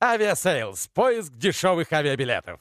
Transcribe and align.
Авиасейлс. 0.00 0.88
Поиск 0.94 1.32
дешевых 1.34 1.92
авиабилетов. 1.92 2.60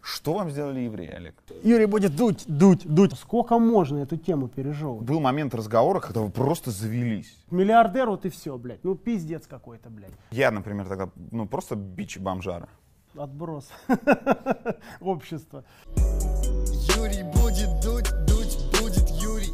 Что 0.00 0.34
вам 0.34 0.50
сделали 0.50 0.80
евреи, 0.80 1.08
Олег? 1.08 1.34
Юрий 1.62 1.86
будет 1.86 2.14
дуть, 2.14 2.44
дуть, 2.46 2.86
дуть. 2.86 3.18
Сколько 3.18 3.58
можно 3.58 3.98
эту 3.98 4.16
тему 4.18 4.48
пережевывать? 4.48 5.06
Был 5.06 5.18
момент 5.18 5.54
разговора, 5.54 5.98
когда 5.98 6.20
вы 6.20 6.30
просто 6.30 6.70
завелись. 6.70 7.34
Миллиардер 7.50 8.08
вот 8.10 8.24
и 8.26 8.28
все, 8.28 8.56
блядь. 8.56 8.84
Ну 8.84 8.94
пиздец 8.94 9.46
какой-то, 9.46 9.88
блядь. 9.88 10.12
Я, 10.30 10.50
например, 10.50 10.86
тогда, 10.86 11.10
ну, 11.30 11.48
просто 11.48 11.74
бич 11.74 12.18
бомжара. 12.18 12.68
Отброс 13.16 13.68
общества. 15.00 15.64
Юрий 15.96 17.22
будет 17.32 17.80
дуть, 17.82 18.10
дуть 18.26 18.58
будет 18.78 19.08
Юрий. 19.10 19.52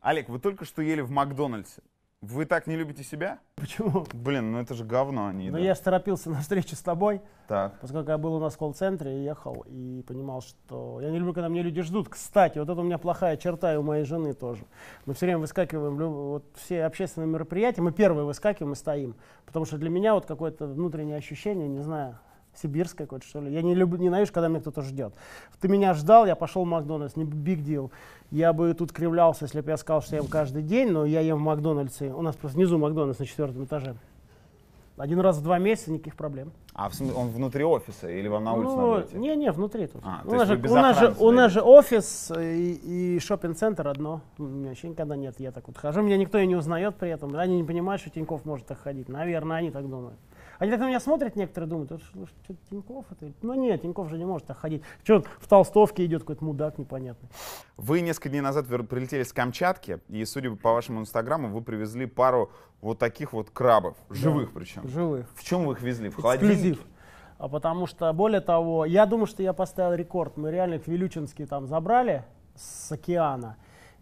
Олег, 0.00 0.28
вы 0.28 0.38
только 0.38 0.64
что 0.64 0.80
ели 0.80 1.00
в 1.00 1.10
Макдональдсе. 1.10 1.82
Вы 2.20 2.46
так 2.46 2.66
не 2.66 2.74
любите 2.74 3.04
себя? 3.04 3.38
Почему? 3.54 4.04
Блин, 4.12 4.50
ну 4.50 4.58
это 4.58 4.74
же 4.74 4.84
говно 4.84 5.28
они. 5.28 5.50
Ну 5.50 5.58
я 5.58 5.74
же 5.74 5.80
торопился 5.80 6.28
на 6.30 6.40
встречу 6.40 6.74
с 6.74 6.80
тобой, 6.80 7.20
Так. 7.46 7.78
поскольку 7.80 8.10
я 8.10 8.18
был 8.18 8.34
у 8.34 8.40
нас 8.40 8.54
в 8.54 8.58
колл-центре, 8.58 9.22
ехал 9.22 9.64
и 9.68 10.02
понимал, 10.02 10.42
что... 10.42 11.00
Я 11.00 11.10
не 11.10 11.18
люблю, 11.18 11.32
когда 11.32 11.48
мне 11.48 11.62
люди 11.62 11.80
ждут. 11.82 12.08
Кстати, 12.08 12.58
вот 12.58 12.68
это 12.68 12.80
у 12.80 12.82
меня 12.82 12.98
плохая 12.98 13.36
черта 13.36 13.72
и 13.72 13.76
у 13.76 13.82
моей 13.82 14.04
жены 14.04 14.34
тоже. 14.34 14.64
Мы 15.06 15.14
все 15.14 15.26
время 15.26 15.38
выскакиваем, 15.38 15.96
вот 15.96 16.44
все 16.56 16.86
общественные 16.86 17.28
мероприятия, 17.28 17.82
мы 17.82 17.92
первые 17.92 18.24
выскакиваем 18.24 18.72
и 18.72 18.76
стоим. 18.76 19.14
Потому 19.46 19.64
что 19.64 19.78
для 19.78 19.88
меня 19.88 20.14
вот 20.14 20.26
какое-то 20.26 20.66
внутреннее 20.66 21.18
ощущение, 21.18 21.68
не 21.68 21.82
знаю, 21.82 22.18
сибирское 22.62 23.06
какое-то, 23.06 23.26
что 23.26 23.40
ли. 23.40 23.52
Я 23.52 23.62
не 23.62 23.74
люблю, 23.74 23.98
ненавижу, 23.98 24.32
когда 24.32 24.48
меня 24.48 24.60
кто-то 24.60 24.82
ждет. 24.82 25.14
Ты 25.60 25.68
меня 25.68 25.94
ждал, 25.94 26.26
я 26.26 26.34
пошел 26.34 26.64
в 26.64 26.68
Макдональдс, 26.68 27.16
не 27.16 27.24
биг 27.24 27.62
дел. 27.62 27.90
Я 28.30 28.52
бы 28.52 28.72
тут 28.74 28.92
кривлялся, 28.92 29.44
если 29.44 29.60
бы 29.60 29.70
я 29.70 29.76
сказал, 29.76 30.02
что 30.02 30.16
я 30.16 30.22
ем 30.22 30.28
каждый 30.28 30.62
день, 30.62 30.90
но 30.90 31.04
я 31.04 31.20
ем 31.20 31.38
в 31.38 31.42
Макдональдсе. 31.42 32.12
У 32.12 32.22
нас 32.22 32.36
просто 32.36 32.58
внизу 32.58 32.78
Макдональдс 32.78 33.18
на 33.18 33.26
четвертом 33.26 33.64
этаже. 33.64 33.96
Один 34.98 35.20
раз 35.20 35.38
в 35.38 35.42
два 35.42 35.58
месяца, 35.58 35.92
никаких 35.92 36.16
проблем. 36.16 36.50
А 36.74 36.88
в 36.88 36.94
смысле, 36.94 37.16
он 37.16 37.28
внутри 37.28 37.64
офиса 37.64 38.08
или 38.08 38.26
вам 38.26 38.44
на 38.44 38.54
улице 38.54 38.72
Ну, 38.72 38.90
надо 38.90 39.06
идти? 39.06 39.16
не, 39.16 39.36
не, 39.36 39.52
внутри 39.52 39.86
тут. 39.86 40.02
А, 40.04 40.22
у, 40.24 40.34
нас 40.34 40.48
же, 40.48 40.56
у, 40.56 40.74
нас 40.74 40.98
же, 40.98 41.14
у 41.18 41.30
нас 41.30 41.52
же 41.52 41.60
офис 41.60 42.32
э, 42.34 42.56
и, 42.56 43.16
и 43.16 43.18
шопинг-центр 43.20 43.86
одно. 43.86 44.20
У 44.38 44.42
меня 44.42 44.70
вообще 44.70 44.88
никогда 44.88 45.16
нет. 45.16 45.36
Я 45.38 45.52
так 45.52 45.68
вот 45.68 45.76
хожу, 45.76 46.02
меня 46.02 46.16
никто 46.16 46.38
и 46.38 46.46
не 46.46 46.56
узнает 46.56 46.96
при 46.96 47.10
этом. 47.10 47.34
Они 47.36 47.56
не 47.56 47.64
понимают, 47.64 48.00
что 48.00 48.10
Тиньков 48.10 48.44
может 48.44 48.66
так 48.66 48.78
ходить. 48.78 49.08
Наверное, 49.08 49.58
они 49.58 49.70
так 49.70 49.88
думают. 49.88 50.18
Они 50.58 50.72
так 50.72 50.80
на 50.80 50.88
меня 50.88 50.98
смотрят 51.00 51.36
некоторые, 51.36 51.70
думают, 51.70 51.92
«Это 51.92 52.04
что, 52.04 52.26
что, 52.26 52.54
Тиньков 52.68 53.06
это? 53.12 53.32
Ну 53.42 53.54
нет, 53.54 53.82
Тиньков 53.82 54.08
же 54.08 54.18
не 54.18 54.24
может 54.24 54.48
так 54.48 54.58
ходить. 54.58 54.82
Что 55.04 55.22
в 55.40 55.46
толстовке 55.46 56.04
идет 56.04 56.22
какой-то 56.22 56.44
мудак 56.44 56.78
непонятный. 56.78 57.28
Вы 57.76 58.00
несколько 58.00 58.28
дней 58.28 58.40
назад 58.40 58.66
прилетели 58.66 59.22
с 59.22 59.32
Камчатки, 59.32 60.00
и, 60.08 60.24
судя 60.24 60.50
по 60.56 60.72
вашему 60.72 61.00
инстаграму, 61.00 61.48
вы 61.48 61.62
привезли 61.62 62.06
пару 62.06 62.50
вот 62.80 62.98
таких 62.98 63.32
вот 63.32 63.50
крабов, 63.50 63.96
живых 64.10 64.52
причем. 64.52 64.88
Живых. 64.88 65.26
В 65.34 65.44
чем 65.44 65.64
вы 65.64 65.74
их 65.74 65.82
везли? 65.82 66.08
В 66.08 66.16
холодильнике? 66.16 66.80
А 67.38 67.48
потому 67.48 67.86
что, 67.86 68.12
более 68.12 68.40
того, 68.40 68.84
я 68.84 69.06
думаю, 69.06 69.26
что 69.26 69.44
я 69.44 69.52
поставил 69.52 69.94
рекорд. 69.94 70.36
Мы 70.36 70.50
реально 70.50 70.74
их 70.74 70.88
Вилючинские 70.88 71.46
там 71.46 71.68
забрали 71.68 72.24
с 72.56 72.90
океана. 72.90 73.56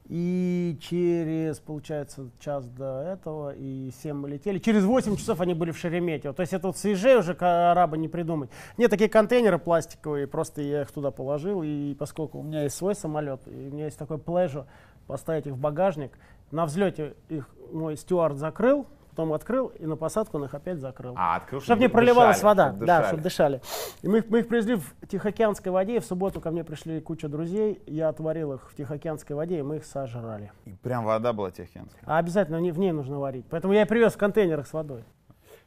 И 0.09 0.79
через, 0.81 1.59
получается, 1.59 2.31
час 2.39 2.67
до 2.67 3.03
этого 3.03 3.53
и 3.57 3.91
7 4.03 4.17
мы 4.17 4.29
летели. 4.29 4.59
Через 4.59 4.85
8 4.85 5.17
часов 5.17 5.41
они 5.41 5.53
были 5.55 5.73
в 5.73 5.79
Шереметьево. 5.79 6.33
То 6.33 6.43
есть 6.43 6.53
это 6.53 6.69
вот 6.69 6.77
свежее 6.77 7.19
уже 7.19 7.33
араба 7.33 7.97
не 7.97 8.09
придумать. 8.09 8.51
Нет, 8.77 8.91
такие 8.91 9.11
контейнеры 9.11 9.59
пластиковые, 9.59 10.29
просто 10.29 10.63
я 10.63 10.83
их 10.83 10.93
туда 10.93 11.11
положил. 11.11 11.63
И 11.65 11.95
поскольку 11.95 12.39
у 12.39 12.43
меня 12.45 12.63
есть 12.63 12.77
свой 12.77 12.95
самолет, 12.95 13.41
и 13.47 13.69
у 13.69 13.75
меня 13.75 13.87
есть 13.87 13.99
такой 13.99 14.19
плежо, 14.19 14.67
поставить 15.09 15.47
их 15.47 15.55
в 15.55 15.59
багажник. 15.59 16.13
На 16.53 16.67
взлете 16.67 17.17
их 17.29 17.49
мой 17.73 17.97
стюард 17.97 18.37
закрыл, 18.37 18.87
потом 19.17 19.33
открыл, 19.33 19.69
и 19.79 19.87
на 19.87 19.97
посадку 19.97 20.37
он 20.37 20.45
их 20.45 20.55
опять 20.55 20.79
закрыл. 20.79 21.15
А, 21.17 21.37
открыл, 21.37 21.63
Чтобы 21.63 21.81
не 21.81 21.89
проливалась 21.89 22.37
дышали, 22.37 22.45
вода, 22.45 22.73
чтоб 22.73 22.85
да, 22.85 23.07
чтобы 23.07 23.23
дышали. 23.23 23.63
И 24.03 24.09
мы 24.09 24.19
их, 24.19 24.29
мы 24.29 24.41
их 24.41 24.49
привезли 24.49 24.75
в 24.75 24.95
Тихоокеанской 25.09 25.73
воде, 25.73 25.97
и 25.97 26.01
в 26.01 26.05
субботу 26.05 26.43
ко 26.43 26.51
мне 26.51 26.65
пришли 26.65 27.01
куча 27.01 27.29
друзей, 27.29 27.81
я 27.87 28.11
отварил 28.11 28.53
их 28.53 28.71
в 28.71 28.75
Тихоокеанской 28.75 29.35
воде, 29.35 29.59
и 29.59 29.63
мы 29.63 29.77
их 29.77 29.87
сожрали. 29.87 30.53
И 30.67 30.73
прям 30.83 31.07
вода 31.07 31.33
была 31.33 31.51
Тихоокеанская. 31.51 32.03
А 32.05 32.19
обязательно 32.19 32.59
в 32.59 32.79
ней, 32.79 32.93
нужно 32.93 33.19
варить. 33.19 33.47
Поэтому 33.49 33.73
я 33.73 33.83
и 33.83 33.85
привез 33.87 34.13
в 34.13 34.19
контейнерах 34.19 34.67
с 34.67 34.75
водой. 34.75 35.03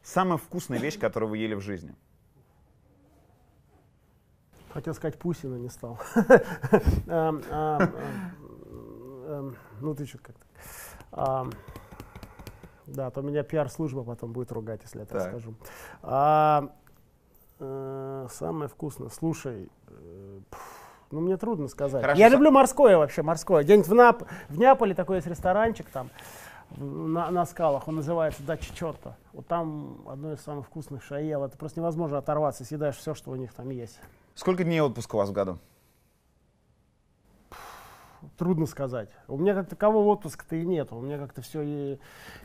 Самая 0.03 0.37
вкусная 0.37 0.77
вещь, 0.77 0.99
которую 0.99 1.31
вы 1.31 1.39
ели 1.39 1.55
в 1.55 1.61
жизни? 1.61 1.95
Хотел 4.71 4.93
сказать 4.93 5.17
пуси, 5.17 5.47
но 5.47 5.57
не 5.57 5.69
стал. 5.69 5.99
Ну 9.81 9.95
ты 9.95 10.05
что 10.05 10.17
как-то. 10.17 11.49
Да, 12.93 13.09
то 13.11 13.21
меня 13.21 13.43
пиар-служба 13.43 14.03
потом 14.03 14.31
будет 14.33 14.51
ругать, 14.51 14.81
если 14.83 14.99
я 14.99 15.05
так 15.05 15.19
Так. 15.21 15.29
скажу. 15.31 15.53
А, 16.01 16.69
э, 17.59 18.27
Самое 18.31 18.67
вкусное. 18.69 19.09
Слушай, 19.09 19.69
э, 19.87 20.39
ну 21.11 21.19
мне 21.21 21.37
трудно 21.37 21.67
сказать. 21.67 22.01
Хорошо, 22.01 22.19
Я 22.19 22.29
люблю 22.29 22.51
морское 22.51 22.97
вообще, 22.97 23.21
морское. 23.21 23.63
Где-нибудь 23.63 23.87
в, 23.87 23.93
Нап- 23.93 24.27
в 24.49 24.57
Неаполе 24.57 24.93
такой 24.95 25.17
есть 25.17 25.27
ресторанчик 25.27 25.87
там 25.89 26.09
на, 26.77 27.31
на 27.31 27.45
скалах, 27.45 27.87
он 27.87 27.95
называется 27.95 28.43
Дача 28.43 28.73
Чорта. 28.75 29.17
Вот 29.33 29.47
там 29.47 30.01
одно 30.07 30.33
из 30.33 30.41
самых 30.41 30.67
вкусных 30.67 31.03
шаел. 31.03 31.43
Это 31.43 31.57
просто 31.57 31.79
невозможно 31.79 32.17
оторваться, 32.19 32.63
съедаешь 32.63 32.95
все, 32.97 33.13
что 33.15 33.31
у 33.31 33.35
них 33.35 33.53
там 33.53 33.69
есть. 33.69 33.99
Сколько 34.35 34.63
дней 34.63 34.79
отпуска 34.81 35.15
у 35.15 35.17
вас 35.19 35.29
в 35.29 35.33
году? 35.33 35.57
Трудно 38.37 38.65
сказать. 38.65 39.09
У 39.27 39.37
меня 39.37 39.53
как 39.53 39.67
такового 39.69 40.09
отпуска-то 40.09 40.55
и 40.55 40.65
нет. 40.65 40.91
У 40.91 40.99
меня 40.99 41.17
как-то 41.17 41.41
все... 41.41 41.97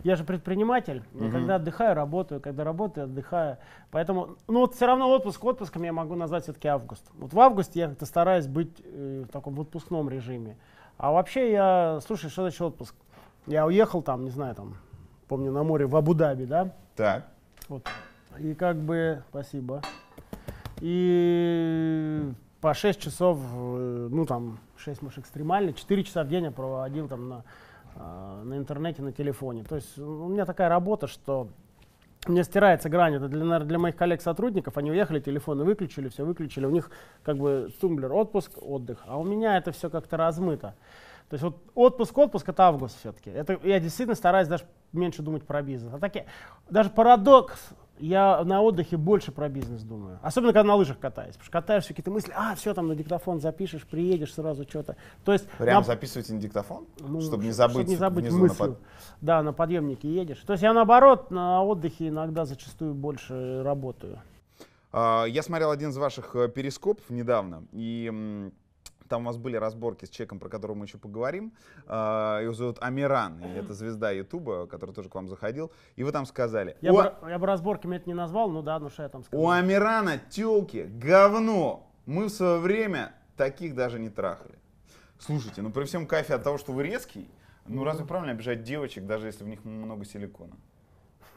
Я 0.02 0.16
же 0.16 0.24
предприниматель. 0.24 1.02
И 1.14 1.30
когда 1.30 1.56
отдыхаю, 1.56 1.94
работаю. 1.94 2.40
Когда 2.40 2.64
работаю, 2.64 3.04
отдыхаю. 3.04 3.58
Поэтому, 3.90 4.36
ну 4.46 4.60
вот 4.60 4.74
все 4.74 4.86
равно 4.86 5.10
отпуск 5.10 5.42
отпуском 5.44 5.82
я 5.82 5.92
могу 5.92 6.14
назвать 6.14 6.44
все-таки 6.44 6.68
август. 6.68 7.04
Вот 7.14 7.32
в 7.32 7.40
августе 7.40 7.80
я 7.80 7.88
как-то 7.88 8.06
стараюсь 8.06 8.46
быть 8.46 8.80
э, 8.84 9.24
в 9.28 9.32
таком 9.32 9.58
отпускном 9.58 10.08
режиме. 10.08 10.56
А 10.96 11.12
вообще 11.12 11.52
я... 11.52 11.98
Слушай, 12.06 12.30
что 12.30 12.42
значит 12.42 12.60
отпуск? 12.60 12.94
Я 13.46 13.66
уехал 13.66 14.02
там, 14.02 14.24
не 14.24 14.30
знаю, 14.30 14.54
там, 14.54 14.76
помню, 15.28 15.52
на 15.52 15.62
море 15.64 15.86
в 15.86 15.96
Абу-Даби, 15.96 16.44
да? 16.44 16.72
Так. 16.96 17.26
Вот. 17.68 17.86
И 18.38 18.54
как 18.54 18.76
бы, 18.76 19.22
спасибо. 19.30 19.82
И 20.80 22.32
по 22.64 22.72
6 22.72 22.98
часов, 22.98 23.38
э, 23.42 24.08
ну 24.10 24.24
там, 24.24 24.58
6, 24.78 25.02
может, 25.02 25.18
экстремально, 25.18 25.74
4 25.74 26.02
часа 26.02 26.24
в 26.24 26.28
день 26.28 26.44
я 26.44 26.50
проводил 26.50 27.08
там 27.08 27.28
на, 27.28 27.44
а, 27.94 28.42
на 28.42 28.56
интернете, 28.56 29.02
на 29.02 29.12
телефоне. 29.12 29.64
То 29.64 29.76
есть 29.76 29.98
у 29.98 30.28
меня 30.28 30.46
такая 30.46 30.70
работа, 30.70 31.06
что 31.06 31.48
меня 32.26 32.42
стирается 32.42 32.88
грань. 32.88 33.16
Это 33.16 33.28
для, 33.28 33.44
наверно, 33.44 33.66
для 33.66 33.78
моих 33.78 33.96
коллег-сотрудников. 33.96 34.78
Они 34.78 34.90
уехали, 34.90 35.20
телефоны 35.20 35.62
выключили, 35.62 36.08
все 36.08 36.24
выключили. 36.24 36.64
У 36.64 36.70
них 36.70 36.90
как 37.22 37.36
бы 37.36 37.68
тумблер, 37.82 38.10
отпуск, 38.14 38.52
отдых. 38.62 39.00
А 39.06 39.18
у 39.18 39.24
меня 39.24 39.58
это 39.58 39.70
все 39.70 39.90
как-то 39.90 40.16
размыто. 40.16 40.74
То 41.28 41.34
есть 41.34 41.44
вот 41.44 41.58
отпуск, 41.74 42.16
отпуск 42.16 42.48
это 42.48 42.62
август 42.62 42.98
все-таки. 42.98 43.28
Это 43.28 43.60
я 43.62 43.78
действительно 43.78 44.14
стараюсь 44.14 44.48
даже 44.48 44.64
меньше 44.94 45.20
думать 45.20 45.42
про 45.42 45.60
бизнес. 45.60 45.92
А 45.92 45.98
таки, 45.98 46.24
даже 46.70 46.88
парадокс, 46.88 47.74
я 47.98 48.42
на 48.44 48.60
отдыхе 48.62 48.96
больше 48.96 49.32
про 49.32 49.48
бизнес 49.48 49.82
думаю. 49.82 50.18
Особенно, 50.22 50.52
когда 50.52 50.64
на 50.68 50.74
лыжах 50.74 50.98
катаюсь. 50.98 51.34
Потому 51.34 51.44
что 51.44 51.52
катаешься, 51.52 51.88
какие-то 51.88 52.10
мысли, 52.10 52.32
а, 52.36 52.54
все, 52.54 52.74
там 52.74 52.88
на 52.88 52.94
диктофон 52.94 53.40
запишешь, 53.40 53.86
приедешь 53.86 54.34
сразу 54.34 54.64
что-то. 54.64 54.96
То 55.24 55.32
есть 55.32 55.48
Прям 55.58 55.78
на- 55.78 55.84
записываете 55.84 56.34
на 56.34 56.40
диктофон? 56.40 56.86
ну, 57.00 57.20
чтобы 57.20 57.44
не 57.44 57.52
забыть, 57.52 57.76
чтоб 57.76 57.88
не 57.88 57.96
забыть 57.96 58.24
внизу 58.24 58.46
на 58.46 58.54
под- 58.54 58.78
Да, 59.20 59.42
на 59.42 59.52
подъемнике 59.52 60.12
едешь. 60.12 60.38
То 60.46 60.52
есть 60.54 60.62
я 60.62 60.72
наоборот 60.72 61.30
на 61.30 61.62
отдыхе 61.62 62.08
иногда 62.08 62.44
зачастую 62.44 62.94
больше 62.94 63.62
работаю. 63.62 64.20
А, 64.92 65.24
Я 65.24 65.42
смотрел 65.42 65.70
один 65.70 65.90
из 65.90 65.96
ваших 65.96 66.36
э, 66.36 66.48
перископов 66.48 67.08
недавно, 67.10 67.64
и 67.72 68.50
там 69.14 69.22
у 69.22 69.26
вас 69.26 69.36
были 69.36 69.56
разборки 69.56 70.06
с 70.06 70.08
человеком, 70.10 70.40
про 70.40 70.48
которого 70.48 70.74
мы 70.76 70.86
еще 70.86 70.98
поговорим. 70.98 71.52
А, 71.86 72.40
Его 72.42 72.52
зовут 72.52 72.78
Амиран, 72.80 73.40
и 73.44 73.48
это 73.58 73.72
звезда 73.80 74.10
Ютуба, 74.10 74.66
который 74.66 74.92
тоже 74.92 75.08
к 75.08 75.14
вам 75.14 75.28
заходил. 75.28 75.70
И 75.94 76.02
вы 76.02 76.10
там 76.10 76.26
сказали, 76.26 76.76
Я, 76.80 76.92
«У- 76.92 76.96
бы, 76.96 77.14
я 77.28 77.38
бы 77.38 77.46
разборками 77.46 77.94
это 77.96 78.08
не 78.08 78.14
назвал, 78.14 78.50
ну 78.50 78.60
да, 78.60 78.80
ну 78.80 78.90
что 78.90 79.04
я 79.04 79.08
там 79.08 79.22
сказал. 79.22 79.44
у 79.44 79.50
Амирана 79.50 80.18
телки 80.18 80.90
говно. 80.98 81.88
Мы 82.06 82.24
в 82.24 82.30
свое 82.30 82.58
время 82.58 83.14
таких 83.36 83.76
даже 83.76 84.00
не 84.00 84.08
трахали. 84.10 84.58
Слушайте, 85.20 85.62
ну 85.62 85.70
при 85.70 85.84
всем 85.84 86.06
кайфе 86.08 86.34
от 86.34 86.42
того, 86.42 86.58
что 86.58 86.72
вы 86.72 86.82
резкий, 86.82 87.30
ну 87.68 87.84
разве 87.84 88.04
правильно 88.04 88.32
обижать 88.32 88.64
девочек, 88.64 89.06
даже 89.06 89.28
если 89.28 89.44
в 89.44 89.48
них 89.48 89.64
много 89.64 90.04
силикона? 90.04 90.56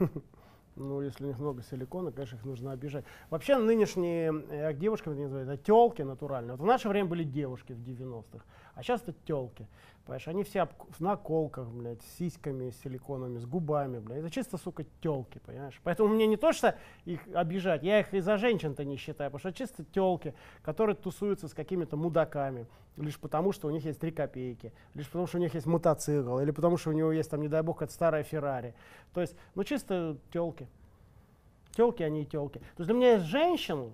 Ну, 0.78 1.02
если 1.02 1.24
у 1.24 1.26
них 1.26 1.38
много 1.38 1.62
силикона, 1.62 2.12
конечно, 2.12 2.36
их 2.36 2.44
нужно 2.44 2.72
обижать. 2.72 3.04
Вообще, 3.30 3.58
нынешние 3.58 4.32
э, 4.48 4.72
к 4.72 4.78
девушкам 4.78 5.14
это 5.14 5.22
называют, 5.22 5.48
это 5.48 5.62
телки 5.62 6.02
натуральные. 6.02 6.52
Вот 6.52 6.60
в 6.60 6.66
наше 6.66 6.88
время 6.88 7.08
были 7.08 7.24
девушки 7.24 7.72
в 7.72 7.80
90-х, 7.80 8.44
а 8.78 8.82
сейчас 8.84 9.02
это 9.02 9.14
телки. 9.24 9.66
Понимаешь, 10.04 10.28
они 10.28 10.44
все 10.44 10.68
в 10.90 11.00
наколках, 11.00 11.66
блядь, 11.68 12.00
с 12.00 12.16
сиськами, 12.16 12.70
с 12.70 12.80
силиконами, 12.80 13.38
с 13.38 13.44
губами, 13.44 13.98
блядь. 13.98 14.20
Это 14.20 14.30
чисто, 14.30 14.56
сука, 14.56 14.84
телки, 15.02 15.40
понимаешь? 15.44 15.80
Поэтому 15.82 16.14
мне 16.14 16.28
не 16.28 16.36
то, 16.36 16.52
что 16.52 16.78
их 17.04 17.20
обижать, 17.34 17.82
я 17.82 17.98
их 17.98 18.14
и 18.14 18.20
за 18.20 18.36
женщин-то 18.36 18.84
не 18.84 18.96
считаю, 18.96 19.32
потому 19.32 19.40
что 19.40 19.52
чисто 19.52 19.84
телки, 19.84 20.32
которые 20.62 20.94
тусуются 20.94 21.48
с 21.48 21.54
какими-то 21.54 21.96
мудаками. 21.96 22.68
лишь 23.02 23.18
потому, 23.18 23.52
что 23.52 23.68
у 23.68 23.70
них 23.70 23.84
есть 23.84 24.00
3 24.00 24.10
копейки, 24.10 24.72
лишь 24.94 25.06
потому, 25.06 25.26
что 25.26 25.38
у 25.38 25.40
них 25.40 25.54
есть 25.54 25.66
мотоцикл, 25.66 26.38
или 26.38 26.50
потому, 26.50 26.76
что 26.76 26.90
у 26.90 26.92
него 26.92 27.12
есть, 27.12 27.30
там, 27.30 27.40
не 27.40 27.48
дай 27.48 27.62
бог, 27.62 27.76
какая-то 27.76 27.94
старая 27.94 28.22
Феррари. 28.22 28.74
То 29.12 29.20
есть, 29.20 29.36
ну, 29.54 29.64
чисто 29.64 30.16
телки. 30.32 30.68
Телки, 31.72 32.02
они 32.02 32.22
и 32.22 32.26
телки. 32.26 32.58
То 32.58 32.64
есть 32.78 32.86
для 32.86 32.94
меня 32.94 33.12
есть 33.14 33.26
женщины 33.26 33.92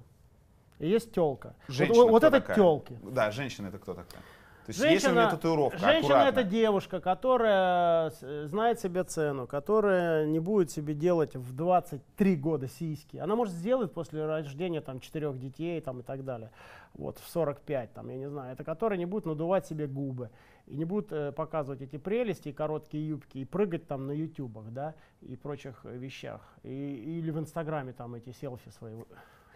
и 0.79 0.89
есть 0.89 1.13
телка. 1.13 1.55
Женщина 1.69 2.05
вот 2.05 2.11
вот 2.11 2.25
это 2.25 2.41
такая? 2.41 2.57
телки. 2.57 2.99
Да, 3.03 3.31
женщина 3.31 3.69
это 3.69 3.79
кто 3.79 3.95
такая? 3.95 4.23
То 4.67 4.71
есть 4.71 4.81
если 4.81 5.11
у 5.11 5.15
нее 5.15 5.29
татуировка, 5.29 5.79
женщина 5.79 6.21
аккуратно. 6.21 6.41
это 6.41 6.49
девушка, 6.49 7.01
которая 7.01 8.11
с- 8.11 8.47
знает 8.49 8.81
себе 8.81 9.05
цену, 9.05 9.47
которая 9.47 10.27
не 10.27 10.39
будет 10.39 10.71
себе 10.71 10.95
делать 10.95 11.37
в 11.37 11.55
23 11.55 12.37
года 12.37 12.67
сиськи. 12.69 13.19
Она 13.19 13.37
может 13.37 13.53
сделать 13.55 13.93
после 13.93 14.25
рождения 14.25 14.81
там 14.81 15.01
четырех 15.01 15.39
детей 15.39 15.81
там, 15.81 16.01
и 16.01 16.03
так 16.03 16.25
далее. 16.25 16.51
Вот, 16.95 17.19
в 17.19 17.29
45, 17.29 17.93
там, 17.93 18.09
я 18.09 18.17
не 18.17 18.29
знаю. 18.29 18.53
Это 18.53 18.65
которая 18.65 18.99
не 18.99 19.07
будет 19.07 19.27
надувать 19.27 19.67
себе 19.67 19.87
губы. 19.87 20.31
И 20.67 20.77
не 20.77 20.85
будет 20.87 21.13
э, 21.13 21.33
показывать 21.33 21.83
эти 21.83 21.99
прелести 21.99 22.49
и 22.49 22.53
короткие 22.53 23.07
юбки, 23.07 23.39
и 23.39 23.45
прыгать 23.45 23.87
там 23.87 24.07
на 24.07 24.13
ютубах, 24.13 24.71
да, 24.71 24.95
и 25.21 25.37
прочих 25.37 25.81
э, 25.85 25.95
вещах. 25.97 26.41
И, 26.63 27.19
или 27.19 27.31
в 27.31 27.39
инстаграме 27.39 27.93
там 27.93 28.15
эти 28.15 28.31
селфи 28.31 28.71
свои 28.71 28.95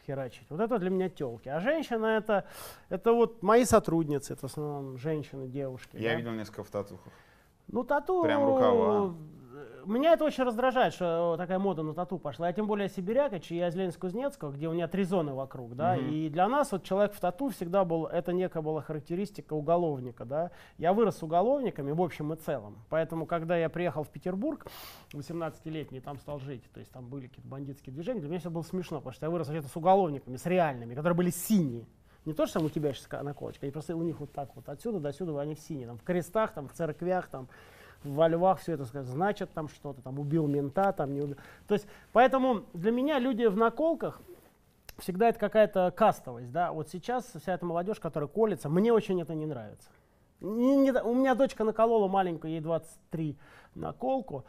херачить. 0.09 0.47
Вот 0.49 0.61
это 0.61 0.79
для 0.79 0.91
меня 0.91 1.09
телки. 1.09 1.49
А 1.49 1.61
женщина 1.61 2.07
это, 2.07 2.45
это 2.89 3.13
вот 3.13 3.43
мои 3.43 3.65
сотрудницы, 3.65 4.33
это 4.33 4.49
в 4.49 4.51
основном 4.51 4.99
женщины, 4.99 5.47
девушки. 5.47 5.97
Я 5.97 6.11
да. 6.11 6.15
видел 6.17 6.33
несколько 6.33 6.65
в 6.65 6.71
татухах. 6.71 7.13
Ну, 7.69 7.85
тату... 7.85 8.23
Прям 8.23 8.45
рукава. 8.45 9.15
Меня 9.89 10.13
это 10.13 10.27
очень 10.27 10.45
раздражает, 10.45 10.93
что 10.93 11.37
такая 11.39 11.59
мода 11.59 11.83
на 11.83 11.95
тату 11.95 12.19
пошла. 12.19 12.49
Я 12.49 12.53
тем 12.53 12.67
более 12.67 12.91
сибиряка, 12.91 13.41
я 13.49 13.69
из 13.69 13.75
Ленинск-Кузнецкого, 13.75 14.53
где 14.53 14.69
у 14.69 14.75
меня 14.75 14.87
три 14.87 15.03
зоны 15.05 15.33
вокруг, 15.33 15.75
да, 15.77 15.97
Мгм. 15.97 16.11
и 16.11 16.29
для 16.29 16.47
нас 16.47 16.73
вот 16.73 16.83
человек 16.85 17.15
в 17.15 17.21
тату 17.21 17.49
всегда 17.49 17.87
был, 17.87 18.05
это 18.05 18.35
некая 18.35 18.61
была 18.61 18.83
характеристика 18.83 19.55
уголовника, 19.55 20.27
да. 20.27 20.51
Я 20.77 20.93
вырос 20.93 21.17
с 21.17 21.23
уголовниками 21.23 21.91
в 21.93 22.03
общем 22.03 22.35
и 22.35 22.37
целом, 22.37 22.77
поэтому, 22.91 23.25
когда 23.25 23.57
я 23.57 23.71
приехал 23.71 24.03
в 24.03 24.11
Петербург, 24.11 24.67
18-летний, 25.15 26.01
там 26.01 26.19
стал 26.19 26.39
жить, 26.39 26.71
то 26.75 26.81
есть 26.81 26.93
там 26.93 27.09
были 27.09 27.29
какие-то 27.29 27.49
бандитские 27.49 27.95
движения, 27.95 28.21
для 28.21 28.29
меня 28.29 28.41
все 28.41 28.51
было 28.51 28.63
смешно, 28.63 28.99
потому 28.99 29.15
что 29.15 29.25
я 29.25 29.31
вырос 29.31 29.49
вообще-то 29.49 29.69
с 29.73 29.77
уголовниками, 29.77 30.37
с 30.37 30.45
реальными, 30.45 30.95
которые 30.95 31.17
были 31.17 31.31
синие. 31.31 31.87
Не 32.27 32.35
то, 32.35 32.45
что 32.45 32.59
там 32.59 32.67
у 32.67 32.69
тебя 32.69 32.93
сейчас 32.93 33.09
наколочка, 33.23 33.65
они 33.65 33.73
просто 33.73 33.97
у 33.97 34.03
них 34.03 34.21
вот 34.21 34.33
так 34.33 34.55
вот, 34.55 34.69
отсюда 34.69 35.01
до 35.01 35.15
сюда 35.15 35.41
они 35.41 35.55
в 35.55 35.61
синие, 35.61 35.87
там 35.87 35.97
в 35.97 36.03
крестах, 36.03 36.53
там 36.53 36.69
в 36.69 36.75
церквях, 36.75 37.29
там 37.29 37.49
во 38.05 38.29
львах 38.29 38.61
все 38.61 38.73
это 38.73 38.85
сказать, 38.85 39.09
значит 39.09 39.53
там 39.53 39.69
что-то, 39.69 40.03
там 40.03 40.19
убил 40.19 40.47
мента, 40.47 40.93
там 40.93 41.15
не 41.15 41.21
убил. 41.21 41.37
То 41.67 41.75
есть, 41.75 41.87
поэтому 42.13 42.65
для 42.73 42.91
меня 42.91 43.19
люди 43.19 43.45
в 43.45 43.57
наколках 43.57 44.21
всегда 44.99 45.29
это 45.29 45.39
какая-то 45.39 45.93
кастовость, 45.95 46.51
да. 46.53 46.73
Вот 46.73 46.89
сейчас 46.89 47.31
вся 47.41 47.55
эта 47.55 47.65
молодежь, 47.65 48.01
которая 48.01 48.29
колется, 48.29 48.69
мне 48.69 48.93
очень 48.93 49.21
это 49.21 49.35
не 49.35 49.47
нравится. 49.47 49.89
Не- 50.41 50.77
не 50.77 50.93
у 50.93 51.15
меня 51.15 51.35
дочка 51.35 51.65
наколола 51.65 52.09
маленькую, 52.09 52.53
ей 52.53 52.61
23 52.61 53.37
наколку. 53.75 54.45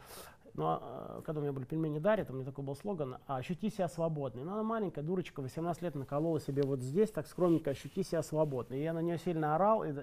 Но 0.59 0.81
э, 0.81 1.21
когда 1.25 1.39
у 1.39 1.41
меня 1.41 1.53
были 1.53 1.63
пельмени 1.63 1.99
Дарья, 1.99 2.25
там 2.25 2.35
у 2.35 2.39
меня 2.39 2.49
такой 2.49 2.65
был 2.65 2.75
слоган 2.75 3.15
«А, 3.27 3.37
«Ощути 3.37 3.69
себя 3.69 3.87
свободной». 3.87 4.43
Но 4.43 4.55
она 4.55 4.63
маленькая, 4.63 5.01
дурочка, 5.01 5.41
18 5.41 5.81
лет 5.81 5.95
наколола 5.95 6.41
себе 6.41 6.63
вот 6.63 6.81
здесь, 6.81 7.11
так 7.11 7.27
скромненько 7.27 7.69
«Ощути 7.69 8.03
себя 8.03 8.21
свободной». 8.21 8.79
И 8.79 8.83
я 8.83 8.91
на 8.91 8.99
нее 8.99 9.17
сильно 9.19 9.55
орал. 9.55 9.85
И, 9.85 9.93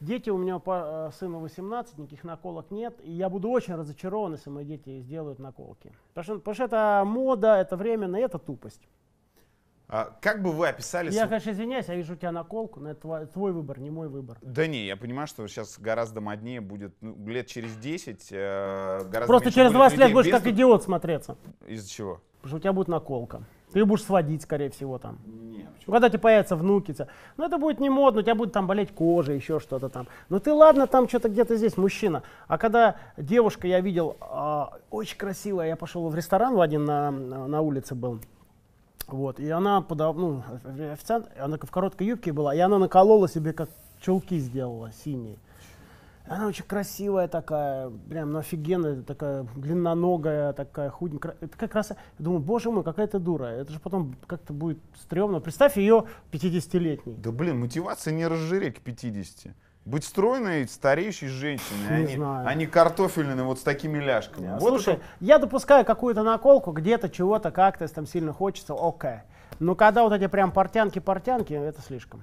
дети 0.00 0.28
у 0.28 0.36
меня 0.36 0.58
по 0.58 1.08
э, 1.08 1.10
сыну 1.18 1.38
18, 1.38 1.96
никаких 1.96 2.22
наколок 2.22 2.70
нет. 2.70 2.94
И 3.02 3.12
я 3.12 3.30
буду 3.30 3.48
очень 3.48 3.76
разочарован, 3.76 4.32
если 4.32 4.50
мои 4.50 4.66
дети 4.66 5.00
сделают 5.00 5.38
наколки. 5.38 5.90
Потому 6.12 6.24
что, 6.24 6.34
потому 6.34 6.54
что 6.54 6.64
это 6.64 7.02
мода, 7.06 7.56
это 7.56 7.74
временно, 7.74 8.16
это 8.16 8.38
тупость. 8.38 8.86
А 9.96 10.12
как 10.20 10.42
бы 10.42 10.50
вы 10.50 10.66
описали... 10.66 11.06
Я, 11.12 11.20
св- 11.20 11.28
конечно, 11.28 11.50
извиняюсь, 11.52 11.86
я 11.86 11.94
вижу 11.94 12.14
у 12.14 12.16
тебя 12.16 12.32
наколку, 12.32 12.80
но 12.80 12.90
это 12.90 13.02
твой, 13.02 13.26
твой 13.26 13.52
выбор, 13.52 13.78
не 13.78 13.90
мой 13.90 14.08
выбор. 14.08 14.38
Да 14.42 14.66
не, 14.66 14.86
я 14.86 14.96
понимаю, 14.96 15.28
что 15.28 15.46
сейчас 15.46 15.78
гораздо 15.78 16.20
моднее 16.20 16.60
будет 16.60 16.96
ну, 17.00 17.16
лет 17.28 17.46
через 17.46 17.76
10. 17.76 18.26
э, 18.32 18.98
гораздо 19.04 19.26
Просто 19.26 19.52
через 19.52 19.68
будет 19.68 19.76
20 19.76 19.98
лет 19.98 20.12
будешь 20.12 20.26
без 20.26 20.32
как 20.32 20.46
идиот 20.48 20.82
смотреться. 20.82 21.36
Из-за 21.68 21.88
чего? 21.88 22.20
Потому 22.40 22.48
что 22.48 22.56
у 22.56 22.58
тебя 22.58 22.72
будет 22.72 22.88
наколка. 22.88 23.44
Ты 23.72 23.84
будешь 23.84 24.02
сводить, 24.02 24.42
скорее 24.42 24.68
всего, 24.70 24.98
там. 24.98 25.20
Нет, 25.26 25.68
Ну, 25.86 25.92
Когда 25.92 26.08
тебе 26.08 26.18
появятся 26.18 26.56
внуки, 26.56 26.92
ну 27.36 27.44
это 27.44 27.58
будет 27.58 27.78
не 27.78 27.88
модно, 27.88 28.20
у 28.20 28.22
тебя 28.24 28.34
будет 28.34 28.52
там 28.52 28.66
болеть 28.66 28.92
кожа, 28.92 29.32
еще 29.32 29.60
что-то 29.60 29.88
там. 29.90 30.08
Ну 30.28 30.40
ты 30.40 30.52
ладно, 30.52 30.88
там 30.88 31.08
что-то 31.08 31.28
где-то 31.28 31.54
здесь 31.54 31.76
мужчина. 31.76 32.24
А 32.48 32.58
когда 32.58 32.96
девушка, 33.16 33.68
я 33.68 33.78
видел, 33.78 34.16
а, 34.20 34.72
очень 34.90 35.18
красивая, 35.18 35.68
я 35.68 35.76
пошел 35.76 36.08
в 36.08 36.16
ресторан 36.16 36.56
в 36.56 36.60
один 36.60 36.84
на, 36.84 37.12
на, 37.12 37.46
на 37.46 37.60
улице 37.60 37.94
был. 37.94 38.18
Вот, 39.06 39.38
и 39.38 39.48
она 39.50 39.80
подав, 39.80 40.16
ну, 40.16 40.42
официант, 40.92 41.28
она 41.38 41.58
в 41.60 41.70
короткой 41.70 42.06
юбке 42.06 42.32
была, 42.32 42.54
и 42.54 42.58
она 42.58 42.78
наколола 42.78 43.28
себе 43.28 43.52
как 43.52 43.68
чулки 44.00 44.38
сделала 44.38 44.92
синие. 44.92 45.36
Она 46.26 46.46
очень 46.46 46.64
красивая 46.64 47.28
такая, 47.28 47.90
прям 48.08 48.32
ну, 48.32 48.38
офигенная, 48.38 49.02
такая 49.02 49.46
длинноногая, 49.56 50.54
такая 50.54 50.88
худенькая. 50.88 51.36
Это 51.42 51.58
как 51.58 51.74
раз, 51.74 51.90
я 51.90 51.96
думаю, 52.18 52.40
боже 52.40 52.70
мой, 52.70 52.82
какая 52.82 53.06
ты 53.06 53.18
дура. 53.18 53.44
Это 53.44 53.70
же 53.70 53.78
потом 53.78 54.16
как-то 54.26 54.54
будет 54.54 54.78
стрёмно. 54.98 55.40
Представь 55.40 55.76
ее 55.76 56.06
50-летней. 56.32 57.14
Да 57.16 57.30
блин, 57.30 57.60
мотивация 57.60 58.14
не 58.14 58.26
разжиреть 58.26 58.76
к 58.76 58.80
50. 58.80 59.54
Быть 59.84 60.04
стройной, 60.04 60.66
стареющей 60.66 61.28
женщиной, 61.28 61.88
а 61.90 61.98
Не 62.00 62.16
знаю. 62.16 62.46
а 62.48 62.54
не 62.54 62.64
картофельной 62.66 63.42
вот 63.44 63.58
с 63.58 63.62
такими 63.62 63.98
ляжками. 63.98 64.48
Вот 64.58 64.60
Слушай, 64.70 64.94
это- 64.94 65.02
я 65.20 65.38
допускаю 65.38 65.84
какую-то 65.84 66.22
наколку, 66.22 66.72
где-то 66.72 67.10
чего-то 67.10 67.50
как-то, 67.50 67.84
если 67.84 67.96
там 67.96 68.06
сильно 68.06 68.32
хочется, 68.32 68.74
окей. 68.80 69.18
Но 69.58 69.74
когда 69.74 70.02
вот 70.04 70.14
эти 70.14 70.26
прям 70.26 70.52
портянки-портянки, 70.52 71.52
это 71.52 71.82
слишком. 71.82 72.22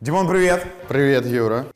Димон, 0.00 0.26
привет! 0.26 0.66
Привет, 0.88 1.26
Юра. 1.26 1.66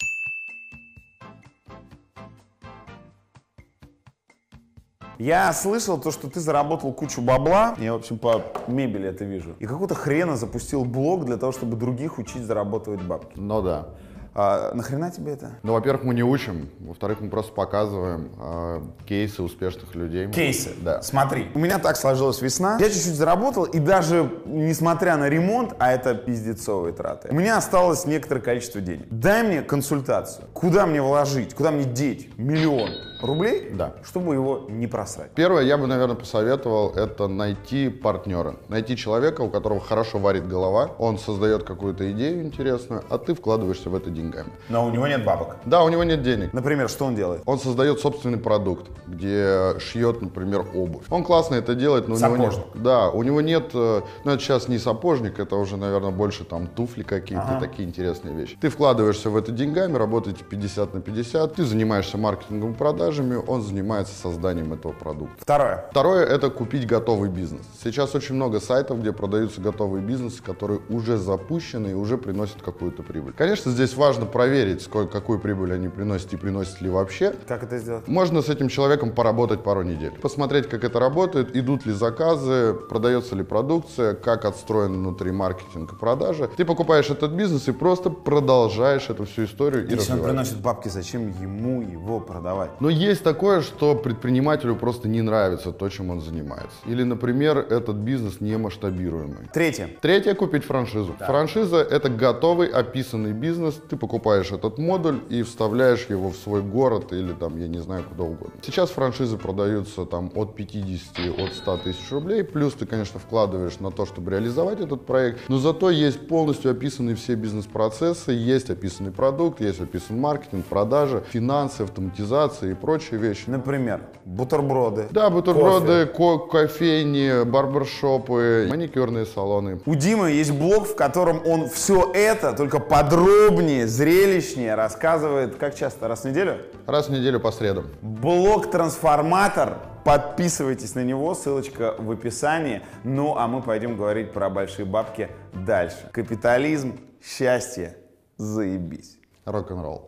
Я 5.19 5.53
слышал 5.53 5.99
то, 5.99 6.11
что 6.11 6.29
ты 6.29 6.41
заработал 6.41 6.93
кучу 6.93 7.21
бабла. 7.23 7.75
Я, 7.79 7.93
в 7.93 7.97
общем, 7.97 8.19
по 8.19 8.43
мебели 8.67 9.09
это 9.09 9.25
вижу. 9.25 9.55
И 9.59 9.67
какого-то 9.67 9.95
хрена 9.95 10.37
запустил 10.37 10.85
блог 10.85 11.25
для 11.25 11.37
того, 11.37 11.53
чтобы 11.53 11.77
других 11.77 12.19
учить 12.19 12.43
зарабатывать 12.45 13.03
бабки. 13.03 13.33
Ну 13.37 13.63
да. 13.63 13.89
А 14.37 14.75
нахрена 14.75 15.13
тебе 15.13 15.35
это? 15.35 15.53
Ну, 15.63 15.75
во-первых, 15.75 16.03
мы 16.03 16.13
не 16.13 16.25
учим. 16.25 16.69
Во-вторых, 16.81 17.21
мы 17.21 17.31
просто 17.31 17.53
показываем 17.53 18.33
э, 18.37 18.83
кейсы 19.07 19.43
успешных 19.43 19.95
людей. 19.95 20.29
Кейсы. 20.29 20.71
Да. 20.83 21.03
Смотри, 21.03 21.53
у 21.55 21.61
меня 21.61 21.79
так 21.79 21.97
сложилась 21.97 22.43
весна. 22.43 22.77
Я 22.81 22.91
чуть-чуть 22.91 23.15
заработал, 23.15 23.63
и 23.63 23.79
даже 23.79 24.33
несмотря 24.45 25.17
на 25.17 25.29
ремонт, 25.29 25.75
а 25.79 25.93
это 25.93 26.17
пиздецовые 26.17 26.93
траты, 26.93 27.29
у 27.31 27.35
меня 27.35 27.57
осталось 27.57 28.07
некоторое 28.07 28.41
количество 28.41 28.81
денег. 28.81 29.07
Дай 29.09 29.45
мне 29.45 29.63
консультацию. 29.63 30.49
Куда 30.53 30.85
мне 30.87 31.01
вложить, 31.01 31.55
куда 31.55 31.71
мне 31.71 31.85
деть 31.85 32.37
миллион 32.37 32.91
рублей, 33.25 33.71
Да. 33.73 33.95
чтобы 34.05 34.35
его 34.35 34.67
не 34.69 34.87
просрать? 34.87 35.31
Первое, 35.35 35.63
я 35.65 35.77
бы, 35.79 35.87
наверное, 35.87 36.17
посоветовал, 36.17 36.91
это 36.95 37.29
найти 37.29 37.89
партнера. 37.89 38.57
Найти 38.69 38.97
человека, 38.97 39.41
у 39.43 39.49
которого 39.51 39.81
хорошо 39.81 40.19
варит 40.19 40.47
голова, 40.49 40.91
он 40.99 41.19
создает 41.19 41.65
какую-то 41.65 42.11
идею 42.13 42.43
интересную, 42.43 43.03
а 43.09 43.19
ты 43.19 43.35
вкладываешься 43.35 43.91
в 43.91 43.95
это 43.95 44.11
деньгами. 44.11 44.51
Но 44.69 44.87
у 44.87 44.91
него 44.91 45.07
нет 45.07 45.25
бабок. 45.25 45.57
Да, 45.65 45.83
у 45.85 45.89
него 45.89 46.05
нет 46.05 46.23
денег. 46.23 46.53
Например, 46.53 46.89
что 46.89 47.05
он 47.07 47.15
делает? 47.15 47.43
Он 47.47 47.59
создает 47.59 48.01
собственный 48.01 48.39
продукт, 48.39 48.87
где 49.07 49.79
шьет, 49.79 50.23
например, 50.23 50.67
обувь. 50.75 51.05
Он 51.11 51.25
классно 51.25 51.55
это 51.57 51.75
делает, 51.75 52.09
но 52.09 52.15
у 52.15 52.19
него 52.19 52.37
нет... 52.37 52.53
Сапожник. 52.53 52.83
Да, 52.83 53.11
у 53.11 53.23
него 53.23 53.41
нет... 53.41 53.71
э, 53.75 54.01
Ну, 54.25 54.31
это 54.31 54.43
сейчас 54.43 54.69
не 54.69 54.79
сапожник, 54.79 55.39
это 55.39 55.57
уже, 55.57 55.77
наверное, 55.77 56.11
больше 56.11 56.45
там 56.45 56.67
туфли 56.67 57.03
какие-то, 57.03 57.59
такие 57.61 57.89
интересные 57.89 58.35
вещи. 58.35 58.57
Ты 58.61 58.69
вкладываешься 58.69 59.31
в 59.31 59.37
это 59.37 59.53
деньгами, 59.53 59.97
работаете 59.97 60.45
50 60.45 60.95
на 60.95 61.01
50, 61.01 61.55
ты 61.55 61.65
занимаешься 61.65 62.19
маркетингом 62.19 62.73
и 62.73 62.75
продажами, 63.15 63.43
он 63.47 63.63
занимается 63.63 64.15
созданием 64.15 64.73
этого 64.73 64.93
продукта. 64.93 65.37
Второе. 65.39 65.87
Второе– 65.91 66.25
это 66.27 66.51
купить 66.51 66.87
готовый 66.87 67.29
бизнес. 67.29 67.63
Сейчас 67.83 68.15
очень 68.15 68.35
много 68.35 68.61
сайтов, 68.61 69.01
где 69.01 69.13
продаются 69.13 69.61
готовые 69.61 70.03
бизнесы, 70.03 70.43
которые 70.43 70.81
уже 70.89 71.17
запущены 71.17 71.89
и 71.89 71.95
уже 71.95 72.19
приносят 72.19 72.63
какую-то 72.63 73.03
прибыль. 73.03 73.33
Конечно, 73.37 73.71
здесь 73.71 73.95
важно 73.95 74.27
проверить, 74.27 74.83
сколько, 74.83 75.13
какую 75.13 75.39
прибыль 75.39 75.73
они 75.73 75.89
приносят 75.89 76.33
и 76.33 76.37
приносят 76.37 76.81
ли 76.81 76.91
вообще. 76.91 77.35
Как 77.47 77.63
это 77.63 77.79
сделать? 77.79 78.09
Можно 78.09 78.43
с 78.43 78.49
этим 78.49 78.69
человеком 78.69 79.13
поработать 79.13 79.63
пару 79.63 79.83
недель. 79.83 80.13
Посмотреть, 80.21 80.69
как 80.69 80.85
это 80.85 80.99
работает, 80.99 81.57
идут 81.57 81.87
ли 81.87 81.93
заказы, 81.93 82.75
продается 82.75 83.37
ли 83.37 83.45
продукция, 83.45 84.15
как 84.15 84.45
отстроен 84.45 84.93
внутри 84.95 85.31
маркетинг 85.31 85.93
и 85.93 85.97
продажи. 85.97 86.51
Ты 86.57 86.65
покупаешь 86.65 87.11
этот 87.11 87.33
бизнес 87.33 87.69
и 87.69 87.73
просто 87.73 88.11
продолжаешь 88.11 89.09
эту 89.09 89.25
всю 89.25 89.45
историю 89.45 89.87
и 89.87 89.91
Если 89.91 89.95
он 89.95 90.19
развиваешь. 90.19 90.25
приносит 90.25 90.61
бабки, 90.61 90.89
зачем 90.89 91.29
ему 91.41 91.83
его 91.83 92.21
продавать? 92.21 92.71
Но 92.81 92.89
есть 93.05 93.23
такое, 93.23 93.61
что 93.61 93.95
предпринимателю 93.95 94.77
просто 94.77 95.09
не 95.09 95.23
нравится 95.23 95.73
то, 95.73 95.89
чем 95.89 96.11
он 96.11 96.21
занимается. 96.21 96.77
Или, 96.87 97.03
например, 97.03 97.59
этот 97.59 97.97
бизнес 97.97 98.41
не 98.41 98.57
масштабируемый. 98.57 99.49
Третье. 99.53 99.91
Третье– 100.01 100.35
купить 100.35 100.65
франшизу. 100.65 101.15
Франшиза– 101.19 101.77
это 101.91 102.09
готовый, 102.09 102.69
описанный 102.69 103.33
бизнес. 103.33 103.81
Ты 103.89 103.97
покупаешь 103.97 104.53
этот 104.53 104.79
модуль 104.79 105.21
и 105.29 105.43
вставляешь 105.43 106.07
его 106.09 106.31
в 106.31 106.37
свой 106.37 106.63
город 106.63 107.13
или 107.13 107.33
там, 107.33 107.59
я 107.59 107.69
не 107.69 107.79
знаю, 107.79 108.05
куда 108.09 108.25
угодно. 108.25 108.55
Сейчас 108.63 108.91
франшизы 108.91 109.37
продаются 109.37 110.05
там 110.05 110.31
от 110.35 110.55
50, 110.55 111.39
от 111.39 111.55
100 111.55 111.77
тысяч 111.79 112.11
рублей. 112.11 112.45
Плюс 112.45 112.75
ты, 112.75 112.87
конечно, 112.87 113.21
вкладываешь 113.21 113.79
на 113.81 113.91
то, 113.91 114.07
чтобы 114.07 114.31
реализовать 114.31 114.81
этот 114.81 115.07
проект. 115.07 115.41
Но 115.49 115.59
зато 115.59 115.91
есть 115.91 116.27
полностью 116.29 116.71
описаны 116.71 117.15
все 117.15 117.35
бизнес-процессы, 117.35 118.33
есть 118.33 118.71
описанный 118.71 119.13
продукт, 119.13 119.61
есть 119.61 119.81
описан 119.81 120.19
маркетинг, 120.19 120.65
продажи, 120.67 121.23
финансы, 121.31 121.83
автоматизация 121.83 122.73
и 122.73 122.75
прочие 122.85 123.19
вещи. 123.19 123.45
Например, 123.47 124.03
бутерброды. 124.27 125.07
Да, 125.11 125.31
бутерброды, 125.31 126.05
ко- 126.07 126.39
кофейни, 126.39 127.45
барбершопы, 127.45 128.67
маникюрные 128.69 129.25
салоны. 129.25 129.81
У 129.87 129.95
Димы 129.95 130.33
есть 130.33 130.53
блог, 130.53 130.87
в 130.89 130.95
котором 130.95 131.41
он 131.47 131.69
все 131.71 132.13
это 132.13 132.53
только 132.53 132.81
подробнее, 132.81 133.87
зрелищнее 133.87 134.75
рассказывает. 134.75 135.57
Как 135.57 135.75
часто? 135.75 136.09
Раз 136.09 136.25
в 136.25 136.29
неделю? 136.29 136.59
Раз 136.87 137.09
в 137.09 137.13
неделю 137.13 137.41
по 137.41 137.53
средам. 137.53 137.87
Блог 138.03 138.71
Трансформатор. 138.71 139.79
Подписывайтесь 140.05 140.95
на 140.95 141.03
него, 141.03 141.35
ссылочка 141.35 141.95
в 141.99 142.11
описании. 142.11 142.83
Ну, 143.05 143.37
а 143.39 143.49
мы 143.49 143.63
пойдем 143.63 143.97
говорить 143.97 144.33
про 144.33 144.51
большие 144.51 144.85
бабки 144.85 145.31
дальше. 145.55 146.11
Капитализм, 146.13 147.01
счастье, 147.23 147.97
заебись. 148.37 149.17
Рок-н-ролл. 149.47 150.07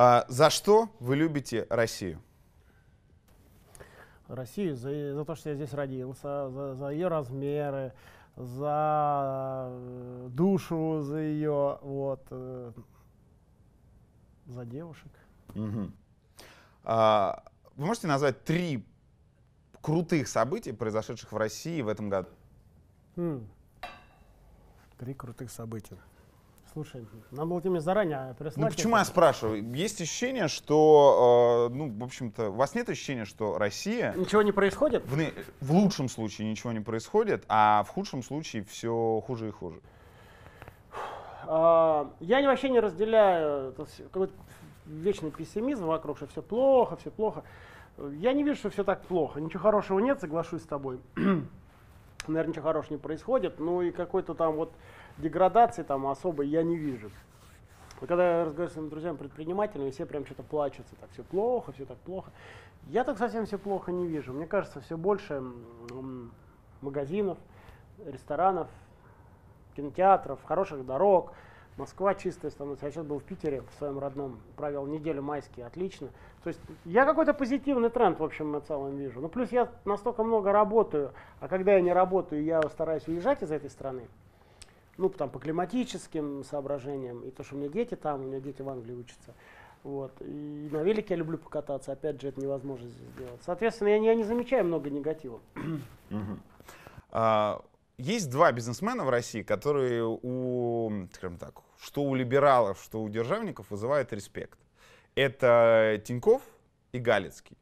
А 0.00 0.24
за 0.28 0.48
что 0.48 0.90
вы 1.00 1.16
любите 1.16 1.66
Россию? 1.68 2.22
Россию 4.28 4.76
за, 4.76 5.12
за 5.12 5.24
то, 5.24 5.34
что 5.34 5.48
я 5.48 5.56
здесь 5.56 5.72
родился, 5.72 6.48
за, 6.50 6.76
за 6.76 6.90
ее 6.90 7.08
размеры, 7.08 7.92
за 8.36 9.66
э, 9.68 10.28
душу, 10.30 11.00
за 11.02 11.18
ее, 11.18 11.80
вот, 11.82 12.24
э, 12.30 12.72
за 14.46 14.64
девушек. 14.66 15.10
А, 16.84 17.42
Вы 17.74 17.86
можете 17.86 18.06
назвать 18.06 18.44
три 18.44 18.86
крутых 19.82 20.28
событий, 20.28 20.70
произошедших 20.70 21.32
в 21.32 21.36
России 21.36 21.82
в 21.82 21.88
этом 21.88 22.08
году? 22.08 22.28
М. 23.16 23.48
Три 24.96 25.12
крутых 25.14 25.50
события. 25.50 25.98
Слушай, 26.78 27.08
надо 27.32 27.46
было 27.46 27.60
тебе 27.60 27.80
заранее 27.80 28.36
прислать. 28.38 28.56
Ну 28.56 28.68
почему 28.68 28.94
я 28.94 29.02
это. 29.02 29.10
спрашиваю? 29.10 29.68
Есть 29.74 30.00
ощущение, 30.00 30.46
что, 30.46 31.68
э, 31.68 31.74
ну, 31.74 31.90
в 31.90 32.04
общем-то, 32.04 32.50
у 32.50 32.52
вас 32.52 32.76
нет 32.76 32.88
ощущения, 32.88 33.24
что 33.24 33.58
Россия 33.58 34.14
Ничего 34.14 34.42
не 34.42 34.52
происходит? 34.52 35.04
в, 35.04 35.18
в 35.60 35.72
лучшем 35.72 36.08
случае 36.08 36.48
ничего 36.48 36.70
не 36.70 36.78
происходит, 36.78 37.44
а 37.48 37.82
в 37.82 37.88
худшем 37.88 38.22
случае 38.22 38.62
все 38.62 39.20
хуже 39.26 39.48
и 39.48 39.50
хуже? 39.50 39.80
А, 41.48 42.12
Я 42.20 42.46
вообще 42.46 42.68
не 42.68 42.78
разделяю 42.78 43.74
какой-то 44.12 44.34
вечный 44.86 45.32
пессимизм 45.32 45.84
вокруг, 45.86 46.18
что 46.18 46.28
все 46.28 46.42
плохо, 46.42 46.94
все 46.94 47.10
плохо. 47.10 47.42
Я 48.12 48.32
не 48.32 48.44
вижу, 48.44 48.56
что 48.56 48.70
все 48.70 48.84
так 48.84 49.02
плохо. 49.02 49.40
Ничего 49.40 49.64
хорошего 49.64 49.98
нет, 49.98 50.20
соглашусь 50.20 50.62
с 50.62 50.66
тобой. 50.66 51.00
Наверное, 52.28 52.50
ничего 52.50 52.66
хорошего 52.66 52.94
не 52.94 53.00
происходит. 53.00 53.58
Ну 53.58 53.82
и 53.82 53.90
какой-то 53.90 54.34
там 54.34 54.54
вот 54.54 54.72
деградации 55.18 55.82
там 55.82 56.06
особой 56.06 56.48
я 56.48 56.62
не 56.62 56.76
вижу. 56.76 57.10
Но 58.00 58.06
когда 58.06 58.38
я 58.38 58.44
разговариваю 58.44 58.70
с 58.70 58.72
своими 58.74 58.90
друзьями-предпринимателями, 58.90 59.90
все 59.90 60.06
прям 60.06 60.24
что-то 60.24 60.42
плачутся, 60.44 60.94
так 61.00 61.10
все 61.10 61.24
плохо, 61.24 61.72
все 61.72 61.84
так 61.84 61.98
плохо. 61.98 62.30
Я 62.86 63.04
так 63.04 63.18
совсем 63.18 63.44
все 63.44 63.58
плохо 63.58 63.92
не 63.92 64.06
вижу. 64.06 64.32
Мне 64.32 64.46
кажется, 64.46 64.80
все 64.80 64.96
больше 64.96 65.42
магазинов, 66.80 67.38
ресторанов, 68.06 68.68
кинотеатров, 69.76 70.42
хороших 70.44 70.86
дорог. 70.86 71.32
Москва 71.76 72.14
чистая 72.14 72.50
становится. 72.50 72.86
Я 72.86 72.92
сейчас 72.92 73.06
был 73.06 73.20
в 73.20 73.24
Питере, 73.24 73.62
в 73.62 73.78
своем 73.78 74.00
родном, 74.00 74.40
провел 74.56 74.86
неделю 74.86 75.22
майские, 75.22 75.66
отлично. 75.66 76.08
То 76.42 76.48
есть 76.48 76.60
я 76.84 77.04
какой-то 77.04 77.34
позитивный 77.34 77.88
тренд, 77.88 78.18
в 78.18 78.24
общем, 78.24 78.50
на 78.50 78.60
целом 78.60 78.96
вижу. 78.96 79.20
Ну, 79.20 79.28
плюс 79.28 79.52
я 79.52 79.68
настолько 79.84 80.24
много 80.24 80.50
работаю, 80.50 81.12
а 81.38 81.46
когда 81.46 81.74
я 81.74 81.80
не 81.80 81.92
работаю, 81.92 82.42
я 82.42 82.62
стараюсь 82.62 83.06
уезжать 83.06 83.42
из 83.42 83.52
этой 83.52 83.70
страны. 83.70 84.08
Ну, 84.98 85.08
там, 85.08 85.30
по 85.30 85.38
климатическим 85.38 86.44
соображениям, 86.44 87.22
и 87.22 87.30
то, 87.30 87.44
что 87.44 87.54
у 87.54 87.58
меня 87.58 87.68
дети 87.68 87.94
там, 87.94 88.20
у 88.20 88.24
меня 88.24 88.40
дети 88.40 88.62
в 88.62 88.68
Англии 88.68 88.94
учатся. 88.94 89.32
Вот. 89.84 90.12
И 90.20 90.68
на 90.72 90.82
велике 90.82 91.14
я 91.14 91.16
люблю 91.16 91.38
покататься, 91.38 91.92
опять 91.92 92.20
же, 92.20 92.28
это 92.28 92.40
невозможно 92.40 92.88
здесь 92.88 93.08
сделать. 93.10 93.40
Соответственно, 93.46 93.88
я 93.88 93.98
не, 94.00 94.06
я 94.06 94.14
не 94.14 94.24
замечаю 94.24 94.64
много 94.64 94.90
негатива. 94.90 95.40
А, 97.10 97.64
Есть 97.96 98.28
два 98.30 98.52
бизнесмена 98.52 99.02
в 99.02 99.08
России, 99.08 99.42
которые 99.42 100.04
у, 100.04 101.06
скажем 101.14 101.38
так, 101.38 101.54
что 101.80 102.02
у 102.02 102.14
либералов, 102.14 102.82
что 102.82 103.02
у 103.02 103.08
державников 103.08 103.70
вызывают 103.70 104.12
респект. 104.12 104.58
Это 105.14 106.02
Тиньков 106.04 106.42
и 106.92 106.98
Галицкий. 106.98 107.56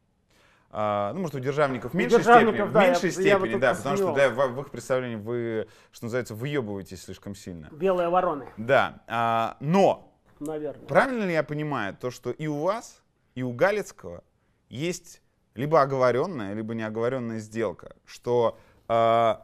А, 0.79 1.15
ну, 1.15 1.21
может, 1.21 1.35
у 1.37 1.39
державников 1.39 1.93
в 1.93 1.95
меньшей 1.95 2.19
державников, 2.19 2.55
степени, 2.55 2.73
да, 2.75 2.79
в 2.79 2.83
я- 2.83 2.89
меньшей 2.91 3.07
я 3.07 3.13
степени, 3.13 3.53
тут 3.53 3.61
да, 3.63 3.75
потому 3.75 3.97
что 3.97 4.15
да, 4.15 4.29
в, 4.29 4.49
в 4.49 4.61
их 4.61 4.71
представлении 4.71 5.17
вы, 5.17 5.69
что 5.91 6.05
называется, 6.05 6.35
выебываетесь 6.35 7.03
слишком 7.03 7.35
сильно. 7.35 7.69
Белые 7.73 8.11
вороны, 8.11 8.47
Да, 8.59 9.01
а, 9.07 9.57
но 9.61 10.13
наверное. 10.39 10.87
Правильно 10.87 11.25
ли 11.25 11.33
я 11.33 11.43
понимаю 11.45 11.97
то, 11.99 12.11
что 12.11 12.31
и 12.31 12.47
у 12.47 12.61
вас, 12.61 13.03
и 13.35 13.43
у 13.43 13.55
Галицкого 13.55 14.23
есть 14.69 15.23
либо 15.55 15.81
оговоренная, 15.81 16.53
либо 16.53 16.75
неоговоренная 16.75 17.39
сделка, 17.39 17.97
что 18.05 18.59
э, 18.87 19.35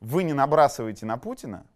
вы 0.00 0.24
не 0.24 0.32
набрасываете 0.32 1.06
на 1.06 1.18
Путина, 1.18 1.66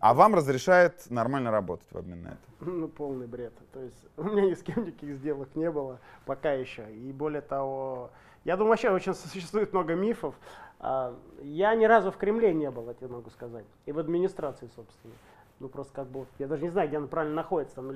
а 0.00 0.14
вам 0.14 0.34
разрешает 0.34 1.10
нормально 1.10 1.50
работать 1.50 1.86
в 1.92 1.96
обмен 1.98 2.22
на 2.22 2.28
это? 2.28 2.38
Ну, 2.60 2.88
полный 2.88 3.26
бред. 3.26 3.52
То 3.72 3.80
есть 3.80 4.04
у 4.16 4.24
меня 4.24 4.42
ни 4.46 4.54
с 4.54 4.62
кем 4.62 4.84
никаких 4.84 5.14
сделок 5.14 5.48
не 5.54 5.70
было 5.70 5.98
пока 6.26 6.52
еще. 6.52 6.84
И 6.92 7.12
более 7.12 7.40
того, 7.40 8.10
я 8.44 8.56
думаю, 8.56 8.70
вообще 8.70 8.90
очень 8.90 9.14
существует 9.14 9.72
много 9.72 9.94
мифов. 9.94 10.34
А, 10.80 11.14
Я 11.42 11.74
ни 11.76 11.84
разу 11.84 12.10
в 12.10 12.16
Кремле 12.16 12.52
не 12.54 12.70
был, 12.70 12.86
я 12.88 12.94
тебе 12.94 13.08
могу 13.08 13.30
сказать. 13.30 13.64
И 13.86 13.92
в 13.92 13.98
администрации, 13.98 14.68
собственно. 14.74 15.14
Ну, 15.60 15.68
просто 15.68 15.92
как 15.92 16.06
бы, 16.08 16.26
я 16.38 16.46
даже 16.46 16.62
не 16.62 16.68
знаю, 16.70 16.88
где 16.88 16.98
она 16.98 17.06
правильно 17.08 17.34
находится. 17.36 17.76
Там, 17.76 17.90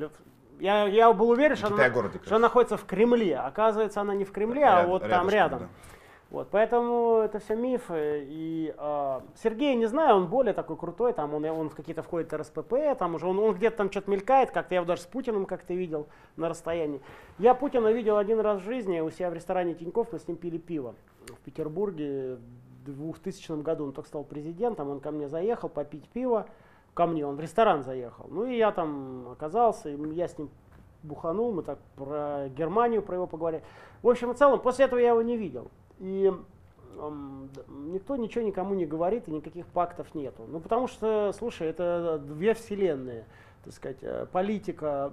я, 0.58 0.86
я 0.86 1.12
был 1.12 1.30
уверен, 1.30 1.56
что 1.56 1.68
она, 1.68 1.76
Китай-городе, 1.76 2.20
что 2.24 2.36
она 2.36 2.42
находится 2.46 2.76
в 2.76 2.84
Кремле. 2.84 3.36
Оказывается, 3.38 4.00
она 4.00 4.14
не 4.14 4.24
в 4.24 4.32
Кремле, 4.32 4.64
а 4.64 4.80
Ряд- 4.82 4.88
вот 4.88 5.02
там 5.02 5.10
рядышком, 5.10 5.30
рядом. 5.30 5.58
да. 5.60 5.68
Вот, 6.32 6.48
поэтому 6.50 7.18
это 7.18 7.40
все 7.40 7.54
мифы. 7.54 8.24
И 8.26 8.74
а, 8.78 9.22
Сергея 9.36 9.74
не 9.74 9.84
знаю, 9.84 10.16
он 10.16 10.28
более 10.28 10.54
такой 10.54 10.78
крутой, 10.78 11.12
там 11.12 11.34
он, 11.34 11.44
он 11.44 11.68
в 11.68 11.74
какие-то 11.74 12.02
входит 12.02 12.32
РСПП, 12.32 12.96
там 12.98 13.16
уже 13.16 13.26
он, 13.26 13.38
он 13.38 13.54
где-то 13.54 13.76
там 13.76 13.90
что-то 13.90 14.10
мелькает, 14.10 14.50
как-то 14.50 14.74
я 14.74 14.80
его 14.80 14.86
даже 14.86 15.02
с 15.02 15.04
Путиным 15.04 15.44
как-то 15.44 15.74
видел 15.74 16.06
на 16.36 16.48
расстоянии. 16.48 17.02
Я 17.38 17.52
Путина 17.52 17.92
видел 17.92 18.16
один 18.16 18.40
раз 18.40 18.62
в 18.62 18.64
жизни 18.64 19.00
у 19.00 19.10
себя 19.10 19.28
в 19.28 19.34
ресторане 19.34 19.74
Тиньков, 19.74 20.10
мы 20.10 20.18
с 20.18 20.26
ним 20.26 20.38
пили 20.38 20.56
пиво 20.56 20.94
в 21.26 21.38
Петербурге 21.44 22.38
в 22.86 22.94
2000 22.94 23.60
году. 23.60 23.84
Он 23.84 23.92
только 23.92 24.08
стал 24.08 24.24
президентом, 24.24 24.88
он 24.88 25.00
ко 25.00 25.10
мне 25.10 25.28
заехал 25.28 25.68
попить 25.68 26.08
пиво, 26.14 26.46
ко 26.94 27.06
мне, 27.06 27.26
он 27.26 27.36
в 27.36 27.40
ресторан 27.40 27.82
заехал. 27.82 28.24
Ну 28.30 28.46
и 28.46 28.56
я 28.56 28.72
там 28.72 29.28
оказался, 29.32 29.90
и 29.90 30.14
я 30.14 30.28
с 30.28 30.38
ним 30.38 30.48
буханул, 31.02 31.52
мы 31.52 31.62
так 31.62 31.78
про 31.94 32.48
Германию, 32.48 33.02
про 33.02 33.16
его 33.16 33.26
поговорили. 33.26 33.62
В 34.02 34.08
общем 34.08 34.30
и 34.30 34.34
целом, 34.34 34.60
после 34.60 34.86
этого 34.86 34.98
я 34.98 35.10
его 35.10 35.22
не 35.22 35.36
видел. 35.36 35.70
И 36.02 36.32
никто 37.68 38.16
ничего 38.16 38.44
никому 38.44 38.74
не 38.74 38.86
говорит, 38.86 39.28
и 39.28 39.30
никаких 39.30 39.66
пактов 39.66 40.14
нету. 40.14 40.44
Ну, 40.48 40.58
потому 40.58 40.88
что, 40.88 41.32
слушай, 41.32 41.68
это 41.68 42.18
две 42.18 42.54
вселенные, 42.54 43.24
так 43.64 43.72
сказать, 43.72 43.98
э, 44.02 44.26
политика 44.30 45.12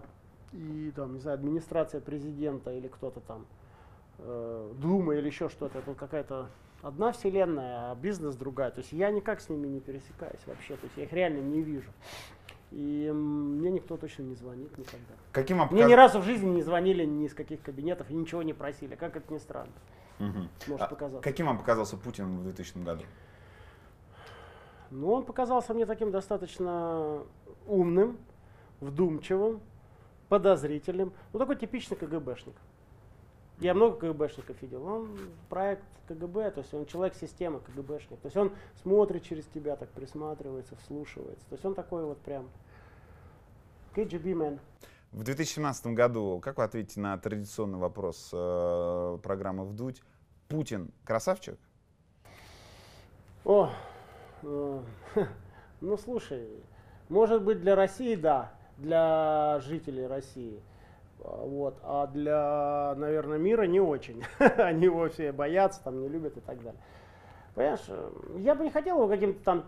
и, 0.52 0.92
там, 0.96 1.14
не 1.14 1.20
знаю, 1.20 1.36
администрация 1.36 2.02
президента 2.02 2.74
или 2.74 2.88
кто-то 2.88 3.20
там, 3.22 3.46
э, 4.18 4.74
Дума 4.82 5.16
или 5.16 5.28
еще 5.28 5.48
что-то, 5.48 5.78
это 5.78 5.94
какая-то 5.94 6.48
одна 6.82 7.12
вселенная, 7.12 7.92
а 7.92 7.96
бизнес 7.96 8.36
другая. 8.36 8.72
То 8.72 8.80
есть 8.80 8.92
я 8.92 9.12
никак 9.12 9.40
с 9.40 9.50
ними 9.50 9.68
не 9.68 9.80
пересекаюсь 9.80 10.42
вообще, 10.48 10.76
то 10.76 10.86
есть 10.86 10.98
я 10.98 11.04
их 11.04 11.14
реально 11.14 11.42
не 11.42 11.62
вижу. 11.62 11.92
И 12.72 13.12
мне 13.14 13.72
никто 13.72 13.96
точно 13.98 14.24
не 14.24 14.36
звонит 14.36 14.76
никогда. 14.78 15.14
Каким 15.32 15.58
вам 15.60 15.70
Мне 15.72 15.86
ни 15.86 15.94
разу 15.94 16.20
в 16.20 16.24
жизни 16.24 16.50
не 16.50 16.62
звонили 16.62 17.04
ни 17.04 17.26
из 17.26 17.34
каких 17.34 17.62
кабинетов 17.62 18.10
и 18.10 18.14
ничего 18.14 18.44
не 18.44 18.54
просили, 18.54 18.96
как 18.96 19.16
это 19.16 19.32
ни 19.32 19.38
странно. 19.38 19.74
Мгм. 20.20 20.50
Может 20.68 20.82
А 20.82 20.88
показаться. 20.88 21.24
Каким 21.24 21.46
вам 21.46 21.58
показался 21.58 21.98
Путин 21.98 22.40
в 22.40 22.44
2000 22.44 22.84
году? 22.84 23.04
Ну, 24.92 25.12
он 25.12 25.24
показался 25.24 25.74
мне 25.74 25.86
таким 25.86 26.12
достаточно 26.12 27.24
умным, 27.68 28.18
вдумчивым, 28.82 29.62
подозрительным. 30.28 31.14
Ну, 31.32 31.40
такой 31.40 31.56
типичный 31.56 31.96
КГБшник. 31.96 32.56
Я 33.60 33.74
много 33.74 33.98
КГБшников 33.98 34.62
видел. 34.62 34.86
Он 34.86 35.18
проект 35.50 35.84
КГБ, 36.08 36.52
то 36.52 36.62
есть 36.62 36.74
он 36.74 36.86
человек-система, 36.86 37.60
КГБшник. 37.60 38.20
То 38.20 38.26
есть 38.26 38.38
он 38.38 38.52
смотрит 38.82 39.24
через 39.24 39.46
тебя, 39.46 39.76
так 39.76 39.90
присматривается, 39.90 40.76
вслушивается. 40.78 41.46
То 41.50 41.54
есть 41.54 41.66
он 41.66 41.76
такой 41.76 42.06
вот 42.06 42.20
прям 42.20 42.50
KGB 43.96 44.34
man. 44.34 44.60
В 45.12 45.24
2017 45.24 45.88
году, 45.88 46.40
как 46.40 46.58
вы 46.58 46.64
ответите 46.64 47.00
на 47.00 47.18
традиционный 47.18 47.80
вопрос 47.80 48.30
э, 48.32 49.18
программы 49.24 49.66
«Вдуть»? 49.66 50.04
Путин 50.48 50.92
красавчик? 51.04 51.60
О, 53.44 53.70
э, 54.44 54.82
ну 55.82 55.98
слушай, 55.98 56.48
может 57.10 57.44
быть 57.44 57.60
для 57.60 57.76
России 57.76 58.16
да, 58.16 58.52
для 58.78 59.60
жителей 59.62 60.06
России. 60.06 60.62
А, 61.24 61.46
Вот, 61.46 61.80
а 61.84 62.06
для, 62.08 62.94
наверное, 62.98 63.40
мира 63.40 63.64
не 63.64 63.80
очень. 63.80 64.24
Они 64.40 64.86
его 64.86 65.10
все 65.10 65.32
боятся, 65.32 65.84
там 65.84 66.02
не 66.02 66.08
любят 66.08 66.38
и 66.38 66.42
так 66.42 66.58
далее. 66.62 66.82
Понимаешь, 67.56 67.86
э, 67.88 68.12
я 68.38 68.54
бы 68.54 68.64
не 68.64 68.70
хотел 68.70 68.98
его 68.98 69.08
каким-то 69.08 69.44
там... 69.44 69.66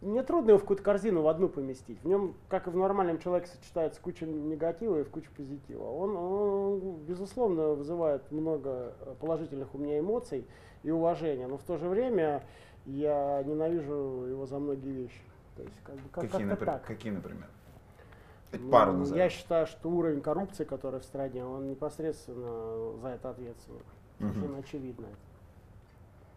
Мне 0.00 0.22
трудно 0.22 0.50
его 0.50 0.58
в 0.58 0.62
какую-то 0.62 0.82
корзину 0.82 1.20
в 1.20 1.28
одну 1.28 1.48
поместить. 1.50 2.00
В 2.02 2.06
нем, 2.06 2.34
как 2.48 2.66
и 2.66 2.70
в 2.70 2.76
нормальном 2.76 3.18
человеке, 3.18 3.48
сочетается 3.48 4.00
куча 4.00 4.24
негатива 4.24 5.00
и 5.00 5.02
в 5.02 5.10
кучу 5.10 5.30
позитива. 5.36 5.84
Он, 5.84 6.16
он, 6.16 6.96
безусловно, 7.06 7.74
вызывает 7.74 8.30
много 8.32 8.94
э, 9.00 9.14
положительных 9.20 9.74
у 9.74 9.78
меня 9.78 9.98
эмоций 9.98 10.46
и 10.82 10.90
уважения, 10.90 11.46
но 11.46 11.58
в 11.58 11.62
то 11.62 11.76
же 11.76 11.86
время 11.86 12.42
я 12.86 13.42
ненавижу 13.44 14.24
его 14.26 14.46
за 14.46 14.58
многие 14.58 14.90
вещи. 14.90 15.20
То 15.56 15.62
есть, 15.64 15.76
как 15.84 15.96
бы, 15.96 16.08
как, 16.10 16.30
какие, 16.30 16.48
как-то 16.48 16.64
напри- 16.64 16.66
так. 16.66 16.84
какие, 16.86 17.12
например? 17.12 17.46
Ну, 18.52 18.70
Пару 18.70 18.92
Я 18.92 18.98
назовешь. 18.98 19.32
считаю, 19.32 19.66
что 19.66 19.90
уровень 19.90 20.22
коррупции, 20.22 20.64
который 20.64 21.00
в 21.00 21.04
стране, 21.04 21.44
он 21.44 21.68
непосредственно 21.68 22.96
за 23.02 23.08
это 23.08 23.30
ответственен. 23.30 23.80
Совершенно 24.18 24.58
очевидно 24.58 25.06
это. 25.06 25.16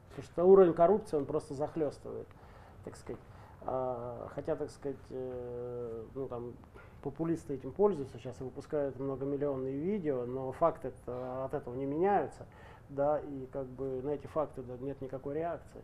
Потому 0.10 0.24
что 0.26 0.44
уровень 0.46 0.74
коррупции, 0.74 1.18
он 1.18 1.26
просто 1.26 1.54
захлестывает, 1.54 2.28
так 2.84 2.96
сказать. 2.98 3.20
А, 3.66 4.28
хотя, 4.36 4.56
так 4.56 4.70
сказать, 4.72 4.98
э, 5.10 6.04
ну 6.16 6.28
там 6.28 6.54
популисты 7.02 7.56
этим 7.56 7.72
пользуются, 7.72 8.18
сейчас 8.18 8.40
и 8.42 8.44
выпускают 8.44 9.00
многомиллионные 9.00 9.78
видео, 9.78 10.26
но 10.26 10.52
факты 10.54 10.92
-то 11.06 11.46
от 11.46 11.54
этого 11.54 11.76
не 11.76 11.86
меняются, 11.86 12.46
да, 12.90 13.20
и 13.20 13.46
как 13.52 13.66
бы 13.68 14.02
на 14.04 14.12
эти 14.12 14.28
факты 14.28 14.62
да, 14.62 14.78
нет 14.78 15.02
никакой 15.02 15.36
реакции. 15.36 15.82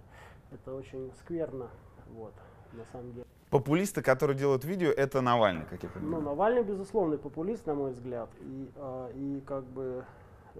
Это 0.51 0.74
очень 0.74 1.12
скверно, 1.19 1.67
вот, 2.15 2.33
на 2.74 2.86
самом 2.91 3.13
деле. 3.13 3.25
Популисты, 3.50 4.01
которые 4.03 4.38
делают 4.38 4.63
видео, 4.63 4.89
это 4.89 5.21
Навальный, 5.21 5.65
как 5.65 5.81
я 5.81 5.89
Ну, 5.95 6.00
понимаю. 6.00 6.24
Навальный, 6.24 6.63
безусловный 6.63 7.17
популист, 7.17 7.65
на 7.65 7.74
мой 7.74 7.91
взгляд. 7.91 8.29
И, 8.41 8.69
а, 8.75 9.09
и 9.15 9.41
как 9.41 9.63
бы, 9.63 10.05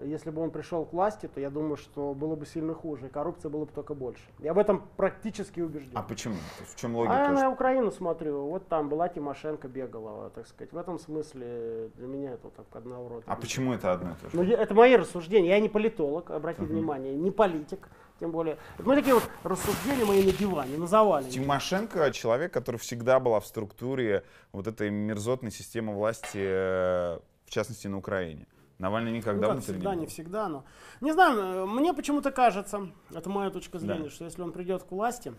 если 0.04 0.30
бы 0.30 0.42
он 0.42 0.50
пришел 0.50 0.84
к 0.84 0.92
власти, 0.92 1.26
то 1.32 1.40
я 1.40 1.50
думаю, 1.50 1.76
что 1.76 2.14
было 2.14 2.34
бы 2.36 2.46
сильно 2.46 2.74
хуже, 2.74 3.06
и 3.06 3.08
коррупция 3.08 3.50
было 3.50 3.64
бы 3.64 3.72
только 3.72 3.94
больше. 3.94 4.22
Я 4.38 4.54
в 4.54 4.58
этом 4.58 4.82
практически 4.96 5.60
убежден. 5.60 5.92
А 5.94 6.02
почему? 6.02 6.36
В 6.66 6.76
чем 6.76 6.94
А 6.96 6.98
логика? 6.98 7.14
я 7.16 7.24
что- 7.24 7.34
на 7.44 7.50
Украину 7.50 7.90
смотрю, 7.90 8.46
вот 8.46 8.68
там 8.68 8.88
была 8.88 9.08
Тимошенко 9.08 9.68
бегала, 9.68 10.30
так 10.30 10.46
сказать. 10.46 10.72
В 10.72 10.78
этом 10.78 10.98
смысле 10.98 11.90
для 11.96 12.06
меня 12.06 12.32
это 12.32 12.44
вот 12.44 12.54
так 12.54 12.66
одного 12.72 13.08
рода. 13.08 13.24
А 13.26 13.36
почему 13.36 13.72
это 13.74 13.92
одно 13.92 14.10
и 14.12 14.14
то 14.14 14.30
же? 14.30 14.36
Ну, 14.36 14.42
я- 14.42 14.58
это 14.58 14.74
мои 14.74 14.96
рассуждения. 14.96 15.48
Я 15.50 15.60
не 15.60 15.68
политолог, 15.68 16.30
обратите 16.30 16.66
внимание, 16.66 17.14
не 17.14 17.30
политик, 17.30 17.88
тем 18.18 18.30
более. 18.32 18.56
Это 18.78 18.86
мои 18.88 18.96
такие 18.96 19.14
вот 19.14 19.28
рассуждения 19.44 20.04
мои 20.04 20.24
на 20.24 20.32
диване, 20.32 20.76
на 20.76 20.86
завале. 20.86 21.30
Тимошенко 21.30 22.10
человек, 22.12 22.52
который 22.52 22.76
всегда 22.76 23.18
была 23.20 23.40
в 23.40 23.46
структуре 23.46 24.24
вот 24.52 24.66
этой 24.66 24.90
мерзотной 24.90 25.50
системы 25.50 25.94
власти, 25.94 26.38
э, 26.38 27.18
в 27.46 27.50
частности 27.50 27.86
на 27.88 27.98
Украине. 27.98 28.46
Навальный 28.80 29.12
никогда 29.12 29.48
ну, 29.48 29.54
как 29.54 29.62
всегда, 29.62 29.94
не 29.94 30.00
не 30.00 30.06
всегда, 30.06 30.48
но... 30.48 30.64
Не 31.02 31.12
знаю, 31.12 31.66
мне 31.66 31.92
почему-то 31.92 32.32
кажется, 32.32 32.88
это 33.14 33.28
моя 33.28 33.50
точка 33.50 33.78
зрения, 33.78 34.04
Да. 34.04 34.10
что 34.10 34.24
если 34.24 34.40
он 34.40 34.52
придет 34.52 34.84
к 34.84 34.90
власти, 34.90 35.34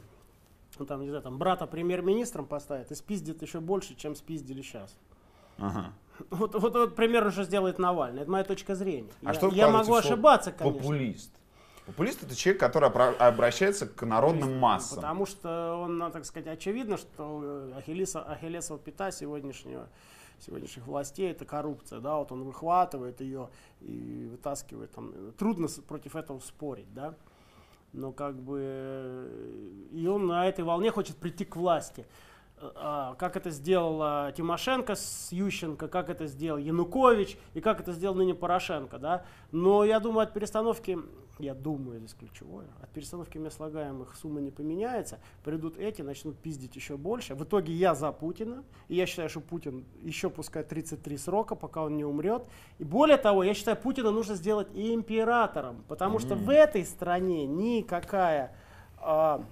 ну, 0.77 0.85
там, 0.85 1.01
не 1.01 1.09
знаю, 1.09 1.23
там, 1.23 1.39
брата 1.39 1.65
премьер-министром 1.65 2.45
поставит 2.45 2.91
и 2.91 2.95
спиздит 2.95 3.41
еще 3.41 3.59
больше, 3.59 3.95
чем 3.95 4.15
спиздили 4.15 4.61
сейчас. 4.61 4.95
Ага. 5.57 5.91
Вот, 6.29 6.53
вот, 6.53 6.73
вот 6.73 6.95
примерно 6.95 7.31
что 7.31 7.43
сделает 7.43 7.79
Навальный. 7.79 8.21
Это 8.21 8.31
моя 8.31 8.43
точка 8.43 8.75
зрения. 8.75 9.09
А 9.23 9.29
я 9.29 9.33
что 9.33 9.47
я 9.47 9.67
вкладываете 9.67 9.89
могу 9.89 9.95
ошибаться, 9.95 10.51
конечно. 10.51 10.79
Популист. 10.79 11.31
Популист 11.87 12.21
это 12.21 12.35
человек, 12.35 12.59
который 12.59 12.89
обращается 12.89 13.87
к 13.87 14.05
народным 14.05 14.59
массам. 14.59 14.97
Потому 14.97 15.25
что 15.25 15.77
он, 15.77 16.11
так 16.11 16.25
сказать, 16.25 16.47
очевидно, 16.47 16.97
что 16.97 17.71
Ахиллеса, 17.75 18.21
Ахиллесова 18.21 18.77
пята 18.77 19.11
сегодняшнего, 19.11 19.89
сегодняшних 20.41 20.87
властей 20.87 21.31
это 21.31 21.45
коррупция. 21.45 21.99
Да? 21.99 22.17
Вот 22.17 22.31
он 22.31 22.43
выхватывает 22.43 23.21
ее 23.21 23.49
и 23.79 24.27
вытаскивает. 24.31 24.91
Там. 24.91 25.33
Трудно 25.33 25.67
против 25.87 26.15
этого 26.15 26.39
спорить. 26.39 26.93
Да? 26.93 27.15
Но 27.93 28.11
как 28.11 28.41
бы 28.41 28.59
э, 28.63 29.87
и 29.91 30.07
он 30.07 30.27
на 30.27 30.47
этой 30.47 30.63
волне 30.63 30.91
хочет 30.91 31.17
прийти 31.17 31.45
к 31.45 31.55
власти. 31.55 32.05
А, 32.75 33.15
Как 33.15 33.35
это 33.35 33.49
сделала 33.49 34.31
Тимошенко 34.35 34.95
с 34.95 35.31
Ющенко, 35.31 35.87
как 35.87 36.09
это 36.09 36.27
сделал 36.27 36.57
Янукович 36.57 37.37
и 37.53 37.61
как 37.61 37.79
это 37.79 37.91
сделал 37.91 38.15
ныне 38.15 38.33
Порошенко. 38.33 38.99
Да? 38.99 39.25
Но 39.51 39.83
я 39.83 39.99
думаю, 39.99 40.23
от 40.23 40.33
перестановки, 40.33 40.99
я 41.39 41.55
думаю, 41.55 41.99
здесь 41.99 42.13
ключевое, 42.13 42.67
от 42.81 42.89
перестановки 42.91 43.37
мест 43.37 43.57
слагаемых 43.57 44.15
сумма 44.15 44.41
не 44.41 44.51
поменяется. 44.51 45.19
Придут 45.43 45.77
эти, 45.77 46.03
начнут 46.03 46.37
пиздить 46.37 46.75
еще 46.75 46.97
больше. 46.97 47.33
В 47.33 47.43
итоге 47.43 47.73
я 47.73 47.95
за 47.95 48.11
Путина. 48.11 48.63
И 48.87 48.95
я 48.95 49.07
считаю, 49.07 49.29
что 49.29 49.39
Путин 49.39 49.85
еще 50.03 50.29
пускай 50.29 50.63
33 50.63 51.17
срока, 51.17 51.55
пока 51.55 51.83
он 51.83 51.97
не 51.97 52.05
умрет. 52.05 52.43
И 52.77 52.83
более 52.83 53.17
того, 53.17 53.43
я 53.43 53.53
считаю, 53.55 53.77
Путина 53.77 54.11
нужно 54.11 54.35
сделать 54.35 54.67
императором. 54.73 55.83
Потому 55.87 56.19
что 56.19 56.35
в 56.35 56.49
этой 56.49 56.85
стране 56.85 57.47
никакая 57.47 58.55
а, 58.97 59.43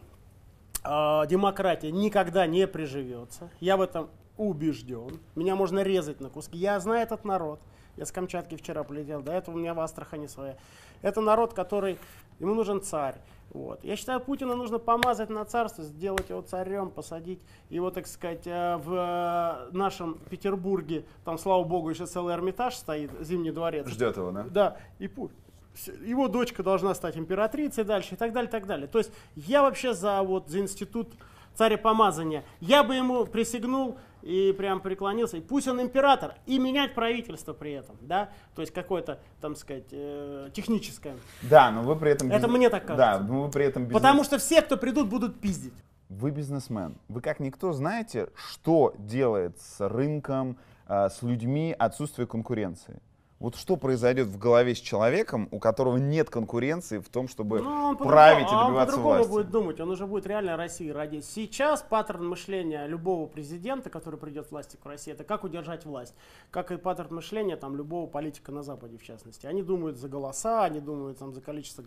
демократия 0.84 1.92
никогда 1.92 2.48
не 2.48 2.68
приживется. 2.68 3.50
Я 3.60 3.78
в 3.78 3.82
этом 3.82 4.10
убежден. 4.38 5.20
Меня 5.36 5.56
можно 5.56 5.84
резать 5.84 6.22
на 6.22 6.30
куски. 6.30 6.58
Я 6.58 6.80
знаю 6.80 7.04
этот 7.04 7.26
народ. 7.26 7.60
Я 7.98 8.06
с 8.06 8.12
Камчатки 8.12 8.56
вчера 8.56 8.84
полетел. 8.84 9.22
До 9.22 9.34
этого 9.34 9.56
у 9.56 9.58
меня 9.58 9.74
в 9.74 9.80
Астрахани 9.82 10.28
своя. 10.28 10.56
Это 11.02 11.22
народ, 11.22 11.54
который... 11.54 11.98
Ему 12.40 12.54
нужен 12.54 12.82
царь. 12.82 13.16
Вот. 13.50 13.84
Я 13.84 13.98
считаю, 13.98 14.22
Путина 14.22 14.56
нужно 14.56 14.80
помазать 14.80 15.30
на 15.30 15.44
царство, 15.44 15.84
сделать 15.84 16.30
его 16.30 16.42
царем, 16.42 16.90
посадить 16.90 17.42
его, 17.70 17.92
так 17.92 18.08
сказать, 18.08 18.46
э, 18.46 18.78
в 18.78 18.94
э, 18.94 19.76
нашем 19.76 20.20
Петербурге. 20.30 21.04
Там, 21.26 21.38
слава 21.38 21.64
богу, 21.66 21.90
еще 21.90 22.06
целый 22.06 22.34
Эрмитаж 22.36 22.76
стоит, 22.76 23.12
Зимний 23.20 23.52
дворец. 23.52 23.88
Ждет 23.88 24.16
его, 24.16 24.32
да? 24.32 24.44
Да, 24.50 24.78
и 25.00 25.08
пу- 25.08 25.32
с- 25.32 25.49
его 25.88 26.28
дочка 26.28 26.64
должна 26.64 26.94
стать 26.96 27.18
императрицей 27.18 27.84
дальше 27.84 28.16
и 28.16 28.18
так 28.18 28.34
далее, 28.34 28.48
и 28.50 28.52
так 28.52 28.66
далее. 28.66 28.88
То 28.88 28.98
есть 29.00 29.12
я 29.36 29.62
вообще 29.62 29.94
за, 29.94 30.22
вот, 30.24 30.50
за 30.50 30.60
институт 30.60 31.10
царепомазания. 31.56 32.44
Я 32.60 32.84
бы 32.84 32.96
ему 32.96 33.26
присягнул 33.26 33.98
и 34.22 34.54
прям 34.58 34.82
преклонился. 34.82 35.38
И 35.38 35.42
пусть 35.42 35.68
он 35.68 35.82
император, 35.82 36.36
и 36.46 36.58
менять 36.60 36.94
правительство 36.94 37.54
при 37.54 37.72
этом, 37.74 37.96
да, 38.02 38.30
то 38.56 38.62
есть 38.62 38.74
какое-то, 38.74 39.20
там 39.42 39.56
сказать, 39.56 39.86
э, 39.92 40.50
техническое. 40.54 41.16
Да, 41.44 41.72
но 41.72 41.82
вы 41.84 41.96
при 41.96 42.12
этом... 42.12 42.32
Это 42.32 42.48
мне 42.48 42.70
так 42.70 42.86
Да, 42.86 42.96
кажется. 42.96 43.24
но 43.34 43.44
вы 43.44 43.52
при 43.52 43.66
этом... 43.66 43.84
бизнес- 43.84 43.94
Потому 44.02 44.24
что 44.24 44.38
все, 44.38 44.62
кто 44.62 44.78
придут, 44.78 45.08
будут 45.10 45.40
пиздить. 45.40 45.74
Вы 46.10 46.32
бизнесмен. 46.32 46.98
Вы 47.08 47.22
как 47.22 47.40
никто 47.40 47.72
знаете, 47.72 48.30
что 48.36 48.94
делает 48.98 49.60
с 49.60 49.88
рынком, 49.88 50.58
э, 50.88 51.10
с 51.10 51.22
людьми 51.22 51.76
отсутствие 51.78 52.26
конкуренции. 52.28 53.02
Вот 53.40 53.56
что 53.56 53.78
произойдет 53.78 54.28
в 54.28 54.38
голове 54.38 54.76
с 54.76 54.80
человеком, 54.80 55.48
у 55.52 55.60
которого 55.60 55.96
нет 55.96 56.30
конкуренции 56.30 56.98
в 57.00 57.08
том, 57.08 57.30
чтобы 57.30 57.62
Ну, 57.62 57.96
править 57.96 58.42
и 58.42 58.50
по-другому- 58.50 58.60
а 58.60 58.62
он 58.64 58.68
добиваться 58.68 58.96
по-другому 58.98 59.16
власти? 59.16 59.32
будет 59.32 59.50
думать, 59.50 59.80
он 59.80 59.90
уже 59.92 60.08
будет 60.08 60.28
реально 60.28 60.58
России 60.58 60.90
ради. 60.90 61.22
Сейчас 61.22 61.82
паттерн 61.82 62.28
мышления 62.28 62.86
любого 62.86 63.28
президента, 63.28 63.90
который 63.90 64.20
придет 64.20 64.48
к 64.48 64.52
власти 64.52 64.76
к 64.76 64.86
России, 64.86 65.14
это 65.14 65.24
как 65.24 65.46
удержать 65.46 65.86
власть. 65.86 66.14
Как 66.52 66.70
и 66.72 66.78
паттерн 66.78 67.16
мышления 67.16 67.56
там, 67.56 67.78
любого 67.78 68.08
политика 68.08 68.52
на 68.52 68.62
Западе, 68.62 68.98
в 68.98 69.04
частности. 69.04 69.46
Они 69.46 69.64
думают 69.64 69.96
за 69.98 70.10
голоса, 70.10 70.66
они 70.66 70.82
думают 70.82 71.20
там, 71.20 71.34
за 71.34 71.40
количество, 71.40 71.86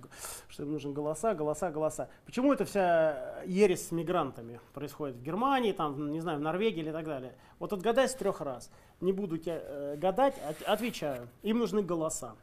что 0.49 0.63
им 0.63 0.73
нужны 0.73 0.93
голоса, 0.95 1.35
голоса, 1.35 1.71
голоса. 1.71 2.09
Почему 2.25 2.55
эта 2.55 2.65
вся 2.65 3.43
ересь 3.45 3.89
с 3.89 3.93
мигрантами 3.93 4.59
происходит 4.73 5.17
в 5.17 5.23
Германии, 5.23 5.73
там, 5.73 6.13
не 6.13 6.21
знаю, 6.21 6.39
в 6.39 6.41
Норвегии 6.41 6.81
или 6.81 6.93
так 6.93 7.05
далее? 7.05 7.35
Вот 7.59 7.75
отгадай 7.75 8.09
с 8.09 8.15
трех 8.15 8.41
раз. 8.41 8.71
Не 9.03 9.13
буду 9.13 9.37
тебя 9.37 9.59
э, 9.61 9.97
гадать, 9.99 10.35
от- 10.49 10.63
отвечаю. 10.63 11.29
Им 11.43 11.59
нужны 11.59 11.83
голоса. 11.83 12.37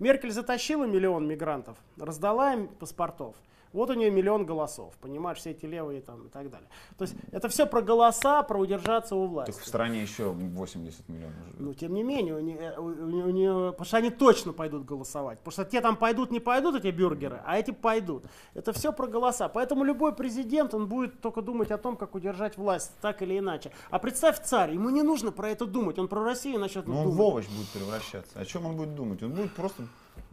Меркель 0.00 0.32
затащила 0.32 0.84
миллион 0.84 1.28
мигрантов, 1.28 1.76
раздала 1.96 2.52
им 2.52 2.66
паспортов. 2.66 3.36
Вот 3.72 3.88
у 3.90 3.94
нее 3.94 4.10
миллион 4.10 4.44
голосов, 4.46 4.94
понимаешь, 5.00 5.38
все 5.38 5.50
эти 5.50 5.64
левые 5.64 6.00
там 6.00 6.26
и 6.26 6.28
так 6.28 6.50
далее. 6.50 6.68
То 6.98 7.02
есть 7.02 7.14
это 7.30 7.48
все 7.48 7.66
про 7.66 7.82
голоса, 7.82 8.42
про 8.42 8.58
удержаться 8.58 9.14
у 9.14 9.26
власти. 9.26 9.52
Так 9.52 9.60
в 9.62 9.66
стране 9.66 10.02
еще 10.02 10.30
80 10.30 11.08
миллионов 11.08 11.36
живет. 11.46 11.60
Ну, 11.60 11.74
тем 11.74 11.94
не 11.94 12.02
менее, 12.02 12.34
у 12.34 12.40
нее, 12.40 12.74
у, 12.78 12.82
у- 12.82 13.26
у 13.28 13.30
нее- 13.30 13.70
потому 13.70 13.84
что 13.84 13.96
они 13.98 14.10
точно 14.10 14.52
пойдут 14.52 14.84
голосовать. 14.84 15.38
Потому 15.38 15.52
что 15.52 15.64
те 15.64 15.80
там 15.80 15.96
пойдут, 15.96 16.30
не 16.32 16.40
пойдут, 16.40 16.74
эти 16.74 16.90
бюргеры, 16.92 17.40
а 17.46 17.58
эти 17.58 17.70
пойдут. 17.70 18.24
Это 18.54 18.72
все 18.72 18.92
про 18.92 19.06
голоса. 19.06 19.48
Поэтому 19.48 19.84
любой 19.84 20.14
президент, 20.16 20.74
он 20.74 20.88
будет 20.88 21.20
только 21.20 21.40
думать 21.40 21.70
о 21.70 21.78
том, 21.78 21.96
как 21.96 22.16
удержать 22.16 22.56
власть, 22.56 22.92
так 23.00 23.22
или 23.22 23.38
иначе. 23.38 23.70
А 23.90 23.98
представь 24.00 24.42
царь, 24.42 24.72
ему 24.74 24.90
не 24.90 25.02
нужно 25.02 25.30
про 25.30 25.48
это 25.48 25.64
думать, 25.66 25.96
он 25.98 26.08
про 26.08 26.24
Россию 26.24 26.58
начнет 26.58 26.88
Ну, 26.88 26.96
он 26.96 27.02
думать. 27.04 27.16
в 27.18 27.20
овощ 27.22 27.46
будет 27.48 27.68
превращаться. 27.68 28.38
О 28.38 28.44
чем 28.44 28.66
он 28.66 28.76
будет 28.76 28.96
думать? 28.96 29.22
Он 29.22 29.30
будет 29.30 29.52
просто 29.52 29.84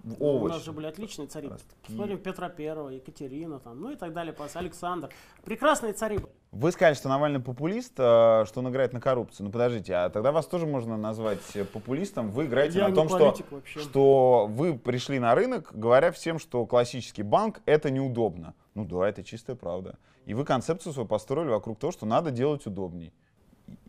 в 0.07 0.21
У 0.23 0.25
овощ. 0.37 0.53
нас 0.53 0.63
же 0.63 0.71
были 0.71 0.87
отличные 0.87 1.27
цари. 1.27 1.49
Ростки. 1.49 1.75
Посмотрим 1.85 2.17
Петра 2.19 2.49
Первого, 2.49 2.89
Екатерина, 2.89 3.59
там, 3.59 3.81
ну 3.81 3.91
и 3.91 3.95
так 3.95 4.13
далее, 4.13 4.33
Александр. 4.53 5.09
Прекрасные 5.43 5.93
цари. 5.93 6.17
были. 6.17 6.29
Вы 6.51 6.71
сказали, 6.71 6.95
что 6.95 7.09
Навальный 7.09 7.41
популист, 7.41 7.93
э, 7.97 8.45
что 8.45 8.59
он 8.59 8.69
играет 8.69 8.93
на 8.93 9.01
коррупцию. 9.01 9.45
Ну 9.47 9.51
подождите, 9.51 9.93
а 9.93 10.09
тогда 10.09 10.31
вас 10.31 10.47
тоже 10.47 10.65
можно 10.65 10.95
назвать 10.97 11.41
э, 11.55 11.65
популистом. 11.65 12.31
Вы 12.31 12.45
играете 12.45 12.79
Я 12.79 12.87
на 12.87 12.95
том, 12.95 13.09
что, 13.09 13.35
вообще. 13.51 13.79
что 13.79 14.47
вы 14.49 14.77
пришли 14.77 15.19
на 15.19 15.35
рынок, 15.35 15.71
говоря 15.73 16.11
всем, 16.11 16.39
что 16.39 16.65
классический 16.65 17.23
банк 17.23 17.61
это 17.65 17.91
неудобно. 17.91 18.53
Ну 18.75 18.85
да, 18.85 19.09
это 19.09 19.23
чистая 19.23 19.55
правда. 19.55 19.97
И 20.25 20.33
вы 20.33 20.45
концепцию 20.45 20.93
свою 20.93 21.07
построили 21.07 21.49
вокруг 21.49 21.79
того, 21.79 21.91
что 21.91 22.05
надо 22.05 22.31
делать 22.31 22.65
удобней. 22.65 23.13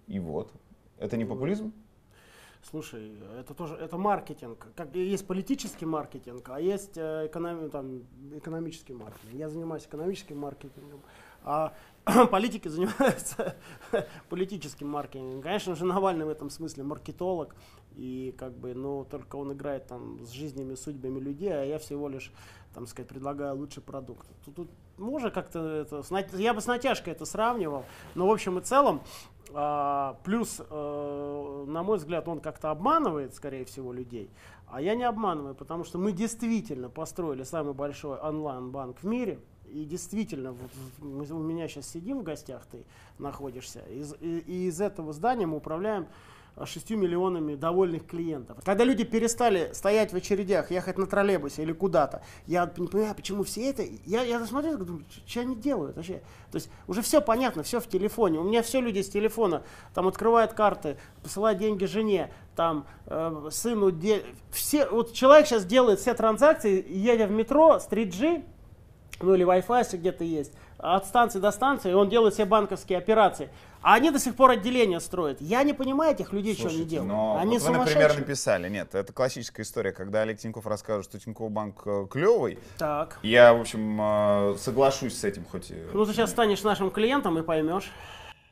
И 0.06 0.18
вот. 0.18 0.52
Это 0.98 1.16
не 1.16 1.24
популизм? 1.24 1.72
Слушай, 2.62 3.12
это 3.38 3.54
тоже 3.54 3.74
это 3.76 3.96
маркетинг. 3.96 4.66
Как 4.76 4.94
есть 4.94 5.26
политический 5.26 5.86
маркетинг, 5.86 6.48
а 6.50 6.60
есть 6.60 6.96
э, 6.98 7.28
экономи- 7.32 7.70
там, 7.70 8.02
экономический 8.32 8.94
маркетинг. 8.94 9.32
Я 9.32 9.48
занимаюсь 9.48 9.86
экономическим 9.86 10.38
маркетингом, 10.38 11.00
а 11.44 11.72
политики 12.30 12.68
занимаются 12.68 13.56
политическим 14.28 14.88
маркетингом. 14.88 15.40
Конечно 15.40 15.74
же, 15.76 15.84
Навальный 15.84 16.26
в 16.26 16.28
этом 16.28 16.50
смысле 16.50 16.84
маркетолог, 16.84 17.54
и 17.96 18.34
как 18.36 18.56
бы, 18.56 18.74
ну, 18.74 19.04
только 19.04 19.36
он 19.36 19.52
играет 19.52 19.86
там 19.86 20.24
с 20.24 20.30
жизнями, 20.30 20.74
судьбами 20.74 21.20
людей, 21.20 21.52
а 21.52 21.64
я 21.64 21.78
всего 21.78 22.08
лишь, 22.08 22.32
там 22.74 22.86
сказать, 22.86 23.08
предлагаю 23.08 23.56
лучший 23.56 23.82
продукт. 23.82 24.26
Тут, 24.44 24.54
тут 24.54 24.70
можно 24.98 25.30
как-то 25.30 25.60
это, 25.60 26.02
я 26.36 26.54
бы 26.54 26.60
с 26.60 26.66
натяжкой 26.66 27.12
это 27.12 27.24
сравнивал, 27.24 27.84
но 28.14 28.26
в 28.26 28.32
общем 28.32 28.58
и 28.58 28.62
целом, 28.62 29.02
а, 29.54 30.18
плюс, 30.24 30.60
э, 30.60 31.64
на 31.66 31.82
мой 31.82 31.98
взгляд, 31.98 32.28
он 32.28 32.40
как-то 32.40 32.70
обманывает, 32.70 33.34
скорее 33.34 33.64
всего, 33.64 33.92
людей. 33.92 34.30
А 34.66 34.80
я 34.80 34.94
не 34.94 35.04
обманываю, 35.04 35.54
потому 35.54 35.84
что 35.84 35.98
мы 35.98 36.12
действительно 36.12 36.90
построили 36.90 37.42
самый 37.42 37.74
большой 37.74 38.18
онлайн-банк 38.18 38.98
в 38.98 39.06
мире. 39.06 39.40
И 39.66 39.84
действительно, 39.84 40.52
вот 40.52 40.70
мы 40.98 41.24
у 41.24 41.42
меня 41.42 41.68
сейчас 41.68 41.88
сидим 41.88 42.20
в 42.20 42.22
гостях, 42.22 42.66
ты 42.66 42.84
находишься. 43.18 43.80
Из, 43.90 44.14
и, 44.20 44.38
и 44.38 44.66
из 44.66 44.80
этого 44.80 45.12
здания 45.12 45.46
мы 45.46 45.58
управляем 45.58 46.06
6 46.66 46.90
миллионами 46.90 47.54
довольных 47.54 48.06
клиентов. 48.06 48.58
Когда 48.64 48.84
люди 48.84 49.04
перестали 49.04 49.70
стоять 49.72 50.12
в 50.12 50.16
очередях, 50.16 50.70
ехать 50.70 50.98
на 50.98 51.06
троллейбусе 51.06 51.62
или 51.62 51.72
куда-то, 51.72 52.22
я 52.46 52.70
не 52.76 52.86
понимаю, 52.86 53.14
почему 53.14 53.42
все 53.42 53.70
это... 53.70 53.82
Я, 54.04 54.22
я 54.22 54.44
смотрю, 54.46 54.76
думаю, 54.78 55.04
что 55.26 55.40
они 55.40 55.56
делают 55.56 55.96
вообще? 55.96 56.22
То 56.50 56.56
есть 56.56 56.70
уже 56.86 57.02
все 57.02 57.20
понятно, 57.20 57.62
все 57.62 57.80
в 57.80 57.86
телефоне. 57.86 58.38
У 58.38 58.44
меня 58.44 58.62
все 58.62 58.80
люди 58.80 59.02
с 59.02 59.08
телефона 59.08 59.62
там 59.94 60.06
открывают 60.08 60.52
карты, 60.52 60.96
посылают 61.22 61.58
деньги 61.58 61.84
жене, 61.84 62.30
там 62.56 62.86
э, 63.06 63.48
сыну, 63.50 63.90
де... 63.90 64.24
все, 64.50 64.88
вот 64.88 65.12
человек 65.12 65.46
сейчас 65.46 65.64
делает 65.64 66.00
все 66.00 66.14
транзакции, 66.14 66.84
едя 66.88 67.26
в 67.26 67.30
метро 67.30 67.78
с 67.78 67.88
3G, 67.88 68.44
ну 69.20 69.34
или 69.34 69.46
Wi-Fi, 69.46 69.78
если 69.78 69.96
где-то 69.96 70.24
есть, 70.24 70.52
от 70.78 71.06
станции 71.06 71.38
до 71.38 71.50
станции, 71.50 71.92
он 71.92 72.08
делает 72.08 72.34
все 72.34 72.44
банковские 72.44 72.98
операции. 72.98 73.50
А 73.80 73.94
они 73.94 74.10
до 74.10 74.18
сих 74.18 74.34
пор 74.34 74.50
отделения 74.50 75.00
строят. 75.00 75.40
Я 75.40 75.62
не 75.62 75.72
понимаю 75.72 76.14
этих 76.14 76.32
людей, 76.32 76.54
что 76.54 76.64
они 76.64 76.70
Слушайте, 76.70 76.90
делают. 76.96 77.12
но 77.12 77.38
они 77.38 77.58
вот 77.58 77.68
вы, 77.68 77.78
например, 77.78 78.18
написали, 78.18 78.68
нет, 78.68 78.94
это 78.94 79.12
классическая 79.12 79.62
история, 79.62 79.92
когда 79.92 80.22
Олег 80.22 80.38
Тиньков 80.38 80.66
расскажет, 80.66 81.04
что 81.04 81.18
Тинькофф 81.18 81.50
банк 81.50 81.82
клевый, 82.10 82.58
Так. 82.76 83.18
я, 83.22 83.54
в 83.54 83.60
общем, 83.60 83.98
э, 84.00 84.56
соглашусь 84.58 85.16
с 85.16 85.24
этим 85.24 85.44
хоть. 85.44 85.72
Ну, 85.92 86.04
ты 86.04 86.12
сейчас 86.12 86.30
станешь 86.30 86.62
нашим 86.62 86.90
клиентом 86.90 87.38
и 87.38 87.42
поймешь. 87.42 87.90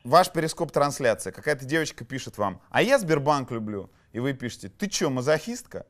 Ваш 0.03 0.31
перископ 0.31 0.71
трансляция, 0.71 1.33
какая-то 1.33 1.65
девочка 1.65 2.05
пишет 2.05 2.37
вам, 2.37 2.61
а 2.69 2.81
я 2.81 2.97
Сбербанк 2.97 3.51
люблю, 3.51 3.89
и 4.13 4.19
вы 4.19 4.31
пишете, 4.33 4.69
ты 4.69 4.89
что, 4.89 5.09
мазохистка? 5.09 5.85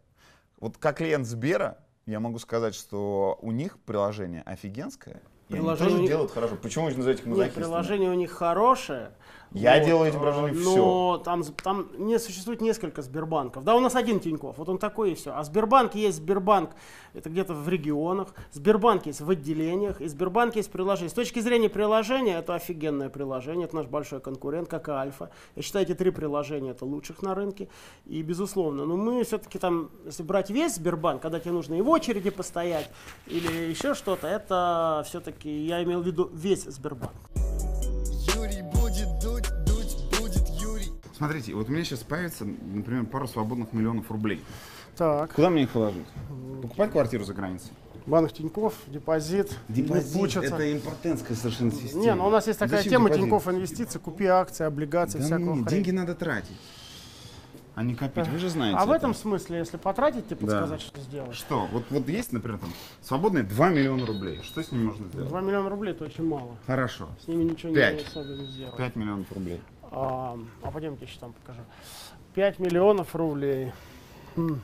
Вот 0.60 0.78
как 0.78 0.98
клиент 0.98 1.28
Сбера, 1.28 1.78
я 2.08 2.20
могу 2.20 2.40
сказать, 2.40 2.74
что 2.74 3.38
у 3.42 3.52
них 3.52 3.78
приложение 3.86 4.42
офигенское, 4.42 5.22
и 5.50 5.54
они 5.54 5.62
Приложение 5.62 5.96
тоже 5.98 6.08
делают 6.08 6.32
хорошо. 6.32 6.56
Почему 6.62 6.86
вы 6.86 6.92
называете 6.92 7.22
их 7.22 7.28
Нет, 7.28 7.38
мазохистами? 7.38 7.64
приложение 7.64 8.10
у 8.12 8.14
них 8.16 8.32
хорошее. 8.32 9.12
Я 9.52 9.80
делаю 9.80 10.10
эти 10.10 10.18
приложения 10.18 10.60
э, 10.60 10.62
всё. 10.62 10.76
Но 10.76 11.18
там, 11.18 11.44
там 11.44 11.88
не 11.98 12.20
существует 12.20 12.62
несколько 12.62 13.02
Сбербанков. 13.02 13.64
Да, 13.64 13.76
у 13.76 13.80
нас 13.80 13.96
один 13.96 14.20
Тиньков, 14.20 14.58
вот 14.58 14.70
он 14.70 14.78
такой 14.78 15.12
и 15.12 15.16
все. 15.16 15.32
А 15.34 15.44
Сбербанк 15.44 15.96
есть 15.96 16.18
Сбербанк, 16.18 16.72
это 17.14 17.30
где-то 17.30 17.54
в 17.54 17.68
регионах. 17.70 18.34
Сбербанк 18.52 19.06
есть 19.06 19.22
в 19.22 19.30
отделениях, 19.30 20.02
и 20.02 20.08
Сбербанк 20.08 20.56
есть 20.56 20.72
приложение. 20.72 21.10
С 21.10 21.14
точки 21.14 21.40
зрения 21.40 21.70
приложения, 21.70 22.38
это 22.40 22.56
офигенное 22.56 23.10
приложение, 23.10 23.66
это 23.66 23.76
наш 23.78 23.88
большой 23.88 24.20
конкурент, 24.20 24.68
как 24.68 24.90
и 24.90 24.92
Альфа. 24.92 25.32
Я 25.56 25.62
считаю, 25.62 25.86
эти 25.86 25.96
три 25.96 26.12
приложения 26.12 26.72
это 26.72 26.86
лучших 26.86 27.22
на 27.22 27.34
рынке. 27.34 27.70
И 28.06 28.22
безусловно, 28.22 28.86
но 28.86 28.98
мы 28.98 29.24
все-таки 29.24 29.60
там, 29.60 29.90
если 30.06 30.24
брать 30.24 30.50
весь 30.50 30.76
Сбербанк, 30.76 31.22
когда 31.22 31.40
тебе 31.40 31.52
нужно 31.52 31.76
и 31.76 31.82
в 31.82 31.90
очереди 31.90 32.30
постоять, 32.30 32.90
или 33.28 33.70
еще 33.70 33.94
что-то, 33.94 34.28
это 34.28 35.04
все-таки, 35.06 35.50
я 35.50 35.84
имел 35.84 36.02
в 36.02 36.06
виду 36.06 36.30
весь 36.34 36.64
Сбербанк. 36.64 37.37
Смотрите, 41.18 41.56
вот 41.56 41.68
у 41.68 41.72
меня 41.72 41.84
сейчас 41.84 42.00
появится, 42.04 42.46
например, 42.46 43.06
пару 43.06 43.28
свободных 43.28 43.74
миллионов 43.74 44.12
рублей. 44.12 44.40
Так. 44.96 45.34
Куда 45.34 45.50
мне 45.50 45.64
их 45.64 45.74
вложить? 45.74 46.06
Покупать 46.62 46.92
квартиру 46.92 47.24
за 47.24 47.34
границей? 47.34 47.72
Банк 48.06 48.32
Тиньков, 48.32 48.76
депозит, 48.86 49.50
не 49.68 49.82
получится. 49.82 50.42
это 50.56 50.72
импотентская 50.72 51.36
совершенно 51.36 51.72
система. 51.72 52.04
Не, 52.04 52.14
ну 52.14 52.28
у 52.28 52.30
нас 52.30 52.46
есть 52.46 52.60
такая 52.60 52.78
Зачем 52.78 52.92
тема 52.92 53.06
депозит? 53.10 53.24
Тиньков 53.26 53.48
инвестиции, 53.48 53.98
купи 54.00 54.26
акции, 54.28 54.64
облигации, 54.64 55.18
Да 55.18 55.26
всякого 55.26 55.54
хрень. 55.56 55.66
деньги 55.66 55.92
надо 55.92 56.14
тратить, 56.16 56.56
а 57.76 57.84
не 57.84 57.96
копить. 57.96 58.28
Вы 58.28 58.38
же 58.38 58.50
знаете 58.50 58.78
А 58.80 58.86
в 58.86 58.90
это. 58.92 58.98
этом 58.98 59.14
смысле, 59.16 59.58
если 59.58 59.76
потратить, 59.78 60.28
тебе 60.28 60.38
Да. 60.42 60.46
подсказать, 60.46 60.82
что 60.82 61.02
сделать. 61.02 61.36
Что? 61.36 61.66
Вот, 61.74 61.84
вот 61.90 62.08
есть, 62.08 62.32
например, 62.32 62.60
там 62.60 62.70
свободные 63.02 63.44
2 63.44 63.70
миллиона 63.70 64.06
рублей. 64.06 64.40
Что 64.44 64.64
с 64.64 64.72
ними 64.72 64.86
можно 64.86 65.08
сделать? 65.08 65.28
2 65.28 65.42
миллиона 65.42 65.70
рублей 65.70 65.92
это 65.92 66.06
очень 66.06 66.26
мало. 66.26 66.56
Хорошо. 66.66 67.10
С 67.24 67.28
ними 67.28 67.44
ничего 67.44 67.74
Пять. 67.74 67.98
не 67.98 68.04
особо 68.04 68.30
не 68.36 68.46
сделать. 68.46 68.78
5 68.78 68.96
миллионов 68.96 69.30
рублей. 69.34 69.60
А, 69.92 70.38
а 70.64 70.72
пойдемте 70.72 71.06
еще 71.06 71.20
там 71.20 71.34
покажу. 71.34 71.62
5 72.34 72.60
миллионов 72.60 73.16
рублей. 73.16 73.72
М. 74.36 74.62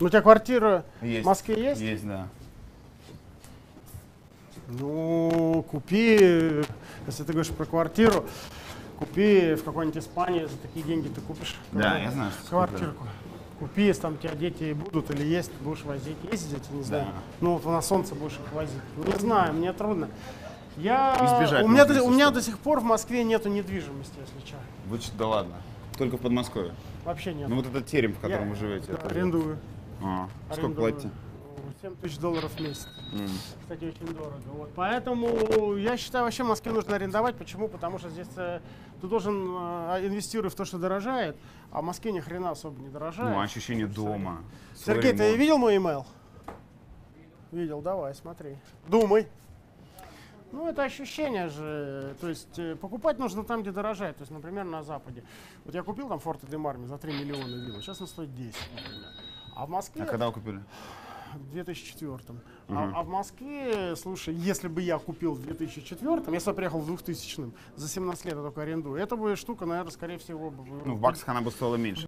Ну, 0.00 0.06
у 0.06 0.08
тебя 0.08 0.22
квартира 0.22 0.84
Есть. 1.00 1.24
в 1.24 1.26
Москве 1.26 1.62
есть? 1.62 1.80
Есть, 1.80 2.06
да. 2.06 2.28
Ну, 4.68 5.64
купи, 5.70 6.62
если 7.06 7.22
ты 7.24 7.32
говоришь 7.32 7.52
про 7.52 7.66
квартиру, 7.66 8.24
купи 8.98 9.54
в 9.54 9.64
какой-нибудь 9.64 10.02
Испании, 10.02 10.46
за 10.46 10.56
такие 10.58 10.84
деньги 10.84 11.08
ты 11.08 11.20
купишь. 11.20 11.56
Да, 11.72 11.98
я 11.98 12.10
знаю, 12.10 12.30
что 12.32 12.50
Квартирку. 12.50 13.06
Купи, 13.58 13.82
если 13.86 14.02
там 14.02 14.14
у 14.14 14.16
тебя 14.16 14.34
дети 14.34 14.72
будут 14.72 15.10
или 15.10 15.22
есть, 15.24 15.52
будешь 15.60 15.84
возить. 15.84 16.16
Есть 16.30 16.50
дети, 16.50 16.68
не 16.72 16.82
знаю. 16.82 17.04
Да. 17.06 17.12
Ну, 17.40 17.56
вот 17.56 17.64
на 17.64 17.80
солнце 17.82 18.14
будешь 18.14 18.34
их 18.34 18.52
возить. 18.52 18.80
Ну, 18.96 19.04
Не 19.04 19.18
знаю, 19.18 19.54
мне 19.54 19.72
трудно. 19.72 20.08
Я, 20.76 21.14
Избежать 21.38 21.64
у, 21.64 21.68
меня, 21.68 21.84
до, 21.84 22.02
у 22.02 22.10
меня 22.10 22.30
до 22.30 22.42
сих 22.42 22.58
пор 22.58 22.80
в 22.80 22.84
Москве 22.84 23.22
нету 23.22 23.48
недвижимости, 23.48 24.14
если 24.18 24.46
что. 24.46 24.56
Вы 24.86 24.98
что, 24.98 25.16
да 25.16 25.26
ладно. 25.28 25.54
Только 25.96 26.16
в 26.16 26.20
Подмосковье. 26.20 26.74
Вообще 27.04 27.32
нет. 27.32 27.48
Ну 27.48 27.56
вот 27.56 27.66
этот 27.66 27.86
терем, 27.86 28.14
в 28.14 28.18
котором 28.18 28.44
Я- 28.44 28.50
вы 28.50 28.56
живете. 28.56 28.86
да, 28.88 28.94
это- 28.94 29.06
арендую. 29.06 29.58
А, 30.02 30.28
сколько 30.50 30.60
арендую. 30.66 30.92
платите? 30.92 31.10
7 31.80 31.96
тысяч 31.96 32.18
долларов 32.18 32.50
в 32.50 32.60
месяц. 32.60 32.88
М. 33.12 33.28
Кстати, 33.62 33.84
очень 33.84 34.14
дорого. 34.14 34.34
Вот. 34.46 34.70
Поэтому 34.74 35.76
я 35.76 35.96
считаю, 35.96 36.24
вообще 36.24 36.42
в 36.42 36.48
Москве 36.48 36.72
нужно 36.72 36.96
арендовать. 36.96 37.36
Почему? 37.36 37.68
Потому 37.68 37.98
что 37.98 38.08
здесь 38.08 38.26
э, 38.36 38.60
ты 39.00 39.06
должен 39.06 39.36
э, 39.36 40.06
инвестировать 40.06 40.52
в 40.52 40.56
то, 40.56 40.64
что 40.64 40.78
дорожает, 40.78 41.36
а 41.70 41.80
в 41.82 41.84
Москве 41.84 42.10
ни 42.12 42.20
хрена 42.20 42.50
особо 42.50 42.80
не 42.80 42.88
дорожает. 42.88 43.30
Ну, 43.30 43.40
ощущение 43.40 43.86
дома. 43.86 44.40
свой 44.74 44.96
Сергей, 44.96 45.12
ты 45.12 45.24
ремонт. 45.24 45.38
видел 45.38 45.58
мой 45.58 45.76
email? 45.76 46.04
Видел, 47.52 47.80
давай, 47.82 48.14
смотри. 48.14 48.56
Думай. 48.88 49.28
Ну, 50.54 50.68
это 50.68 50.84
ощущение 50.84 51.48
же. 51.48 52.14
То 52.20 52.28
есть 52.28 52.58
э, 52.58 52.76
покупать 52.76 53.18
нужно 53.18 53.42
там, 53.42 53.62
где 53.62 53.72
дорожает. 53.72 54.16
То 54.16 54.22
есть, 54.22 54.30
например, 54.30 54.64
на 54.64 54.84
Западе. 54.84 55.24
Вот 55.64 55.74
я 55.74 55.82
купил 55.82 56.08
там 56.08 56.20
Форте 56.20 56.46
де 56.46 56.56
Марми 56.56 56.86
за 56.86 56.96
3 56.96 57.12
миллиона 57.12 57.66
вилла. 57.66 57.82
Сейчас 57.82 58.00
он 58.00 58.06
стоит 58.06 58.32
10, 58.34 58.54
например. 58.76 59.08
А 59.56 59.66
в 59.66 59.70
Москве 59.70 60.04
А 60.04 60.06
когда 60.06 60.28
вы 60.28 60.32
купили? 60.32 60.62
в 61.34 61.50
2004. 61.50 62.18
А, 62.68 62.92
а 62.94 63.02
в 63.02 63.08
Москве, 63.08 63.96
слушай, 63.96 64.32
если 64.32 64.68
бы 64.68 64.80
я 64.80 64.98
купил 65.00 65.34
в 65.34 65.42
2004, 65.42 66.22
я 66.32 66.40
сюда 66.40 66.52
приехал 66.52 66.78
в 66.78 66.86
2000 66.86 67.50
за 67.74 67.88
17 67.88 68.24
лет 68.26 68.34
я 68.36 68.40
только 68.40 68.62
арендую, 68.62 69.02
это 69.02 69.16
бы 69.16 69.34
штука, 69.34 69.66
наверное, 69.66 69.90
скорее 69.90 70.18
всего 70.18 70.50
бы... 70.50 70.64
Ну, 70.84 70.94
в 70.94 71.00
баксах 71.00 71.28
она 71.30 71.40
бы 71.40 71.50
стоила 71.50 71.74
меньше. 71.74 72.06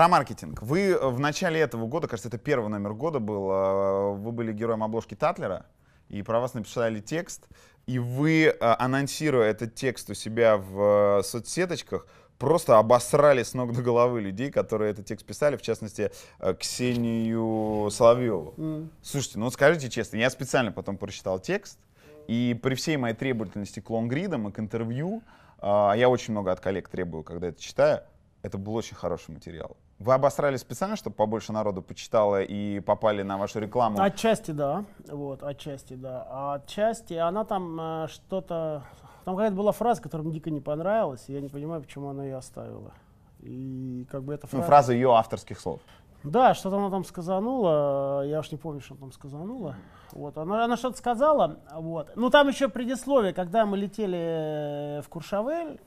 Про 0.00 0.08
маркетинг. 0.08 0.62
Вы 0.62 0.92
э, 0.92 1.08
в 1.08 1.20
начале 1.20 1.60
этого 1.60 1.86
года, 1.86 2.08
кажется, 2.08 2.28
это 2.28 2.38
первый 2.38 2.70
номер 2.70 2.94
года 2.94 3.18
был, 3.18 3.50
э, 3.50 4.12
вы 4.14 4.32
были 4.32 4.50
героем 4.50 4.82
обложки 4.82 5.14
Татлера, 5.14 5.66
и 6.08 6.22
про 6.22 6.40
вас 6.40 6.54
написали 6.54 7.00
текст, 7.00 7.46
и 7.86 7.98
вы, 7.98 8.44
э, 8.44 8.56
анонсируя 8.78 9.50
этот 9.50 9.74
текст 9.74 10.08
у 10.08 10.14
себя 10.14 10.56
в 10.56 11.22
соцсеточках, 11.22 12.06
просто 12.38 12.78
обосрали 12.78 13.42
с 13.42 13.52
ног 13.52 13.74
до 13.74 13.82
головы 13.82 14.22
людей, 14.22 14.50
которые 14.50 14.92
этот 14.92 15.04
текст 15.04 15.26
писали, 15.26 15.58
в 15.58 15.60
частности, 15.60 16.10
Ксению 16.58 17.90
Соловьеву. 17.90 18.88
Слушайте, 19.02 19.38
ну 19.38 19.50
скажите 19.50 19.90
честно, 19.90 20.16
я 20.16 20.30
специально 20.30 20.72
потом 20.72 20.96
прочитал 20.96 21.38
текст, 21.38 21.78
и 22.26 22.58
при 22.62 22.74
всей 22.74 22.96
моей 22.96 23.14
требовательности 23.14 23.80
к 23.80 23.90
лонгридам 23.90 24.48
и 24.48 24.50
к 24.50 24.60
интервью, 24.60 25.22
я 25.62 26.08
очень 26.08 26.32
много 26.32 26.52
от 26.52 26.60
коллег 26.60 26.88
требую, 26.88 27.22
когда 27.22 27.48
это 27.48 27.60
читаю, 27.60 28.00
это 28.42 28.58
был 28.58 28.74
очень 28.74 28.96
хороший 28.96 29.32
материал. 29.32 29.76
Вы 29.98 30.14
обосрали 30.14 30.56
специально, 30.56 30.96
чтобы 30.96 31.16
побольше 31.16 31.52
народу 31.52 31.82
почитало 31.82 32.42
и 32.42 32.80
попали 32.80 33.22
на 33.22 33.36
вашу 33.38 33.58
рекламу? 33.60 34.00
Отчасти 34.00 34.50
да, 34.52 34.84
вот, 35.08 35.42
отчасти 35.42 35.94
да. 35.94 36.26
А 36.30 36.54
отчасти 36.54 37.14
она 37.14 37.44
там 37.44 37.78
э, 37.80 38.06
что-то... 38.08 38.84
Там 39.24 39.36
какая-то 39.36 39.54
была 39.56 39.72
фраза, 39.72 40.00
которая 40.00 40.24
мне 40.24 40.34
дико 40.34 40.50
не 40.50 40.60
понравилась, 40.60 41.24
и 41.28 41.32
я 41.34 41.40
не 41.40 41.48
понимаю, 41.48 41.82
почему 41.82 42.08
она 42.08 42.24
ее 42.24 42.36
оставила. 42.36 42.92
И 43.40 44.06
как 44.10 44.24
бы 44.24 44.32
эта 44.34 44.46
Ну, 44.46 44.58
фраза... 44.58 44.66
фраза 44.66 44.92
ее 44.94 45.12
авторских 45.14 45.60
слов. 45.60 45.80
Да, 46.22 46.54
что-то 46.54 46.76
она 46.76 46.90
там 46.90 47.04
сказанула, 47.04 48.26
я 48.26 48.40
уж 48.40 48.50
не 48.52 48.58
помню, 48.58 48.80
что 48.80 48.94
она 48.94 49.00
там 49.00 49.12
сказанула. 49.12 49.76
Вот, 50.12 50.36
она, 50.38 50.64
она 50.64 50.76
что-то 50.76 50.98
сказала, 50.98 51.60
вот. 51.74 52.10
Ну, 52.16 52.30
там 52.30 52.48
еще 52.48 52.68
предисловие, 52.68 53.32
когда 53.32 53.64
мы 53.64 53.76
летели 53.76 55.00
в 55.02 55.08
Куршавель, 55.08 55.80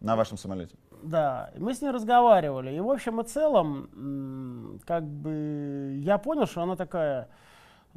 На 0.00 0.16
вашем 0.16 0.36
самолете. 0.36 0.74
Да, 1.02 1.50
мы 1.56 1.74
с 1.74 1.82
ней 1.82 1.90
разговаривали. 1.90 2.72
И 2.74 2.80
в 2.80 2.90
общем 2.90 3.20
и 3.20 3.24
целом, 3.24 4.78
как 4.86 5.04
бы, 5.04 5.96
я 5.98 6.18
понял, 6.18 6.46
что 6.46 6.62
она 6.62 6.76
такая, 6.76 7.28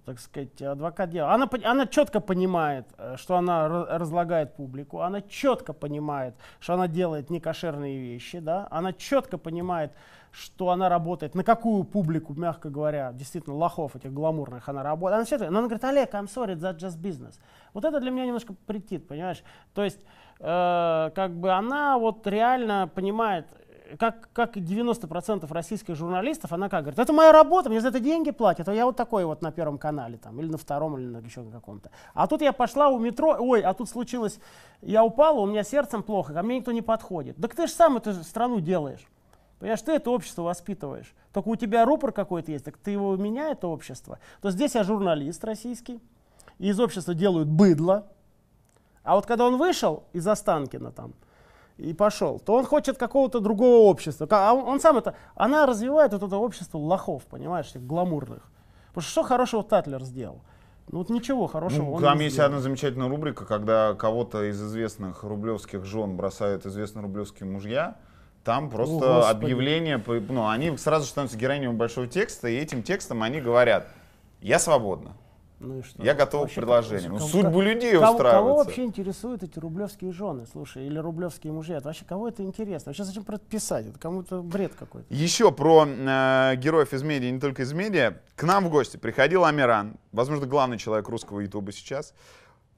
так 0.06 0.20
сказать, 0.20 0.62
адвокат 0.62 1.10
дела. 1.10 1.34
Она, 1.34 1.50
она 1.64 1.86
четко 1.88 2.20
понимает, 2.20 2.86
э, 2.98 3.16
что 3.18 3.36
она 3.38 3.68
ра- 3.68 3.98
разлагает 3.98 4.56
публику, 4.56 5.02
она 5.02 5.22
четко 5.22 5.74
понимает, 5.74 6.36
что 6.60 6.74
она 6.74 6.88
делает 6.88 7.30
некошерные 7.30 8.00
вещи, 8.00 8.40
да, 8.40 8.68
она 8.72 8.94
четко 8.94 9.38
понимает, 9.38 9.92
что 10.32 10.70
она 10.70 10.90
работает, 10.90 11.34
на 11.34 11.44
какую 11.46 11.86
публику, 11.86 12.34
мягко 12.34 12.70
говоря, 12.70 13.14
действительно, 13.14 13.56
лохов 13.56 13.96
этих 13.96 14.12
гламурных 14.14 14.68
она 14.68 14.84
работает. 14.84 15.28
Она, 15.30 15.38
это- 15.38 15.52
но 15.52 15.60
она 15.60 15.68
говорит, 15.68 15.84
Олег, 15.86 16.14
I'm 16.14 16.26
sorry, 16.28 16.56
that's 16.56 16.78
just 16.78 17.00
business. 17.02 17.40
Вот 17.74 17.86
это 17.86 18.00
для 18.02 18.12
меня 18.12 18.26
немножко 18.26 18.54
претит, 18.66 19.08
понимаешь? 19.08 19.44
То 19.74 19.84
есть, 19.84 20.00
э, 20.40 21.12
как 21.16 21.32
бы 21.32 21.52
она 21.52 21.98
вот 21.98 22.26
реально 22.28 22.90
понимает, 22.94 23.48
как, 23.98 24.30
как 24.34 24.58
и 24.58 24.62
90% 24.62 25.52
российских 25.52 25.96
журналистов, 25.96 26.52
она 26.52 26.70
как 26.70 26.82
говорит, 26.84 27.00
это 27.00 27.14
моя 27.14 27.32
работа, 27.32 27.70
мне 27.70 27.82
за 27.82 27.90
это 27.90 28.00
деньги 28.00 28.32
платят, 28.32 28.68
а 28.68 28.74
я 28.74 28.86
вот 28.86 28.96
такой 28.96 29.26
вот 29.26 29.42
на 29.42 29.52
Первом 29.52 29.78
канале, 29.78 30.18
там, 30.18 30.40
или 30.40 30.48
на 30.48 30.58
Втором, 30.58 30.98
или 30.98 31.06
на 31.06 31.18
еще 31.18 31.44
каком-то. 31.44 31.92
А 32.14 32.28
тут 32.28 32.42
я 32.42 32.54
пошла 32.54 32.90
у 32.90 33.00
метро, 33.00 33.36
ой, 33.40 33.62
а 33.62 33.74
тут 33.74 33.90
случилось, 33.90 34.40
я 34.82 35.04
упала, 35.04 35.40
у 35.40 35.46
меня 35.46 35.64
сердцем 35.64 36.04
плохо, 36.04 36.34
ко 36.34 36.44
мне 36.44 36.58
никто 36.60 36.72
не 36.72 36.82
подходит. 36.82 37.38
Так 37.38 37.56
ты 37.56 37.68
же 37.68 37.74
сам 37.74 37.98
эту 37.98 38.14
страну 38.24 38.60
делаешь. 38.60 39.06
Понимаешь, 39.60 39.82
ты 39.82 39.94
это 39.94 40.12
общество 40.12 40.44
воспитываешь. 40.44 41.14
Только 41.34 41.48
у 41.48 41.56
тебя 41.56 41.86
рупор 41.86 42.12
какой-то 42.12 42.52
есть, 42.52 42.66
так 42.66 42.78
ты 42.78 42.92
его 42.92 43.16
меняй, 43.16 43.54
это 43.54 43.68
общество. 43.68 44.20
То 44.42 44.52
здесь 44.52 44.76
я 44.76 44.84
журналист 44.84 45.44
российский, 45.44 46.02
и 46.58 46.70
из 46.70 46.80
общества 46.80 47.14
делают 47.14 47.48
быдло. 47.48 48.08
А 49.06 49.16
вот 49.16 49.26
когда 49.26 49.46
он 49.46 49.58
вышел 49.58 50.04
из 50.14 50.28
Останкина 50.28 50.92
там 50.92 51.14
и 51.78 51.94
пошел, 51.94 52.40
то 52.40 52.54
он 52.56 52.66
хочет 52.66 52.98
какого-то 52.98 53.40
другого 53.40 53.88
общества. 53.88 54.28
А 54.32 54.54
он, 54.54 54.68
он 54.68 54.80
сам 54.80 54.98
это, 54.98 55.16
она 55.36 55.66
развивает 55.66 56.12
вот 56.14 56.24
это 56.24 56.38
общество 56.38 56.78
лохов, 56.78 57.24
понимаешь, 57.26 57.70
этих 57.70 57.86
гламурных. 57.86 58.44
Потому 58.90 59.04
что 59.04 59.12
что 59.12 59.24
хорошего 59.24 59.64
Татлер 59.64 60.04
сделал? 60.04 60.42
Ну 60.90 61.00
вот 61.00 61.10
ничего 61.10 61.48
хорошего 61.48 61.96
Ну, 61.96 62.00
там 62.00 62.20
есть 62.20 62.34
сделал. 62.36 62.48
одна 62.48 62.62
замечательная 62.62 63.10
рубрика, 63.10 63.46
когда 63.46 63.94
кого-то 63.94 64.44
из 64.50 64.62
известных 64.62 65.24
рублевских 65.24 65.84
жен 65.86 66.16
бросают 66.16 66.66
известные 66.66 67.04
рублевские 67.04 67.50
мужья. 67.50 67.98
Там 68.44 68.70
просто 68.70 69.00
Господи. 69.00 69.32
объявление, 69.32 70.04
ну, 70.30 70.48
они 70.48 70.78
сразу 70.78 71.08
становятся 71.08 71.38
героинями 71.38 71.74
большого 71.74 72.08
текста, 72.08 72.48
и 72.48 72.56
этим 72.56 72.84
текстом 72.84 73.24
они 73.24 73.42
говорят, 73.42 73.88
я 74.42 74.60
свободна, 74.60 75.14
Ну 75.60 75.80
и 75.80 75.82
что? 75.84 76.04
я 76.04 76.14
готова 76.14 76.42
к 76.42 76.44
Вообще, 76.44 76.56
предложениям. 76.62 77.12
Ну, 77.14 77.18
кого- 77.20 77.30
судьбу 77.30 77.62
людей 77.62 77.94
Кого, 77.94 78.02
кого 78.06 78.16
устраивается. 78.16 78.64
вообще 78.66 78.84
интересуют 78.84 79.44
эти 79.44 79.58
рублевские 79.58 80.12
жены, 80.12 80.46
слушай, 80.52 80.86
или 80.86 80.98
рублевские 80.98 81.54
мужья? 81.54 81.78
Это 81.78 81.88
вообще 81.88 82.04
кого 82.06 82.28
это 82.28 82.44
интересно? 82.44 82.90
Вообще 82.90 83.04
зачем 83.06 83.24
про 83.24 83.36
это 83.36 83.46
писать? 83.46 83.88
Это 83.88 83.98
кому-то 83.98 84.42
бред 84.42 84.74
какой-то. 84.78 85.14
Еще 85.14 85.52
про 85.52 85.86
э, 85.88 86.56
героев 86.58 86.94
из 86.94 87.04
медиа, 87.04 87.32
не 87.32 87.40
только 87.40 87.62
из 87.64 87.72
медиа. 87.74 88.18
К 88.36 88.44
нам 88.44 88.66
в 88.66 88.70
гости 88.70 88.98
приходил 88.98 89.46
Амиран, 89.46 89.96
возможно, 90.12 90.46
главный 90.46 90.78
человек 90.78 91.08
русского 91.08 91.40
ютуба 91.40 91.72
сейчас. 91.72 92.14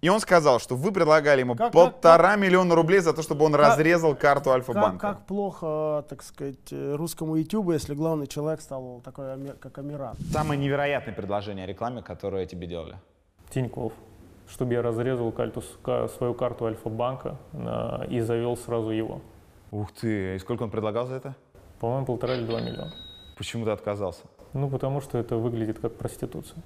И 0.01 0.09
он 0.09 0.19
сказал, 0.19 0.59
что 0.59 0.75
вы 0.75 0.91
предлагали 0.91 1.39
ему 1.39 1.55
Как- 1.55 1.67
как- 1.67 1.73
полтора 1.73 2.35
миллиона 2.35 2.75
рублей 2.75 2.99
за 2.99 3.13
то, 3.13 3.23
чтобы 3.23 3.45
он 3.45 3.55
разрезал 3.55 4.15
карту 4.15 4.45
Как, 4.45 4.55
Альфа-банка. 4.55 4.99
как 4.99 5.25
плохо, 5.25 6.05
так 6.07 6.21
сказать, 6.21 6.71
русскому 6.71 7.35
ютубу, 7.35 7.71
если 7.73 7.95
главный 7.95 8.27
человек 8.27 8.61
стал 8.61 9.01
такой, 9.03 9.25
как 9.59 9.77
Амиран. 9.79 10.15
Самое 10.31 10.59
невероятное 10.59 11.15
предложение 11.15 11.63
о 11.65 11.67
рекламе, 11.67 12.03
которое 12.03 12.45
тебе 12.45 12.67
делали. 12.67 12.95
Тиньков, 13.49 13.91
чтобы 14.47 14.73
я 14.73 14.83
разрезал 14.83 15.31
карту, 15.31 15.63
свою 16.17 16.35
карту 16.35 16.65
Альфа-банка 16.65 17.37
на- 17.53 18.05
и 18.07 18.19
завел 18.19 18.55
сразу 18.55 18.91
его. 18.91 19.21
Ух 19.71 19.91
ты, 19.99 20.35
и 20.35 20.39
сколько 20.39 20.61
он 20.63 20.69
предлагал 20.69 21.07
за 21.07 21.15
это? 21.15 21.35
По-моему, 21.79 22.05
полтора 22.05 22.35
или 22.35 22.45
два 22.45 22.61
миллиона. 22.61 22.93
Почему 23.35 23.65
ты 23.65 23.71
отказался? 23.71 24.21
Ну, 24.53 24.69
потому 24.69 25.01
что 25.01 25.17
это 25.17 25.37
выглядит 25.37 25.79
как 25.79 25.95
проституция. 25.97 26.61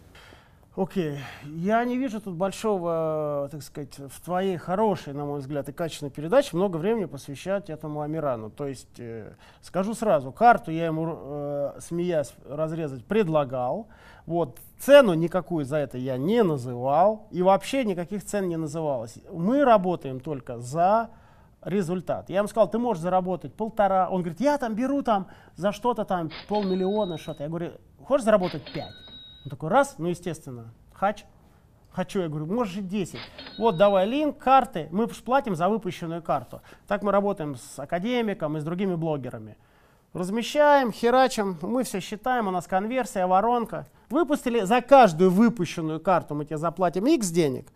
Окей, 0.77 1.17
я 1.43 1.83
не 1.83 1.97
вижу 1.97 2.21
тут 2.21 2.35
большого, 2.35 3.49
так 3.51 3.61
сказать, 3.61 3.97
в 3.97 4.23
твоей 4.23 4.55
хорошей, 4.55 5.11
на 5.11 5.25
мой 5.25 5.41
взгляд, 5.41 5.67
и 5.67 5.73
качественной 5.73 6.11
передаче 6.11 6.55
много 6.55 6.77
времени 6.77 7.05
посвящать 7.05 7.69
этому 7.69 7.99
Амирану. 7.99 8.49
То 8.49 8.67
есть, 8.67 8.97
э, 8.97 9.33
скажу 9.61 9.93
сразу, 9.93 10.31
карту 10.31 10.71
я 10.71 10.85
ему, 10.85 11.13
э, 11.13 11.71
смеясь, 11.81 12.33
разрезать 12.47 13.03
предлагал. 13.03 13.89
Вот, 14.25 14.59
цену 14.79 15.13
никакую 15.13 15.65
за 15.65 15.75
это 15.75 15.97
я 15.97 16.15
не 16.15 16.41
называл. 16.41 17.27
И 17.31 17.41
вообще 17.41 17.83
никаких 17.83 18.23
цен 18.23 18.47
не 18.47 18.55
называлось. 18.55 19.15
Мы 19.29 19.65
работаем 19.65 20.21
только 20.21 20.57
за 20.59 21.09
результат. 21.61 22.29
Я 22.29 22.37
ему 22.37 22.47
сказал, 22.47 22.71
ты 22.71 22.79
можешь 22.79 23.03
заработать 23.03 23.53
полтора. 23.53 24.07
Он 24.09 24.21
говорит, 24.21 24.39
я 24.39 24.57
там 24.57 24.73
беру 24.73 25.01
там 25.01 25.27
за 25.57 25.73
что-то 25.73 26.05
там 26.05 26.31
полмиллиона, 26.47 27.17
что-то. 27.17 27.43
Я 27.43 27.49
говорю, 27.49 27.71
хочешь 28.05 28.23
заработать 28.23 28.63
пять? 28.73 29.10
Он 29.43 29.49
такой, 29.49 29.69
раз, 29.69 29.95
ну 29.97 30.07
естественно, 30.07 30.73
хач. 30.93 31.25
Хочу, 31.91 32.21
я 32.21 32.29
говорю, 32.29 32.45
можешь 32.45 32.77
и 32.77 32.81
10. 32.81 33.19
Вот, 33.57 33.75
давай 33.75 34.07
линк, 34.07 34.37
карты, 34.37 34.87
мы 34.91 35.07
платим 35.07 35.55
за 35.55 35.67
выпущенную 35.67 36.21
карту. 36.21 36.61
Так 36.87 37.03
мы 37.03 37.11
работаем 37.11 37.57
с 37.57 37.79
академиком 37.79 38.55
и 38.55 38.61
с 38.61 38.63
другими 38.63 38.95
блогерами. 38.95 39.57
Размещаем, 40.13 40.91
херачим, 40.91 41.57
мы 41.61 41.83
все 41.83 41.99
считаем, 41.99 42.47
у 42.47 42.51
нас 42.51 42.67
конверсия, 42.67 43.25
воронка. 43.25 43.87
Выпустили, 44.09 44.61
за 44.61 44.81
каждую 44.81 45.31
выпущенную 45.31 45.99
карту 45.99 46.35
мы 46.35 46.45
тебе 46.45 46.57
заплатим 46.57 47.05
X 47.07 47.29
денег, 47.29 47.67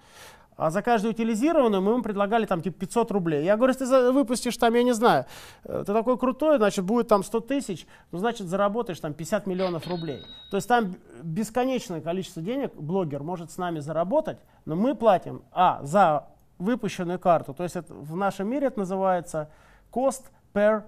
а 0.58 0.70
за 0.70 0.82
каждую 0.82 1.14
утилизированную 1.14 1.82
мы 1.82 1.92
ему 1.94 2.04
предлагали 2.04 2.46
там 2.46 2.62
типа 2.62 2.80
500 2.80 3.12
рублей. 3.12 3.44
Я 3.44 3.58
говорю, 3.58 3.74
если 3.74 3.86
ты 3.86 4.12
выпустишь 4.12 4.58
там, 4.58 4.74
я 4.74 4.84
не 4.84 4.94
знаю, 4.94 5.26
э, 5.64 5.84
ты 5.86 5.94
такой 5.94 6.18
крутой, 6.18 6.58
значит 6.58 6.86
будет 6.86 7.08
там 7.08 7.24
100 7.24 7.40
тысяч, 7.42 7.88
ну 8.12 8.20
значит 8.20 8.48
заработаешь 8.48 9.00
там 9.00 9.14
50 9.14 9.48
миллионов 9.48 9.88
рублей. 9.88 10.22
То 10.52 10.58
есть 10.58 10.68
там 10.68 10.96
бесконечное 11.24 12.02
количество 12.02 12.42
денег 12.42 12.74
блогер 12.76 13.24
может 13.24 13.52
с 13.52 13.58
нами 13.58 13.80
заработать, 13.80 14.38
но 14.66 14.76
мы 14.76 14.96
платим, 14.96 15.44
а, 15.52 15.80
за 15.84 16.28
выпущенную 16.58 17.20
карту, 17.20 17.54
то 17.54 17.64
есть 17.64 17.76
это, 17.76 17.94
в 17.94 18.16
нашем 18.16 18.48
мире 18.48 18.68
это 18.68 18.80
называется 18.80 19.50
cost 19.92 20.24
per 20.54 20.84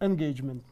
engagement. 0.00 0.62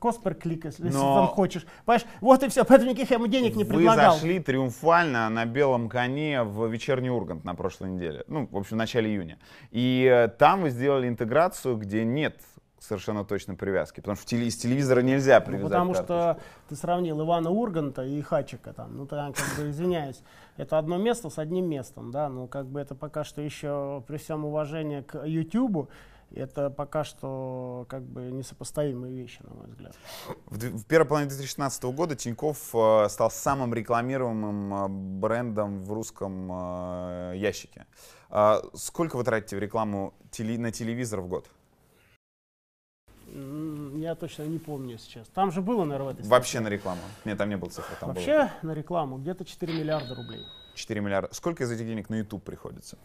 Click, 0.00 0.60
если 0.64 0.88
Но- 0.88 1.14
там 1.14 1.26
хочешь. 1.28 1.66
Понимаешь, 1.84 2.06
вот 2.20 2.42
и 2.42 2.48
все, 2.48 2.64
поэтому 2.64 2.90
никаких 2.90 3.10
я 3.10 3.16
ему 3.16 3.26
денег 3.26 3.54
не 3.56 3.64
Вы 3.64 3.74
предлагал. 3.74 4.14
зашли 4.14 4.38
триумфально 4.40 5.28
на 5.28 5.44
белом 5.44 5.88
коне 5.88 6.42
в 6.42 6.66
вечерний 6.68 7.10
Ургант 7.10 7.44
на 7.44 7.54
прошлой 7.54 7.90
неделе. 7.90 8.24
Ну, 8.28 8.48
в 8.50 8.56
общем, 8.56 8.76
в 8.76 8.78
начале 8.78 9.10
июня. 9.10 9.38
И 9.70 10.08
э, 10.10 10.28
там 10.28 10.62
вы 10.62 10.70
сделали 10.70 11.06
интеграцию, 11.08 11.76
где 11.76 12.04
нет 12.04 12.40
совершенно 12.78 13.24
точно 13.26 13.54
привязки. 13.56 13.96
Потому 14.00 14.16
что 14.16 14.24
теле- 14.26 14.46
из 14.46 14.56
телевизора 14.56 15.00
нельзя 15.02 15.38
Ну, 15.40 15.46
привязать 15.46 15.68
потому 15.70 15.92
карточку. 15.92 16.06
что 16.14 16.38
ты 16.70 16.76
сравнил 16.76 17.20
Ивана 17.20 17.50
Урганта 17.50 18.02
и 18.04 18.22
Хачика 18.22 18.72
там. 18.72 18.96
Ну, 18.96 19.06
там, 19.06 19.34
как 19.34 19.44
бы, 19.58 19.68
извиняюсь, 19.70 20.22
это 20.56 20.78
одно 20.78 20.96
место 20.96 21.28
с 21.28 21.38
одним 21.38 21.68
местом, 21.68 22.10
да. 22.10 22.30
Ну, 22.30 22.46
как 22.48 22.66
бы 22.66 22.80
это 22.80 22.94
пока 22.94 23.22
что 23.22 23.42
еще, 23.42 24.02
при 24.08 24.16
всем 24.16 24.46
уважении 24.46 25.02
к 25.02 25.22
Ютубу, 25.26 25.90
это 26.34 26.70
пока 26.70 27.04
что 27.04 27.86
как 27.88 28.02
бы 28.02 28.30
несопоставимые 28.30 29.14
вещи, 29.14 29.40
на 29.42 29.54
мой 29.54 29.66
взгляд. 29.66 29.96
В, 30.46 30.58
в 30.58 30.84
первой 30.86 31.06
половине 31.06 31.28
2016 31.30 31.82
года 31.84 32.16
Тиньков 32.16 32.74
э, 32.74 33.08
стал 33.08 33.30
самым 33.30 33.74
рекламируемым 33.74 34.74
э, 34.74 34.88
брендом 35.20 35.82
в 35.84 35.92
русском 35.92 36.50
э, 36.52 37.34
ящике. 37.36 37.86
А 38.28 38.62
сколько 38.74 39.16
вы 39.16 39.24
тратите 39.24 39.56
в 39.56 39.58
рекламу 39.58 40.14
теле- 40.30 40.58
на 40.58 40.70
телевизор 40.70 41.20
в 41.20 41.28
год? 41.28 41.48
Я 43.32 44.16
точно 44.16 44.42
не 44.42 44.58
помню 44.58 44.98
сейчас. 44.98 45.28
Там 45.28 45.52
же 45.52 45.62
было, 45.62 45.84
наверное, 45.84 46.14
в 46.14 46.18
этой 46.18 46.26
Вообще 46.26 46.60
на 46.60 46.68
рекламу? 46.68 47.00
Нет, 47.24 47.38
там 47.38 47.48
не 47.48 47.56
было 47.56 47.70
цифры. 47.70 47.94
Там 48.00 48.08
было 48.08 48.14
Вообще 48.14 48.50
на 48.62 48.72
рекламу 48.72 49.18
где-то 49.18 49.44
4 49.44 49.72
миллиарда 49.72 50.14
рублей. 50.16 50.44
4 50.74 51.00
миллиарда. 51.00 51.32
Сколько 51.32 51.64
из 51.64 51.70
этих 51.70 51.86
денег 51.86 52.08
на 52.08 52.16
YouTube 52.16 52.42
приходится? 52.42 52.98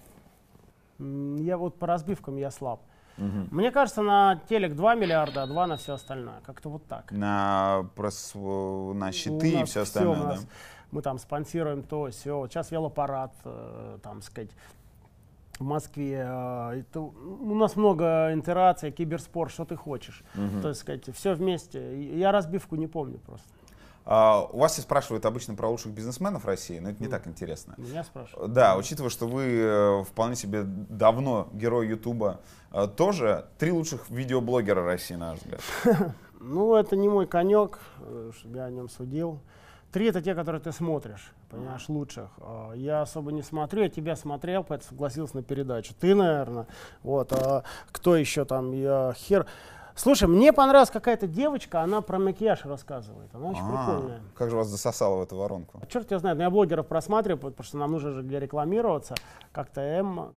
Я 0.98 1.58
вот 1.58 1.78
по 1.78 1.86
разбивкам 1.86 2.38
я 2.38 2.50
слаб. 2.50 2.82
Мне 3.18 3.72
кажется, 3.72 4.02
на 4.02 4.42
телек 4.50 4.76
2 4.76 4.96
миллиарда, 4.96 5.44
а 5.44 5.48
2 5.48 5.68
на 5.68 5.78
все 5.78 5.94
остальное. 5.94 6.42
Как-то 6.46 6.70
вот 6.70 6.86
так. 6.88 7.12
На, 7.12 7.86
прос- 7.96 8.94
на 8.94 9.12
щиты 9.12 9.62
и 9.62 9.64
все 9.66 9.82
остальное, 9.82 10.16
да? 10.18 10.24
нас. 10.24 10.48
Мы 10.92 11.02
там 11.02 11.18
спонсируем 11.18 11.84
то, 11.84 12.10
все. 12.10 12.48
Сейчас 12.48 12.72
велопарад, 12.72 13.34
э, 13.46 13.98
там 14.04 14.22
сказать. 14.22 14.50
в 15.60 15.64
Москве. 15.64 16.26
а, 16.28 16.74
это 16.74 17.00
у 17.00 17.56
нас 17.56 17.76
много 17.78 18.32
интераций, 18.34 18.92
киберспорт, 18.92 19.52
что 19.52 19.64
ты 19.66 19.76
хочешь. 19.78 20.22
То 20.62 20.68
есть, 20.70 20.82
сказать, 20.82 21.04
все 21.16 21.34
вместе. 21.34 21.80
Я 22.20 22.32
разбивку 22.32 22.76
не 22.76 22.88
помню 22.88 23.20
просто. 23.20 23.48
А, 24.06 24.48
у 24.52 24.60
вас 24.60 24.74
все 24.74 24.82
спрашивают 24.82 25.26
обычно 25.26 25.56
про 25.56 25.68
лучших 25.68 25.92
бизнесменов 25.92 26.46
России, 26.46 26.78
но 26.78 26.92
это 26.92 27.02
не 27.02 27.10
так 27.10 27.26
интересно. 27.28 27.74
Меня 27.78 28.04
спрашивают. 28.04 28.54
Да, 28.54 28.78
учитывая, 28.78 29.10
что 29.10 29.28
вы 29.28 29.44
э, 29.44 30.04
вполне 30.04 30.36
себе 30.36 30.62
давно 30.64 31.50
герой 31.54 31.88
Ютуба, 31.88 32.40
э, 32.72 32.88
тоже 32.88 33.46
три 33.58 33.72
лучших 33.72 34.10
видеоблогера 34.10 34.84
России, 34.84 35.16
на 35.16 35.32
ваш 35.32 35.40
взгляд. 35.40 35.62
Ну, 36.48 36.76
это 36.76 36.96
не 36.96 37.10
мой 37.10 37.26
конек, 37.26 37.80
э, 38.02 38.32
чтобы 38.38 38.58
я 38.58 38.66
о 38.66 38.70
нем 38.70 38.88
судил. 38.88 39.40
Три 39.92 40.08
это 40.10 40.22
те, 40.22 40.36
которые 40.36 40.62
ты 40.62 40.72
смотришь, 40.72 41.32
понимаешь, 41.50 41.88
лучших. 41.88 42.30
А 42.38 42.74
Я 42.74 43.02
особо 43.02 43.32
не 43.32 43.42
смотрю, 43.42 43.82
я 43.82 43.90
тебя 43.90 44.16
смотрел, 44.16 44.64
поэтому 44.64 44.90
согласился 44.90 45.38
на 45.38 45.42
передачу. 45.42 45.96
Ты, 46.00 46.14
наверное. 46.14 46.68
Вот. 47.02 47.34
А 47.34 47.64
кто 47.92 48.16
еще 48.16 48.46
там? 48.46 48.74
Я 48.74 49.14
хер. 49.16 49.48
Слушай, 49.96 50.28
мне 50.28 50.52
понравилась 50.52 50.90
какая-то 50.92 51.26
девочка, 51.26 51.82
она 51.82 52.02
про 52.02 52.20
макияж 52.20 52.66
рассказывает. 52.66 53.34
Она 53.34 53.48
очень 53.48 53.62
А, 53.64 53.70
прикольная. 53.86 54.22
Как 54.36 54.50
же 54.50 54.58
вас 54.58 54.68
засосало 54.68 55.20
в 55.20 55.24
эту 55.24 55.38
воронку? 55.38 55.80
А 55.82 55.86
черт 55.86 56.12
я 56.12 56.20
знает, 56.20 56.38
но 56.38 56.44
я 56.44 56.50
блогеров 56.50 56.86
просматриваю, 56.88 57.40
потому 57.40 57.64
что 57.64 57.78
нам 57.78 57.92
нужно 57.92 58.12
же 58.12 58.22
где 58.22 58.40
рекламироваться. 58.40 59.16
Как-то 59.54 59.80
Эмма. 59.82 60.34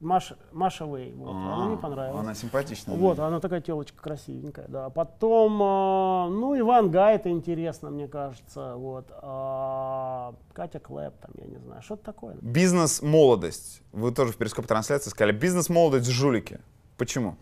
Маша, 0.00 0.36
Маша 0.52 0.84
Вей. 0.84 1.12
Вот. 1.12 1.30
она 1.30 1.66
мне 1.66 1.74
А, 1.74 1.76
понравилась. 1.78 2.20
Она 2.20 2.32
симпатичная. 2.34 2.96
Вот, 2.96 3.18
она 3.18 3.40
такая 3.40 3.60
телочка 3.60 4.00
красивенькая, 4.00 4.68
да. 4.68 4.90
Потом, 4.90 5.58
а, 5.60 6.28
ну, 6.28 6.56
Иван 6.58 6.90
Гай, 6.90 7.16
это 7.16 7.30
интересно, 7.30 7.90
мне 7.90 8.06
кажется, 8.06 8.76
вот. 8.76 9.06
А, 9.10 10.34
Катя 10.52 10.78
Клэп, 10.78 11.14
там, 11.18 11.32
я 11.34 11.46
не 11.46 11.56
знаю, 11.58 11.82
что-то 11.82 12.04
такое. 12.04 12.36
Бизнес-молодость. 12.40 13.82
Вы 13.92 14.12
тоже 14.12 14.32
в 14.32 14.36
перископ 14.36 14.66
трансляции 14.66 15.10
сказали. 15.10 15.32
Бизнес-молодость 15.32 16.08
жулики. 16.08 16.60
Почему? 16.96 17.36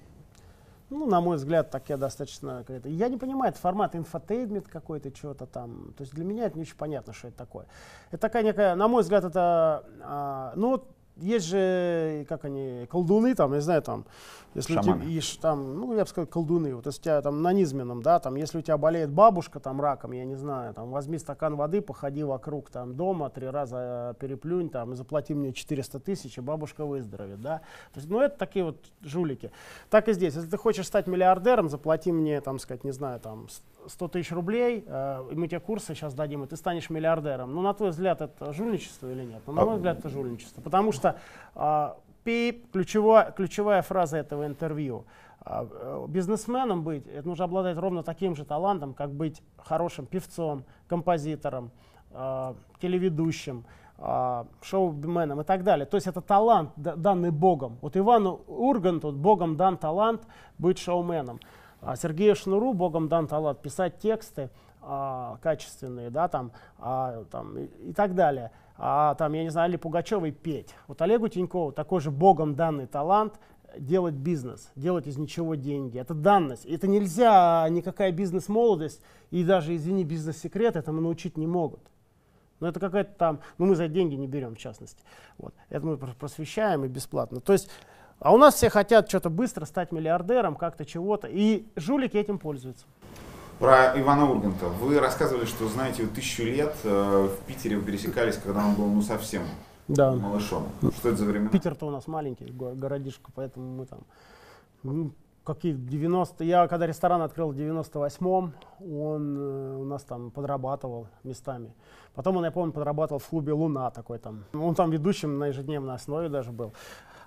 Ну, 0.89 1.07
на 1.07 1.21
мой 1.21 1.37
взгляд, 1.37 1.71
такая 1.71 1.97
достаточно 1.97 2.59
какая-то... 2.59 2.89
Я 2.89 3.09
не 3.09 3.17
понимаю, 3.17 3.51
это 3.53 3.61
формат 3.61 3.97
infotainment 3.97 4.69
какой-то, 4.69 5.15
что-то 5.15 5.47
там. 5.47 5.93
То 5.97 6.03
есть 6.03 6.15
для 6.15 6.25
меня 6.25 6.45
это 6.47 6.57
не 6.57 6.63
очень 6.63 6.77
понятно, 6.77 7.13
что 7.13 7.29
это 7.29 7.37
такое. 7.37 7.67
Это 8.11 8.19
такая 8.19 8.45
некая, 8.45 8.75
на 8.77 8.87
мой 8.87 9.03
взгляд, 9.03 9.25
это... 9.25 9.85
а, 10.03 10.53
ну, 10.55 10.71
вот 10.71 10.96
есть 11.17 11.47
же, 11.47 12.27
как 12.29 12.45
они, 12.45 12.87
колдуны 12.91 13.35
там, 13.35 13.53
я 13.53 13.57
не 13.57 13.63
знаю, 13.63 13.83
там, 13.83 14.05
если 14.55 14.77
у 14.77 14.83
тебя, 14.83 14.93
Шаманы. 14.93 15.09
ешь 15.09 15.37
там, 15.37 15.79
ну, 15.79 15.95
я 15.95 16.05
бы 16.05 16.09
сказал, 16.09 16.27
колдуны, 16.27 16.75
вот 16.75 16.87
если 16.87 17.01
у 17.01 17.03
тебя 17.05 17.23
там 17.23 17.43
на 17.43 17.53
низменном, 17.53 18.03
да, 18.03 18.19
там, 18.21 18.37
если 18.37 18.59
у 18.59 18.63
тебя 18.63 18.79
болеет 18.79 19.11
бабушка 19.11 19.61
там 19.61 19.81
раком, 19.81 20.13
я 20.13 20.25
не 20.25 20.35
знаю, 20.35 20.75
там, 20.75 20.91
возьми 20.91 21.19
стакан 21.19 21.57
воды, 21.57 21.81
походи 21.81 22.23
вокруг 22.23 22.71
там 22.71 22.95
дома, 22.95 23.31
три 23.31 23.49
раза 23.49 24.17
переплюнь 24.19 24.71
там, 24.71 24.93
и 24.93 24.97
заплати 24.97 25.35
мне 25.35 25.53
400 25.53 26.01
тысяч, 26.01 26.39
и 26.39 26.41
бабушка 26.41 26.85
выздоровеет, 26.85 27.41
да. 27.41 27.59
То 27.93 28.01
есть, 28.01 28.09
ну, 28.09 28.21
это 28.21 28.37
такие 28.39 28.65
вот 28.65 28.79
жулики. 29.03 29.51
Так 29.91 30.09
и 30.09 30.13
здесь, 30.13 30.35
если 30.35 30.49
ты 30.49 30.57
хочешь 30.57 30.87
стать 30.87 31.07
миллиардером, 31.07 31.69
заплати 31.69 32.13
мне, 32.13 32.41
там, 32.41 32.59
сказать, 32.59 32.85
не 32.85 32.93
знаю, 32.93 33.21
там, 33.21 33.49
100 33.89 34.09
тысяч 34.09 34.33
рублей, 34.33 34.85
э, 34.87 35.29
и 35.31 35.35
мы 35.35 35.49
тебе 35.49 35.61
курсы 35.61 35.95
сейчас 35.95 36.15
дадим, 36.15 36.45
и 36.45 36.47
ты 36.47 36.57
станешь 36.57 36.91
миллиардером. 36.91 37.55
Ну, 37.55 37.63
на 37.63 37.75
твой 37.75 37.91
взгляд, 37.91 38.21
это 38.21 38.53
жульничество 38.53 39.11
или 39.11 39.25
нет? 39.25 39.43
Ну, 39.47 39.53
на 39.53 39.63
А- 39.63 39.65
мой 39.67 39.77
взгляд, 39.77 39.99
это 39.99 40.09
жульничество. 40.09 40.61
Потому 40.61 40.93
что 40.93 41.19
а, 41.55 41.97
пип, 42.25 42.71
ключевая, 42.73 43.31
ключевая 43.33 43.83
фраза 43.83 44.17
этого 44.19 44.47
интервью. 44.47 45.05
А, 45.41 45.67
э, 45.71 46.05
бизнесменом 46.09 46.83
быть, 46.83 47.07
это 47.07 47.27
нужно 47.29 47.45
обладать 47.45 47.77
ровно 47.79 48.03
таким 48.03 48.35
же 48.35 48.45
талантом, 48.45 48.95
как 48.95 49.13
быть 49.13 49.43
хорошим 49.59 50.07
певцом, 50.07 50.65
композитором, 50.89 51.71
телеведущим, 52.81 53.65
шоуменом 54.63 55.41
и 55.41 55.45
так 55.45 55.65
далее. 55.65 55.85
То 55.87 55.97
есть 55.97 56.07
это 56.07 56.21
талант, 56.21 56.71
да- 56.77 56.97
данный 56.97 57.31
Богом. 57.31 57.79
Вот 57.83 57.97
Ивану 57.97 58.41
Урганту 58.47 59.13
Богом 59.13 59.57
дан 59.57 59.77
талант 59.77 60.23
быть 60.59 60.79
шоуменом. 60.79 61.41
А 61.81 61.97
Сергею 61.97 62.35
Шнуру 62.35 62.73
Богом 62.73 63.09
дан 63.09 63.27
талант 63.27 63.61
писать 63.61 63.99
тексты 63.99 64.51
а, 64.83 65.39
качественные, 65.43 66.11
да, 66.11 66.29
там, 66.29 66.53
а, 66.79 67.25
там 67.31 67.59
и, 67.59 67.93
так 67.93 68.15
далее. 68.15 68.51
А 68.79 69.15
там, 69.15 69.33
я 69.33 69.43
не 69.43 69.51
знаю, 69.51 69.67
Али 69.67 69.77
Пугачевой 69.77 70.33
петь. 70.33 70.75
Вот 70.87 71.01
Олегу 71.03 71.29
Тинькову 71.29 71.73
такой 71.73 72.01
же 72.01 72.11
Богом 72.11 72.55
данный 72.55 72.87
талант 72.87 73.39
делать 73.79 74.15
бизнес, 74.15 74.71
делать 74.77 75.07
из 75.07 75.17
ничего 75.17 75.55
деньги. 75.55 75.99
Это 75.99 76.15
данность. 76.15 76.65
Это 76.67 76.87
нельзя, 76.87 77.67
никакая 77.69 78.13
бизнес-молодость 78.13 79.03
и 79.31 79.45
даже, 79.45 79.75
извини, 79.75 80.05
бизнес-секрет 80.05 80.77
этому 80.77 81.01
научить 81.01 81.37
не 81.37 81.47
могут. 81.47 81.81
Но 82.61 82.69
это 82.69 82.81
какая-то 82.81 83.13
там, 83.19 83.41
ну 83.59 83.67
мы 83.67 83.77
за 83.77 83.89
деньги 83.89 84.15
не 84.15 84.27
берем, 84.27 84.55
в 84.55 84.59
частности. 84.59 85.03
Вот. 85.37 85.55
Это 85.69 85.87
мы 85.87 85.95
прос- 85.95 86.17
просвещаем 86.19 86.85
и 86.85 86.89
бесплатно. 86.89 87.41
То 87.41 87.53
есть, 87.53 87.69
а 88.21 88.33
у 88.33 88.39
нас 88.39 88.55
все 88.55 88.71
хотят 88.71 89.09
что-то 89.09 89.31
быстро 89.31 89.65
стать 89.67 89.93
миллиардером, 89.93 90.57
как-то 90.57 90.85
чего-то, 90.85 91.27
и 91.29 91.67
жулики 91.77 92.17
этим 92.17 92.39
пользуются. 92.39 92.85
Про 93.59 93.99
Ивана 93.99 94.31
Урганта. 94.31 94.67
Вы 94.67 94.99
рассказывали, 95.01 95.47
что 95.47 95.67
знаете 95.69 96.03
его 96.03 96.15
тысячу 96.15 96.43
лет. 96.43 96.75
э, 96.85 97.29
В 97.31 97.47
Питере 97.47 97.77
вы 97.79 97.85
пересекались, 97.85 98.37
когда 98.37 98.65
он 98.67 98.75
был 98.75 98.87
ну 98.87 99.01
совсем 99.01 99.43
Да. 99.89 100.13
малышом. 100.13 100.69
Что 100.99 101.09
это 101.09 101.17
за 101.19 101.25
времена? 101.25 101.49
Питер-то 101.51 101.87
у 101.87 101.91
нас 101.91 102.07
маленький 102.07 102.45
го- 102.53 102.75
городишко, 102.75 103.31
поэтому 103.35 103.77
мы 103.77 103.87
там 103.87 104.01
ну, 104.83 105.11
какие 105.43 105.73
90 105.73 106.45
я 106.45 106.69
когда 106.69 106.87
ресторан 106.87 107.23
открыл 107.23 107.51
в 107.53 107.57
98-м, 107.57 108.53
он 108.81 109.39
э, 109.39 109.77
у 109.79 109.85
нас 109.85 110.03
там 110.03 110.31
подрабатывал 110.31 111.07
местами. 111.25 111.73
Потом 112.15 112.37
он, 112.37 112.45
я 112.45 112.51
помню, 112.51 112.73
подрабатывал 112.73 113.21
в 113.21 113.27
клубе 113.27 113.53
Луна 113.53 113.91
такой 113.91 114.19
там. 114.19 114.45
Он 114.53 114.75
там 114.75 114.91
ведущим 114.91 115.39
на 115.39 115.47
ежедневной 115.47 115.95
основе 115.95 116.29
даже 116.29 116.53
был. 116.53 116.75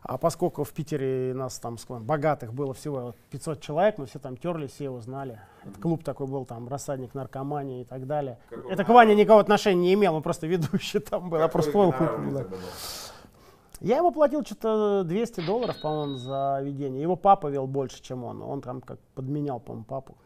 А 0.01 0.17
поскольку 0.17 0.63
в 0.63 0.71
Питере 0.71 1.33
нас 1.33 1.59
там 1.59 1.77
сколько, 1.77 2.03
богатых 2.03 2.53
было 2.53 2.73
всего 2.73 2.99
вот 3.01 3.15
500 3.31 3.61
человек, 3.61 3.97
мы 3.97 4.05
все 4.05 4.19
там 4.19 4.37
терлись, 4.37 4.71
все 4.71 4.85
его 4.85 5.01
знали. 5.01 5.39
Это 5.63 5.79
клуб 5.79 6.03
такой 6.03 6.27
был, 6.27 6.45
там, 6.45 6.67
рассадник 6.69 7.13
наркомании 7.13 7.81
и 7.81 7.83
так 7.83 8.07
далее. 8.07 8.39
Какой 8.49 8.71
Это 8.71 8.83
к 8.85 8.89
Ване 8.89 9.15
никакого 9.15 9.41
отношения 9.41 9.81
не 9.81 9.93
имел, 9.93 10.15
он 10.15 10.23
просто 10.23 10.47
ведущий 10.47 10.99
там 10.99 11.29
был. 11.29 11.39
Я 11.39 11.47
просто 11.49 11.71
Какой 11.71 11.87
гонорар 11.89 12.19
у 12.19 12.23
клуб, 12.23 12.33
да. 12.33 12.57
Я 13.81 13.97
ему 13.97 14.11
платил 14.11 14.43
что-то 14.43 15.03
200 15.05 15.45
долларов, 15.45 15.79
по-моему, 15.81 16.15
за 16.15 16.59
ведение. 16.61 17.01
Его 17.01 17.15
папа 17.15 17.47
вел 17.47 17.65
больше, 17.65 18.01
чем 18.01 18.25
он. 18.25 18.41
Он 18.41 18.61
там 18.61 18.81
как 18.81 18.99
подменял, 19.15 19.59
по-моему, 19.59 19.85
папу. 19.85 20.17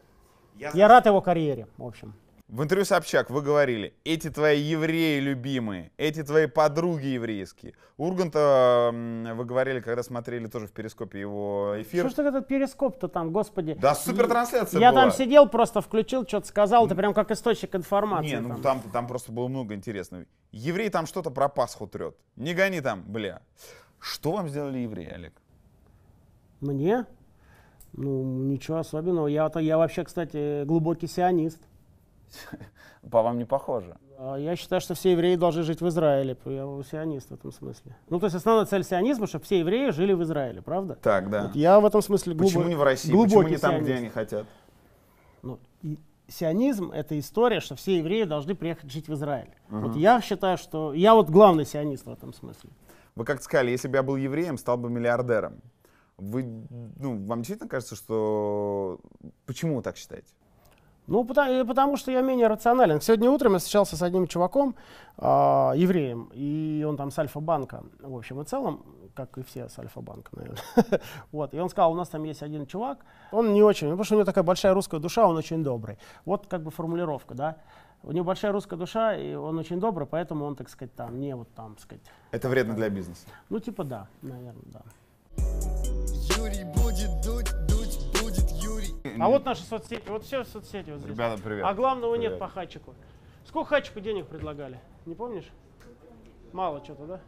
Я 0.56 0.88
рад 0.88 1.06
его 1.06 1.22
карьере, 1.22 1.68
в 1.78 1.86
общем. 1.86 2.14
В 2.50 2.62
интервью 2.62 2.86
Собчак 2.86 3.30
вы 3.30 3.42
говорили, 3.42 3.96
эти 4.04 4.30
твои 4.30 4.60
евреи 4.60 5.20
любимые, 5.22 5.92
эти 5.98 6.24
твои 6.24 6.46
подруги 6.48 7.06
еврейские. 7.06 7.74
Урганта 7.96 8.92
вы 8.94 9.46
говорили, 9.46 9.80
когда 9.80 10.04
смотрели 10.04 10.48
тоже 10.48 10.68
в 10.68 10.72
перископе 10.74 11.22
его 11.22 11.76
эфир. 11.78 12.10
Что 12.10 12.24
ж 12.24 12.28
этот 12.28 12.48
перископ-то 12.48 13.08
там, 13.08 13.32
господи? 13.32 13.76
Да, 13.80 13.96
супер 13.96 14.28
трансляция 14.28 14.82
Я 14.82 14.92
была. 14.92 15.04
там 15.04 15.12
сидел, 15.12 15.48
просто 15.48 15.80
включил, 15.80 16.28
что-то 16.28 16.48
сказал, 16.48 16.88
ты 16.88 16.96
прям 16.96 17.14
как 17.14 17.32
источник 17.32 17.76
информации. 17.76 18.32
Не, 18.32 18.42
ну 18.42 18.50
там. 18.50 18.62
там, 18.62 18.82
там 18.92 19.08
просто 19.08 19.32
было 19.32 19.48
много 19.48 19.74
интересного. 19.74 20.26
Еврей 20.52 20.90
там 20.90 21.06
что-то 21.08 21.32
про 21.32 21.48
Пасху 21.48 21.88
трет. 21.88 22.18
Не 22.36 22.54
гони 22.54 22.82
там, 22.82 23.04
бля. 23.08 23.42
Что 24.00 24.34
вам 24.34 24.50
сделали 24.50 24.80
евреи, 24.80 25.10
Олег? 25.10 25.34
Мне? 26.60 27.06
Ну, 27.94 28.24
ничего 28.24 28.78
особенного. 28.78 29.28
Я, 29.28 29.50
я 29.56 29.78
вообще, 29.78 30.04
кстати, 30.04 30.66
глубокий 30.66 31.08
сионист. 31.08 31.62
По 33.12 33.22
вам 33.22 33.38
не 33.38 33.46
похоже. 33.46 33.98
А 34.18 34.38
Я 34.38 34.56
считаю, 34.56 34.80
что 34.82 34.94
все 34.94 35.12
евреи 35.12 35.36
должны 35.36 35.64
жить 35.64 35.82
в 35.82 35.88
Израиле. 35.88 36.38
Я 36.46 36.66
сионист 36.90 37.30
в 37.30 37.34
этом 37.34 37.52
смысле. 37.52 37.96
Ну, 38.10 38.20
то 38.20 38.28
есть 38.28 38.36
основная 38.36 38.66
цель 38.66 38.84
сионизма, 38.84 39.28
чтобы 39.28 39.44
все 39.44 39.60
евреи 39.60 39.90
жили 39.92 40.14
в 40.14 40.24
Израиле, 40.24 40.62
правда? 40.62 40.96
Так, 41.02 41.30
да. 41.30 41.44
Вот 41.48 41.56
я 41.56 41.80
в 41.80 41.86
этом 41.86 42.02
смысле 42.02 42.34
глубо- 42.34 42.44
Почему 42.46 42.64
не 42.64 42.76
в 42.76 42.84
России? 42.84 43.12
глубокий 43.12 43.34
Почему 43.36 43.50
не 43.50 43.58
там, 43.58 43.72
сионист. 43.72 43.84
где 43.86 43.94
они 43.96 44.10
хотят? 44.10 44.46
Ну, 45.42 45.60
и 45.82 46.00
сионизм— 46.28 46.92
это 46.94 47.20
история, 47.20 47.60
что 47.60 47.76
все 47.76 47.98
евреи 47.98 48.24
должны 48.24 48.56
приехать 48.56 48.92
жить 48.92 49.08
в 49.10 49.14
Израиль. 49.14 49.50
Вот 49.70 49.96
я 49.96 50.22
считаю, 50.22 50.58
что... 50.58 50.94
Я 50.94 51.14
вот 51.16 51.30
главный 51.30 51.66
сионист 51.66 52.06
в 52.06 52.12
этом 52.12 52.34
смысле. 52.34 52.70
Вы 53.16 53.26
как 53.26 53.42
сказали, 53.44 53.72
если 53.72 53.88
бы 53.90 53.98
я 53.98 54.04
был 54.04 54.16
евреем, 54.16 54.58
стал 54.58 54.78
бы 54.78 54.90
миллиардером. 54.90 55.62
Вы, 56.18 56.44
ну, 56.98 57.26
вам 57.26 57.40
действительно 57.40 57.70
кажется, 57.70 57.96
что... 57.96 59.00
Почему 59.46 59.76
вы 59.78 59.82
так 59.82 59.98
считаете? 59.98 60.28
Ну, 61.08 61.26
потому, 61.26 61.66
потому 61.66 61.98
что 61.98 62.12
я 62.12 62.22
менее 62.22 62.48
рационален. 62.48 63.02
Сегодня 63.02 63.30
утром 63.30 63.54
я 63.54 63.60
встречался 63.60 63.98
с 63.98 64.02
одним 64.02 64.28
чуваком, 64.28 64.76
а, 65.18 65.74
евреем, 65.76 66.30
и 66.34 66.86
он 66.88 66.96
там 66.96 67.12
с 67.12 67.20
Альфа-банка, 67.20 67.84
в 68.00 68.16
общем 68.16 68.42
и 68.42 68.46
целом, 68.46 68.86
как 69.14 69.38
и 69.38 69.44
все 69.44 69.68
с 69.68 69.78
Альфа-банка, 69.78 70.32
наверное. 70.34 70.62
вот, 71.32 71.54
и 71.54 71.60
он 71.60 71.70
сказал, 71.70 71.92
у 71.92 71.96
нас 71.96 72.10
там 72.10 72.24
есть 72.24 72.42
один 72.42 72.66
чувак, 72.66 73.00
он 73.32 73.54
не 73.54 73.62
очень, 73.62 73.88
потому 73.88 74.06
что 74.06 74.16
у 74.16 74.18
него 74.18 74.26
такая 74.26 74.44
большая 74.44 74.74
русская 74.74 75.00
душа, 75.00 75.28
он 75.28 75.36
очень 75.36 75.64
добрый. 75.64 75.98
Вот 76.26 76.48
как 76.48 76.64
бы 76.64 76.72
формулировка, 76.72 77.36
да. 77.36 77.58
У 78.04 78.12
него 78.12 78.26
большая 78.26 78.52
русская 78.52 78.76
душа, 78.76 79.16
и 79.16 79.34
он 79.34 79.58
очень 79.60 79.80
добрый, 79.80 80.08
поэтому 80.08 80.46
он, 80.46 80.56
так 80.56 80.70
сказать, 80.70 80.94
там, 80.96 81.20
не 81.20 81.36
вот 81.36 81.48
там, 81.54 81.76
так 81.76 81.84
сказать, 81.84 82.04
Это 82.32 82.50
вредно 82.50 82.76
для 82.76 82.90
бизнеса. 82.90 83.28
ну, 83.50 83.60
типа 83.60 83.84
да, 83.84 84.08
наверное, 84.22 84.64
да. 84.66 84.82
Юрий 86.38 86.66
А 89.20 89.30
вот 89.30 89.46
наши 89.46 89.64
соцсети, 89.64 90.04
вот 90.08 90.24
все 90.24 90.44
соцсети 90.44 90.90
вот 90.92 91.00
здесь. 91.00 91.12
Ребята, 91.12 91.42
привет. 91.42 91.66
А 91.66 91.74
главного 91.74 92.16
нет 92.16 92.32
Привет. 92.34 92.40
по 92.40 92.48
хачику. 92.48 92.94
Сколько 93.46 93.70
хачику 93.70 94.00
денег 94.00 94.28
предлагали? 94.28 94.80
Не 95.06 95.16
помнишь? 95.16 95.50
Мало 96.52 96.84
что-то, 96.84 97.06
да? 97.06 97.20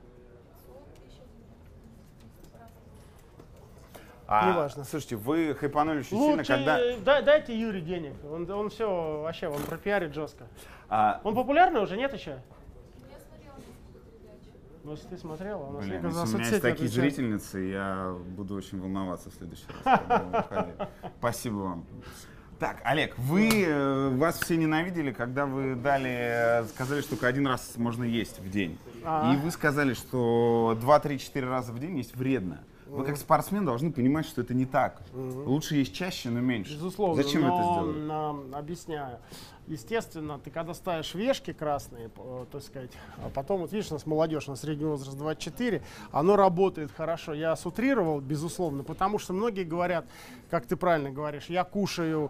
А, 4.27 4.49
Неважно. 4.51 4.83
Слушайте, 4.85 5.17
вы 5.17 5.53
хайпанули 5.53 5.99
очень 5.99 6.17
Лучше 6.17 6.43
сильно, 6.45 6.57
когда... 6.57 6.79
э, 6.79 6.97
дай- 6.97 7.21
дайте 7.23 7.55
Юре 7.59 7.79
денег. 7.79 8.13
Он, 8.31 8.49
он 8.49 8.69
все 8.71 9.21
вообще, 9.21 9.47
он 9.47 9.61
пропиарит 9.61 10.15
жестко. 10.15 10.47
а, 10.89 11.21
Он 11.23 11.35
популярный 11.35 11.79
уже, 11.81 11.95
нет 11.95 12.11
еще? 12.11 12.39
Ну, 14.85 14.91
если 14.91 15.07
ты 15.07 15.17
смотрела, 15.17 15.63
у 15.63 15.71
нас 15.71 15.85
Блин, 15.85 16.05
если 16.05 16.19
у 16.35 16.37
меня 16.37 16.47
есть 16.47 16.61
такие 16.61 16.85
отвечает. 16.85 16.91
зрительницы, 16.91 17.57
я 17.59 18.15
буду 18.37 18.53
очень 18.53 18.79
волноваться 18.79 19.31
в 19.31 19.33
следующий 19.33 19.63
раз. 19.83 19.99
когда 19.99 20.19
вы 20.19 20.37
выходите. 20.37 20.87
Спасибо 21.17 21.55
вам. 21.55 21.85
Так, 22.59 22.81
Олег, 22.83 23.17
вы, 23.17 23.49
э, 23.65 24.09
вас 24.15 24.39
все 24.39 24.55
ненавидели, 24.57 25.11
когда 25.11 25.47
вы 25.47 25.75
дали, 25.75 26.61
э, 26.61 26.65
сказали, 26.65 27.01
что 27.01 27.11
только 27.11 27.25
один 27.25 27.47
раз 27.47 27.73
можно 27.77 28.03
есть 28.03 28.39
в 28.39 28.49
день. 28.51 28.77
А. 29.03 29.33
И 29.33 29.37
вы 29.37 29.49
сказали, 29.49 29.95
что 29.95 30.77
2-3-4 30.79 31.49
раза 31.49 31.73
в 31.73 31.79
день 31.79 31.97
есть 31.97 32.15
вредно. 32.15 32.59
Вы 32.85 33.03
как 33.03 33.17
спортсмен 33.17 33.65
должны 33.65 33.91
понимать, 33.91 34.27
что 34.27 34.41
это 34.41 34.53
не 34.53 34.65
так. 34.65 35.01
Лучше 35.13 35.75
есть 35.75 35.95
чаще, 35.95 36.29
но 36.29 36.39
меньше. 36.39 36.73
Безусловно, 36.75 37.21
Зачем 37.21 37.41
это 37.43 37.55
м, 37.55 38.55
объясняю. 38.55 39.17
Естественно, 39.67 40.37
ты 40.37 40.51
когда 40.51 40.73
ставишь 40.75 41.15
вешки 41.15 41.51
красные, 41.51 42.11
э, 42.15 42.45
так 42.51 42.61
сказать, 42.61 42.91
а 43.23 43.29
потом, 43.29 43.61
вот 43.61 43.71
видишь, 43.71 43.89
у 43.89 43.95
нас 43.95 44.05
молодежь, 44.05 44.45
на 44.47 44.55
средний 44.55 44.85
возраст 44.85 45.17
24, 45.17 45.81
оно 46.11 46.35
работает 46.35 46.91
хорошо. 46.91 47.33
Я 47.33 47.55
сутрировал, 47.55 48.19
безусловно, 48.21 48.83
потому 48.83 49.17
что 49.17 49.33
многие 49.33 49.63
говорят, 49.63 50.05
как 50.51 50.67
ты 50.67 50.75
правильно 50.75 51.09
говоришь, 51.09 51.45
я 51.47 51.63
кушаю 51.63 52.29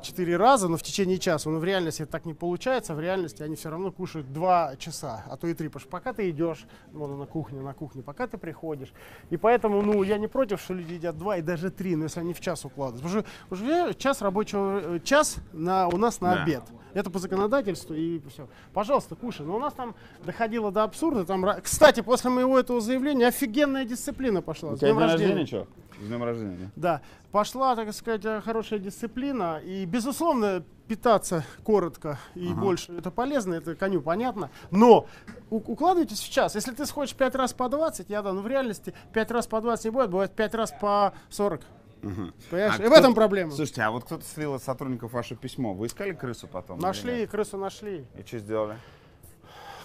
4 0.00 0.36
раза, 0.36 0.68
но 0.68 0.76
в 0.76 0.82
течение 0.82 1.18
часа. 1.18 1.50
Но 1.50 1.58
в 1.58 1.64
реальности 1.64 2.02
это 2.02 2.12
так 2.12 2.24
не 2.24 2.34
получается. 2.34 2.94
В 2.94 3.00
реальности 3.00 3.42
они 3.42 3.56
все 3.56 3.70
равно 3.70 3.90
кушают 3.90 4.32
2 4.32 4.76
часа, 4.76 5.24
а 5.28 5.36
то 5.36 5.48
и 5.48 5.54
3. 5.54 5.68
Потому 5.68 5.80
что 5.80 5.90
пока 5.90 6.12
ты 6.12 6.30
идешь, 6.30 6.66
вон 6.92 7.18
на 7.18 7.26
кухне, 7.26 7.60
на 7.60 7.74
кухне, 7.74 8.02
пока 8.02 8.28
ты 8.28 8.38
приходишь. 8.38 8.92
И 9.30 9.36
поэтому, 9.36 9.82
ну, 9.82 10.04
я 10.04 10.18
не 10.18 10.28
против, 10.28 10.60
что 10.60 10.74
люди 10.74 10.94
едят 10.94 11.18
2 11.18 11.38
и 11.38 11.42
даже 11.42 11.70
3, 11.70 11.96
но 11.96 12.04
если 12.04 12.20
они 12.20 12.32
в 12.32 12.40
час 12.40 12.64
укладываются. 12.64 13.02
Потому 13.02 13.22
что 13.50 13.54
уже 13.54 13.94
час 13.94 14.22
рабочего, 14.22 14.96
э, 14.96 15.00
час 15.00 15.36
на, 15.52 15.88
у 15.88 15.96
нас 15.96 16.20
на 16.20 16.36
Да. 16.36 16.42
обед. 16.44 16.62
Это 16.94 17.10
по 17.10 17.18
законодательству 17.18 17.94
и 17.94 18.20
все. 18.28 18.48
Пожалуйста, 18.72 19.14
кушай. 19.14 19.44
Но 19.46 19.56
у 19.56 19.58
нас 19.58 19.72
там 19.74 19.94
доходило 20.24 20.70
до 20.72 20.82
абсурда. 20.84 21.24
Там, 21.24 21.44
кстати, 21.62 22.00
после 22.00 22.30
моего 22.30 22.58
этого 22.58 22.80
заявления 22.80 23.26
офигенная 23.28 23.84
дисциплина 23.84 24.42
пошла. 24.42 24.76
С 24.76 24.80
днем 24.80 24.98
рождения. 24.98 25.46
что? 25.46 25.66
С 26.00 26.06
днем 26.06 26.22
рождения, 26.22 26.70
да? 26.76 27.00
Пошла, 27.32 27.74
так 27.74 27.92
сказать, 27.94 28.24
э, 28.24 28.40
хорошая 28.42 28.78
дисциплина. 28.78 29.60
И, 29.64 29.84
безусловно, 29.86 30.62
питаться 30.88 31.44
коротко 31.64 32.18
и 32.34 32.52
больше 32.52 32.92
это 32.96 33.10
полезно, 33.10 33.54
это 33.54 33.74
коню 33.74 34.00
понятно. 34.02 34.50
Но 34.70 35.06
у- 35.50 35.56
укладывайтесь 35.56 36.20
в 36.20 36.30
час. 36.30 36.54
Если 36.54 36.72
ты 36.72 36.86
сходишь 36.86 37.14
5 37.14 37.34
раз 37.34 37.52
по 37.52 37.68
20, 37.68 38.08
я 38.08 38.22
да, 38.22 38.32
ну 38.32 38.40
в 38.42 38.46
реальности 38.46 38.94
5 39.12 39.30
раз 39.32 39.46
по 39.48 39.60
20 39.60 39.86
не 39.86 39.90
будет, 39.90 40.10
бывает 40.10 40.32
5 40.32 40.54
раз 40.54 40.72
по 40.80 41.12
40. 41.30 41.62
Понимаешь? 42.02 42.74
А 42.78 42.82
и 42.84 42.88
в 42.88 42.92
этом 42.92 43.14
проблема. 43.14 43.50
Слушайте, 43.52 43.82
а 43.82 43.90
вот 43.90 44.04
кто-то 44.04 44.24
слил 44.24 44.54
из 44.56 44.62
сотрудников 44.62 45.12
ваше 45.12 45.34
письмо. 45.34 45.74
Вы 45.74 45.86
искали 45.86 46.12
крысу 46.12 46.46
потом? 46.46 46.78
Нашли, 46.78 47.26
крысу 47.26 47.56
нашли. 47.58 48.04
И 48.18 48.22
что 48.26 48.38
сделали? 48.38 48.78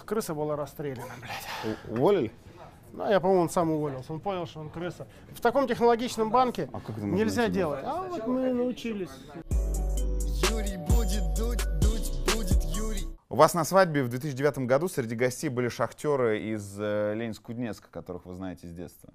Крыса 0.04 0.34
была 0.34 0.56
расстреляна, 0.56 1.12
блядь. 1.20 1.76
У- 1.88 1.92
Уволили? 1.94 2.32
Ну, 2.92 3.08
я, 3.08 3.20
по-моему, 3.20 3.42
он 3.44 3.48
сам 3.50 3.70
уволился. 3.70 4.12
Он 4.12 4.20
понял, 4.20 4.46
что 4.46 4.60
он 4.60 4.68
крыса. 4.68 5.06
В 5.34 5.40
таком 5.40 5.66
технологичном 5.66 6.30
банке 6.30 6.68
А 6.72 6.80
как 6.80 6.96
нельзя 6.98 7.48
делать. 7.48 7.80
А 7.84 8.02
вот 8.02 8.26
мы 8.26 8.52
научились. 8.52 9.08
Юрий 10.50 10.76
будет 10.76 11.22
дуть, 11.36 11.64
дуть 11.80 12.34
будет 12.34 12.62
Юрий. 12.64 13.06
У 13.30 13.36
вас 13.36 13.54
на 13.54 13.64
свадьбе 13.64 14.02
в 14.02 14.08
2009 14.10 14.58
году 14.66 14.88
среди 14.88 15.14
гостей 15.14 15.48
были 15.48 15.68
шахтеры 15.68 16.40
из 16.42 16.76
э, 16.78 17.14
Ленинск-Куднецка, 17.14 17.86
которых 17.90 18.26
вы 18.26 18.34
знаете 18.34 18.66
с 18.66 18.72
детства. 18.72 19.08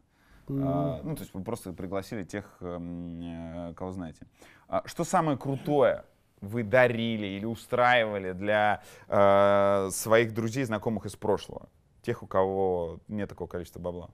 А, 0.49 1.01
ну, 1.03 1.15
то 1.15 1.21
есть 1.21 1.33
вы 1.33 1.43
просто 1.43 1.73
пригласили 1.73 2.23
тех, 2.23 2.57
эм, 2.61 3.21
э, 3.21 3.73
кого 3.75 3.91
знаете. 3.91 4.25
А 4.69 4.83
что 4.85 5.03
самое 5.03 5.37
крутое 5.37 6.05
вы 6.41 6.63
дарили 6.63 7.25
или 7.25 7.45
устраивали 7.45 8.31
для 8.33 8.81
э, 9.07 9.89
своих 9.91 10.33
друзей, 10.33 10.63
знакомых 10.63 11.05
из 11.05 11.15
прошлого? 11.15 11.67
Тех, 12.01 12.23
у 12.23 12.27
кого 12.27 12.99
нет 13.07 13.27
такого 13.29 13.47
количества 13.47 13.79
бабла. 13.79 14.09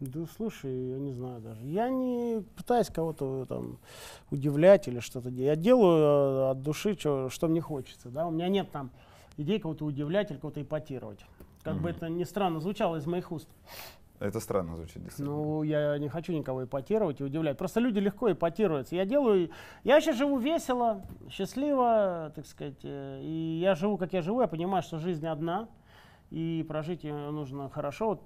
Да 0.00 0.26
слушай, 0.36 0.90
я 0.90 0.98
не 0.98 1.12
знаю 1.12 1.40
даже. 1.40 1.64
Я 1.64 1.88
не 1.88 2.42
пытаюсь 2.56 2.88
кого-то 2.88 3.46
там 3.46 3.78
удивлять 4.32 4.88
или 4.88 4.98
что-то 4.98 5.30
делать. 5.30 5.46
Я 5.46 5.56
делаю 5.56 6.48
э, 6.48 6.50
от 6.50 6.62
души, 6.62 6.96
чё- 6.96 7.28
что 7.28 7.46
мне 7.46 7.60
хочется. 7.60 8.08
Да? 8.08 8.26
У 8.26 8.32
меня 8.32 8.48
нет 8.48 8.70
там 8.72 8.90
идей 9.36 9.60
кого-то 9.60 9.84
удивлять 9.84 10.30
или 10.32 10.38
кого-то 10.38 10.60
ипотировать. 10.60 11.20
Как 11.62 11.76
бы 11.76 11.90
это 11.90 12.08
ни 12.08 12.24
странно 12.24 12.58
звучало 12.58 12.96
из 12.96 13.06
моих 13.06 13.30
уст. 13.30 13.48
Это 14.22 14.38
странно 14.38 14.76
звучит. 14.76 15.02
Ну, 15.18 15.64
я 15.64 15.98
не 15.98 16.08
хочу 16.08 16.32
никого 16.32 16.64
ипотировать 16.64 17.20
и 17.20 17.24
удивлять. 17.24 17.58
Просто 17.58 17.80
люди 17.80 17.98
легко 17.98 18.30
ипотируются. 18.30 18.94
Я 18.94 19.04
делаю... 19.04 19.50
Я 19.82 19.94
вообще 19.94 20.12
живу 20.12 20.38
весело, 20.38 21.02
счастливо, 21.28 22.32
так 22.34 22.46
сказать. 22.46 22.78
э, 22.84 23.20
И 23.22 23.58
я 23.60 23.74
живу, 23.74 23.96
как 23.98 24.12
я 24.12 24.22
живу. 24.22 24.40
Я 24.40 24.46
понимаю, 24.46 24.82
что 24.82 24.98
жизнь 24.98 25.26
одна. 25.26 25.68
И 26.30 26.64
прожить 26.68 27.02
ее 27.02 27.14
нужно 27.30 27.68
хорошо. 27.68 28.08
Вот 28.10 28.22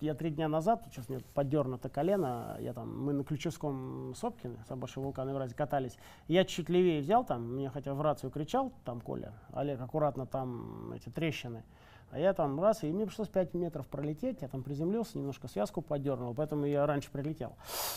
я 0.00 0.14
три 0.14 0.30
дня 0.30 0.48
назад, 0.48 0.84
сейчас 0.90 1.08
мне 1.08 1.20
поддернуто 1.34 1.88
колено, 1.88 2.56
я 2.60 2.72
там, 2.72 3.04
мы 3.04 3.12
на 3.12 3.24
Ключевском 3.24 4.14
Сопкине, 4.14 4.56
большой 4.76 5.02
вулкан 5.02 5.28
Евразии, 5.28 5.56
катались. 5.56 5.98
Я 6.28 6.44
чуть 6.44 6.68
левее 6.68 7.00
взял 7.00 7.24
там, 7.24 7.54
мне 7.54 7.68
хотя 7.68 7.94
в 7.94 8.00
рацию 8.00 8.30
кричал, 8.30 8.72
там 8.84 9.00
Коля, 9.00 9.32
Олег, 9.52 9.80
аккуратно 9.80 10.24
там 10.24 10.92
эти 10.92 11.08
трещины. 11.08 11.64
А 12.10 12.18
я 12.18 12.32
там 12.32 12.60
раз, 12.60 12.82
и 12.84 12.90
мне 12.90 13.04
пришлось 13.04 13.28
5 13.28 13.52
метров 13.54 13.86
пролететь, 13.86 14.40
я 14.40 14.48
там 14.48 14.62
приземлился, 14.62 15.18
немножко 15.18 15.46
связку 15.46 15.82
подернул, 15.82 16.34
поэтому 16.34 16.64
я 16.64 16.86
раньше 16.86 17.10
прилетел, 17.10 17.52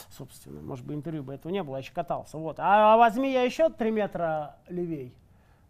собственно. 0.10 0.62
Может 0.62 0.86
быть, 0.86 0.98
интервью 0.98 1.24
бы 1.24 1.34
этого 1.34 1.52
не 1.52 1.64
было, 1.64 1.76
я 1.76 1.80
еще 1.80 1.94
катался. 1.94 2.38
Вот. 2.38 2.58
А 2.60 2.98
возьми 2.98 3.32
я 3.32 3.44
еще 3.44 3.70
3 3.70 3.92
метра 3.92 4.58
левей. 4.68 5.16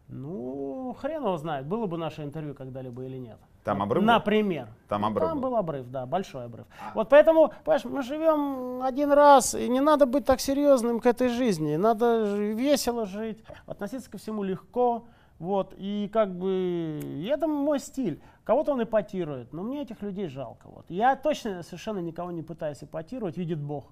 Ну, 0.08 0.96
хрен 1.00 1.24
его 1.24 1.38
знает, 1.38 1.68
было 1.68 1.86
бы 1.86 1.98
наше 1.98 2.24
интервью 2.24 2.54
когда-либо 2.54 3.04
или 3.04 3.18
нет. 3.18 3.38
Там 3.64 3.82
обрыв? 3.82 4.04
Например. 4.04 4.68
Там 4.90 5.06
обрыв 5.06 5.30
Там 5.30 5.40
был? 5.40 5.56
обрыв, 5.56 5.90
да, 5.90 6.06
большой 6.08 6.46
обрыв. 6.46 6.66
Вот 6.96 7.10
поэтому, 7.10 7.54
понимаешь, 7.64 7.86
мы 7.86 8.02
живем 8.02 8.82
один 8.82 9.12
раз, 9.14 9.54
и 9.54 9.70
не 9.70 9.80
надо 9.80 10.08
быть 10.08 10.26
так 10.26 10.42
серьезным 10.42 11.00
к 11.00 11.06
этой 11.06 11.30
жизни. 11.30 11.76
Надо 11.76 12.24
весело 12.36 13.06
жить, 13.06 13.44
относиться 13.68 14.10
ко 14.10 14.18
всему 14.18 14.42
легко. 14.44 15.06
Вот, 15.42 15.74
и 15.76 16.08
как 16.14 16.38
бы, 16.38 17.00
это 17.28 17.48
мой 17.48 17.80
стиль. 17.80 18.22
Кого-то 18.44 18.74
он 18.74 18.84
ипотирует, 18.84 19.54
но 19.54 19.64
мне 19.64 19.82
этих 19.82 20.04
людей 20.04 20.28
жалко. 20.28 20.68
Вот. 20.68 20.86
Я 20.88 21.16
точно 21.16 21.64
совершенно 21.64 21.98
никого 21.98 22.30
не 22.30 22.44
пытаюсь 22.44 22.84
ипотировать, 22.84 23.38
видит 23.38 23.60
Бог. 23.60 23.92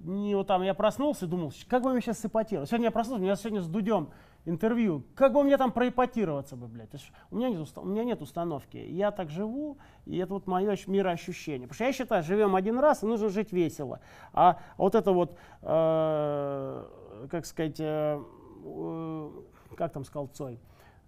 Не, 0.00 0.34
вот 0.34 0.48
там 0.48 0.62
я 0.62 0.74
проснулся 0.74 1.26
и 1.26 1.28
думал, 1.28 1.52
как 1.68 1.84
бы 1.84 1.92
мне 1.92 2.00
сейчас 2.00 2.18
сипотировать. 2.18 2.68
Сегодня 2.68 2.86
я 2.86 2.90
проснулся, 2.90 3.20
у 3.20 3.24
меня 3.24 3.36
сегодня 3.36 3.60
с 3.60 3.68
Дудем 3.68 4.10
интервью. 4.44 5.04
Как 5.14 5.32
бы 5.32 5.44
мне 5.44 5.56
там 5.56 5.70
проипотироваться 5.70 6.56
бы, 6.56 6.66
блядь. 6.66 6.90
У, 7.30 7.36
меня 7.36 7.48
нет, 7.48 7.68
у 7.76 7.84
меня 7.84 8.02
нет 8.02 8.20
установки. 8.20 8.78
Я 8.78 9.12
так 9.12 9.30
живу, 9.30 9.78
и 10.04 10.16
это 10.18 10.34
вот 10.34 10.48
мое 10.48 10.72
ощ- 10.72 10.88
мироощущение. 10.88 11.68
Потому 11.68 11.74
что 11.76 11.84
я 11.84 11.92
считаю, 11.92 12.22
живем 12.24 12.56
один 12.56 12.76
раз, 12.80 13.04
и 13.04 13.06
нужно 13.06 13.28
жить 13.28 13.52
весело. 13.52 14.00
А 14.32 14.58
вот 14.76 14.96
это 14.96 15.12
вот, 15.12 15.38
э, 15.62 16.86
как 17.30 17.46
сказать, 17.46 17.78
э, 17.78 18.20
э, 18.64 19.30
как 19.76 19.92
там 19.92 20.04
сказал 20.04 20.26
Цой, 20.26 20.58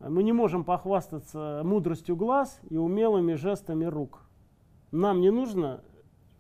мы 0.00 0.22
не 0.22 0.32
можем 0.32 0.64
похвастаться 0.64 1.62
мудростью 1.64 2.16
глаз 2.16 2.60
и 2.68 2.76
умелыми 2.76 3.34
жестами 3.34 3.84
рук. 3.84 4.22
Нам 4.92 5.20
не 5.20 5.30
нужно 5.30 5.82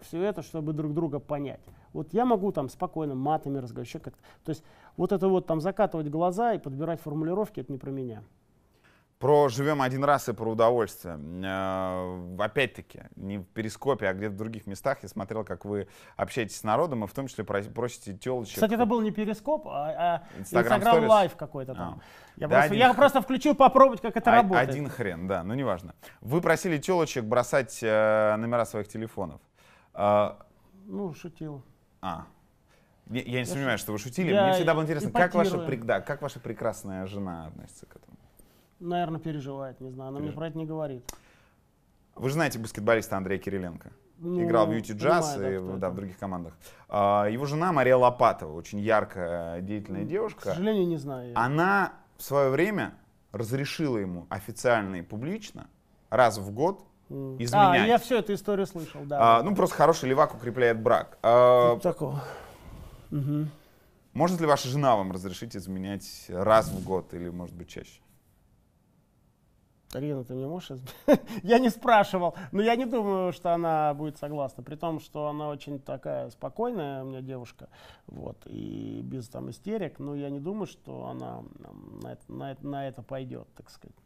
все 0.00 0.22
это, 0.22 0.42
чтобы 0.42 0.72
друг 0.72 0.94
друга 0.94 1.18
понять. 1.18 1.60
Вот 1.92 2.12
я 2.12 2.24
могу 2.24 2.52
там 2.52 2.68
спокойно 2.68 3.14
матами 3.14 3.58
разговаривать. 3.58 4.14
То 4.44 4.50
есть 4.50 4.64
вот 4.96 5.12
это 5.12 5.28
вот 5.28 5.46
там 5.46 5.60
закатывать 5.60 6.08
глаза 6.08 6.54
и 6.54 6.58
подбирать 6.58 7.00
формулировки, 7.00 7.60
это 7.60 7.70
не 7.72 7.78
про 7.78 7.90
меня. 7.90 8.22
Про 9.20 9.50
живем 9.50 9.82
один 9.82 10.02
раз 10.02 10.30
и 10.30 10.32
про 10.32 10.50
удовольствие. 10.50 11.20
Э, 11.44 12.36
Опять-таки, 12.42 13.02
не 13.16 13.36
в 13.36 13.44
перископе, 13.44 14.08
а 14.08 14.14
где-то 14.14 14.32
в 14.32 14.36
других 14.38 14.66
местах 14.66 15.02
я 15.02 15.10
смотрел, 15.10 15.44
как 15.44 15.66
вы 15.66 15.88
общаетесь 16.16 16.56
с 16.56 16.64
народом, 16.64 17.04
и 17.04 17.06
в 17.06 17.12
том 17.12 17.26
числе 17.28 17.44
прос- 17.44 17.70
просите 17.70 18.14
телочек. 18.16 18.54
Кстати, 18.54 18.72
это 18.72 18.86
был 18.86 19.02
не 19.02 19.10
перископ, 19.10 19.68
а, 19.68 20.22
а 20.34 20.38
Instagram 20.38 21.04
Live 21.06 21.36
какой-то 21.36 21.74
там. 21.74 22.00
А. 22.00 22.02
Я, 22.36 22.48
Да, 22.48 22.56
просто, 22.60 22.74
я 22.74 22.94
просто 22.94 23.20
включил 23.20 23.54
попробовать, 23.54 24.00
как 24.00 24.16
это 24.16 24.32
А- 24.32 24.36
работает. 24.36 24.70
Один 24.70 24.88
хрен, 24.88 25.28
да, 25.28 25.42
ну 25.42 25.52
неважно. 25.52 25.94
Вы 26.22 26.40
просили 26.40 26.78
телочек 26.78 27.24
бросать 27.24 27.78
э, 27.82 28.36
номера 28.38 28.64
своих 28.64 28.88
телефонов. 28.88 29.42
А, 29.92 30.38
Ну, 30.86 31.12
шутил. 31.12 31.62
а. 32.00 32.24
Я, 33.10 33.20
я 33.20 33.40
не 33.40 33.44
сомневаюсь, 33.44 33.80
что 33.82 33.92
вы 33.92 33.98
шутили. 33.98 34.32
я 34.32 34.44
Мне 34.44 34.52
всегда 34.54 34.72
было 34.72 34.84
интересно, 34.84 35.10
как 35.10 35.34
ваша, 35.34 35.58
да, 35.82 36.00
как 36.00 36.22
ваша 36.22 36.40
прекрасная 36.40 37.04
жена 37.04 37.48
относится 37.48 37.84
к 37.84 37.96
этому. 37.96 38.16
Наверное, 38.80 39.20
переживает, 39.20 39.80
не 39.80 39.90
знаю. 39.90 40.08
Она 40.08 40.20
мне 40.20 40.32
про 40.32 40.48
это 40.48 40.56
не 40.58 40.64
говорит. 40.66 41.04
Вы 42.16 42.28
же 42.28 42.34
знаете 42.34 42.58
баскетболиста 42.58 43.16
Андрея 43.16 43.38
Кириленко. 43.38 43.92
Ну, 44.18 44.42
Играл 44.42 44.66
в 44.66 44.72
Юти 44.72 44.92
Джаз 44.92 45.36
да, 45.36 45.50
и 45.50 45.54
это. 45.54 45.76
да, 45.76 45.88
в 45.90 45.94
других 45.94 46.18
командах. 46.18 46.54
А, 46.88 47.26
его 47.26 47.46
жена 47.46 47.72
Мария 47.72 47.96
Лопатова, 47.96 48.52
очень 48.52 48.78
яркая, 48.80 49.60
деятельная 49.62 50.04
К 50.04 50.08
девушка. 50.08 50.44
сожалению, 50.50 50.86
не 50.86 50.98
знаю. 50.98 51.32
Она 51.34 51.94
в 52.18 52.22
свое 52.22 52.50
время 52.50 52.94
разрешила 53.32 53.96
ему 53.96 54.26
официально 54.28 54.96
и 54.96 55.02
публично 55.02 55.68
раз 56.10 56.36
в 56.36 56.50
год 56.52 56.84
М. 57.08 57.36
изменять. 57.42 57.80
А, 57.84 57.86
я 57.86 57.98
всю 57.98 58.16
эту 58.16 58.34
историю 58.34 58.66
слышал, 58.66 59.00
да. 59.04 59.38
А, 59.38 59.42
ну, 59.42 59.54
просто 59.54 59.76
хороший 59.76 60.08
левак 60.10 60.34
укрепляет 60.34 60.82
брак. 60.82 61.16
А, 61.22 61.78
Такого. 61.78 62.22
Мгм. 63.10 63.50
может 64.12 64.38
ли 64.40 64.46
ваша 64.46 64.68
жена 64.68 64.96
вам 64.96 65.12
разрешить 65.12 65.56
изменять 65.56 66.26
раз 66.28 66.68
в 66.70 66.84
год 66.84 67.14
или, 67.14 67.30
может 67.30 67.54
быть, 67.56 67.68
чаще? 67.68 68.00
Арина, 69.92 70.22
ты 70.22 70.34
мне 70.34 70.46
можешь... 70.46 70.78
я 71.42 71.58
не 71.58 71.68
спрашивал, 71.68 72.36
но 72.52 72.62
я 72.62 72.76
не 72.76 72.86
думаю, 72.86 73.32
что 73.32 73.52
она 73.52 73.92
будет 73.94 74.18
согласна. 74.18 74.62
При 74.62 74.76
том, 74.76 75.00
что 75.00 75.26
она 75.26 75.48
очень 75.48 75.80
такая 75.80 76.30
спокойная 76.30 77.02
у 77.02 77.06
меня 77.08 77.20
девушка, 77.22 77.68
вот, 78.06 78.46
и 78.46 79.00
без 79.02 79.28
там 79.28 79.50
истерик, 79.50 79.98
но 79.98 80.14
я 80.14 80.30
не 80.30 80.38
думаю, 80.38 80.66
что 80.66 81.06
она 81.06 81.42
на 82.02 82.12
это, 82.12 82.32
на 82.32 82.52
это- 82.52 82.66
на 82.66 82.88
это 82.88 83.02
пойдет, 83.02 83.48
так 83.56 83.68
сказать. 83.70 83.96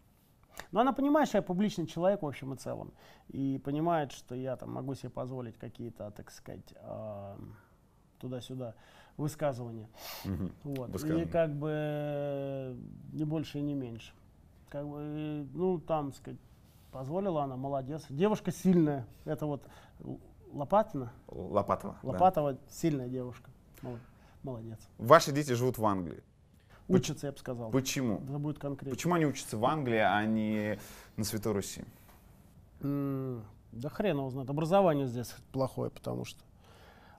Но 0.72 0.80
она 0.80 0.92
понимает, 0.92 1.28
что 1.28 1.38
я 1.38 1.42
публичный 1.42 1.86
человек 1.86 2.22
в 2.22 2.26
общем 2.26 2.54
и 2.54 2.56
целом, 2.56 2.92
и 3.28 3.60
понимает, 3.62 4.12
что 4.12 4.34
я 4.34 4.56
там 4.56 4.72
могу 4.72 4.94
себе 4.94 5.10
позволить 5.10 5.58
какие-то, 5.58 6.10
так 6.12 6.30
сказать, 6.30 6.74
туда-сюда 8.20 8.74
высказывания. 9.18 9.88
Вот. 10.64 10.88
И 10.88 10.92
Высказывания. 10.92 11.26
как 11.26 11.54
бы 11.54 11.70
э, 11.72 12.76
не 13.12 13.24
больше 13.24 13.58
и 13.58 13.62
не 13.62 13.74
меньше. 13.74 14.12
Как 14.74 14.88
бы, 14.88 15.46
ну, 15.54 15.78
там, 15.78 16.12
сказать, 16.12 16.40
позволила 16.90 17.44
она, 17.44 17.54
молодец. 17.56 18.04
Девушка 18.08 18.50
сильная. 18.50 19.06
Это 19.24 19.46
вот 19.46 19.62
Лопатина. 20.52 21.12
Лопатова. 21.28 21.96
да. 22.02 22.08
Лопатова 22.08 22.58
сильная 22.68 23.06
девушка. 23.08 23.48
Мол- 23.82 23.98
Молодец. 24.42 24.80
Ваши 24.98 25.30
дети 25.30 25.52
живут 25.52 25.78
в 25.78 25.86
Англии. 25.86 26.24
Учится, 26.88 27.26
я 27.28 27.32
бы 27.32 27.38
сказал. 27.38 27.70
Почему? 27.70 28.16
Это 28.24 28.36
будет 28.40 28.58
конкретно. 28.58 28.90
Почему 28.96 29.14
они 29.14 29.26
учатся 29.26 29.56
в 29.56 29.64
Англии, 29.64 29.98
а 30.00 30.24
не 30.26 30.76
на 31.16 31.22
Святой 31.22 31.52
Руси? 31.52 31.84
М, 32.80 33.44
Да 33.70 33.88
хрен 33.90 34.16
его 34.16 34.28
знает. 34.30 34.50
Образование 34.50 35.06
здесь 35.06 35.36
плохое, 35.52 35.92
потому 35.92 36.24
что. 36.24 36.42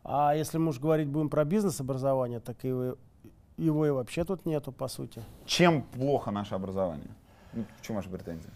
А 0.04 0.36
если 0.36 0.58
мы 0.58 0.72
уж 0.72 0.80
говорить 0.82 1.08
будем 1.08 1.30
про 1.30 1.46
бизнес-образование, 1.46 2.42
так 2.42 2.62
его, 2.66 2.98
его 3.56 3.86
и 3.88 3.92
вообще 3.92 4.26
тут 4.26 4.46
нету, 4.46 4.74
по 4.74 4.90
сути. 4.90 5.24
Чем 5.46 5.84
плохо 5.84 6.32
наше 6.32 6.54
образование? 6.54 7.16
Ну, 7.56 7.66
в 7.78 7.82
чем 7.82 7.96
ваши 7.96 8.10
претензии? 8.10 8.50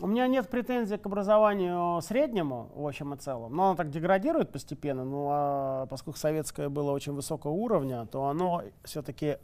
У 0.00 0.08
меня 0.08 0.26
нет 0.26 0.48
претензий 0.48 0.96
к 0.96 1.06
образованию 1.06 2.02
среднему, 2.02 2.68
в 2.74 2.86
общем 2.86 3.14
и 3.14 3.16
целом, 3.16 3.54
но 3.54 3.66
оно 3.68 3.76
так 3.76 3.90
деградирует 3.90 4.50
постепенно, 4.50 5.04
ну 5.04 5.28
а 5.30 5.86
поскольку 5.86 6.18
советское 6.18 6.68
было 6.68 6.90
очень 6.90 7.12
высокого 7.12 7.52
уровня, 7.52 8.04
то 8.06 8.26
оно 8.26 8.62
все-таки 8.82 9.38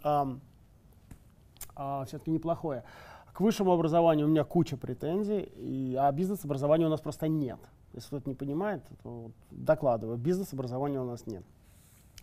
все-таки 2.06 2.30
неплохое. 2.30 2.84
К 3.32 3.40
высшему 3.40 3.72
образованию 3.72 4.26
у 4.26 4.28
меня 4.28 4.44
куча 4.44 4.76
претензий, 4.76 5.40
и, 5.56 5.96
а 5.98 6.10
бизнес-образования 6.10 6.86
у 6.86 6.90
нас 6.90 7.00
просто 7.00 7.28
нет. 7.28 7.60
Если 7.92 8.08
кто-то 8.08 8.28
не 8.28 8.34
понимает, 8.34 8.82
то 9.02 9.30
докладываю, 9.50 10.18
бизнес-образования 10.18 11.00
у 11.00 11.04
нас 11.04 11.26
нет. 11.26 11.44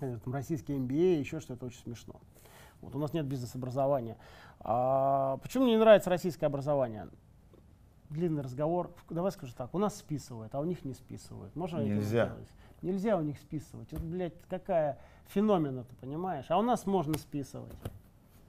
Э, 0.02 0.18
Там 0.24 0.34
российский 0.34 0.74
MBA, 0.74 1.20
еще 1.20 1.40
что-то 1.40 1.66
очень 1.66 1.80
смешно. 1.80 2.16
Вот, 2.82 2.96
у 2.96 3.00
нас 3.00 3.14
нет 3.14 3.26
бизнес-образования. 3.26 4.18
А 4.60 5.38
почему 5.38 5.64
мне 5.66 5.74
не 5.74 5.80
нравится 5.80 6.10
российское 6.10 6.46
образование? 6.48 7.08
длинный 8.10 8.42
разговор. 8.42 8.90
Давай 9.10 9.34
скажу 9.34 9.52
так, 9.54 9.74
у 9.76 9.80
нас 9.80 9.98
списывают, 9.98 10.56
а 10.56 10.62
у 10.62 10.64
них 10.64 10.86
не 10.86 10.94
списывают. 10.94 11.54
Можно 11.58 11.80
Нельзя. 11.82 12.34
Нельзя 12.82 13.18
у 13.18 13.22
них 13.22 13.38
списывать. 13.38 13.92
Вот, 13.92 14.02
блядь, 14.02 14.34
какая 14.50 14.98
феномена, 15.28 15.84
ты 15.84 15.94
понимаешь? 15.96 16.46
А 16.48 16.58
у 16.58 16.62
нас 16.62 16.86
можно 16.86 17.18
списывать. 17.18 17.74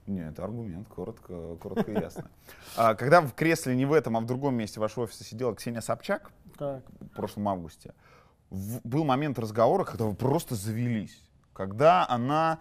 Нет, 0.07 0.31
это 0.31 0.45
аргумент, 0.45 0.87
коротко, 0.87 1.55
коротко 1.57 1.91
и 1.91 1.99
ясно. 1.99 2.29
А, 2.77 2.95
Когда 2.95 3.19
в 3.21 3.33
кресле 3.33 3.75
не 3.75 3.85
в 3.85 3.91
этом, 3.91 4.15
а 4.15 4.21
в 4.21 4.25
другом 4.25 4.55
месте 4.55 4.79
вашего 4.79 5.03
офиса 5.03 5.25
сидела 5.25 5.53
Ксения 5.53 5.81
Собчак 5.81 6.31
Так. 6.57 6.83
в 7.01 7.09
прошлом 7.09 7.49
августе, 7.49 7.93
в- 8.49 8.79
был 8.87 9.03
момент 9.03 9.37
разговора, 9.39 9.83
когда 9.83 10.05
вы 10.05 10.15
просто 10.15 10.55
завелись. 10.55 11.21
Когда 11.59 12.05
она 12.07 12.59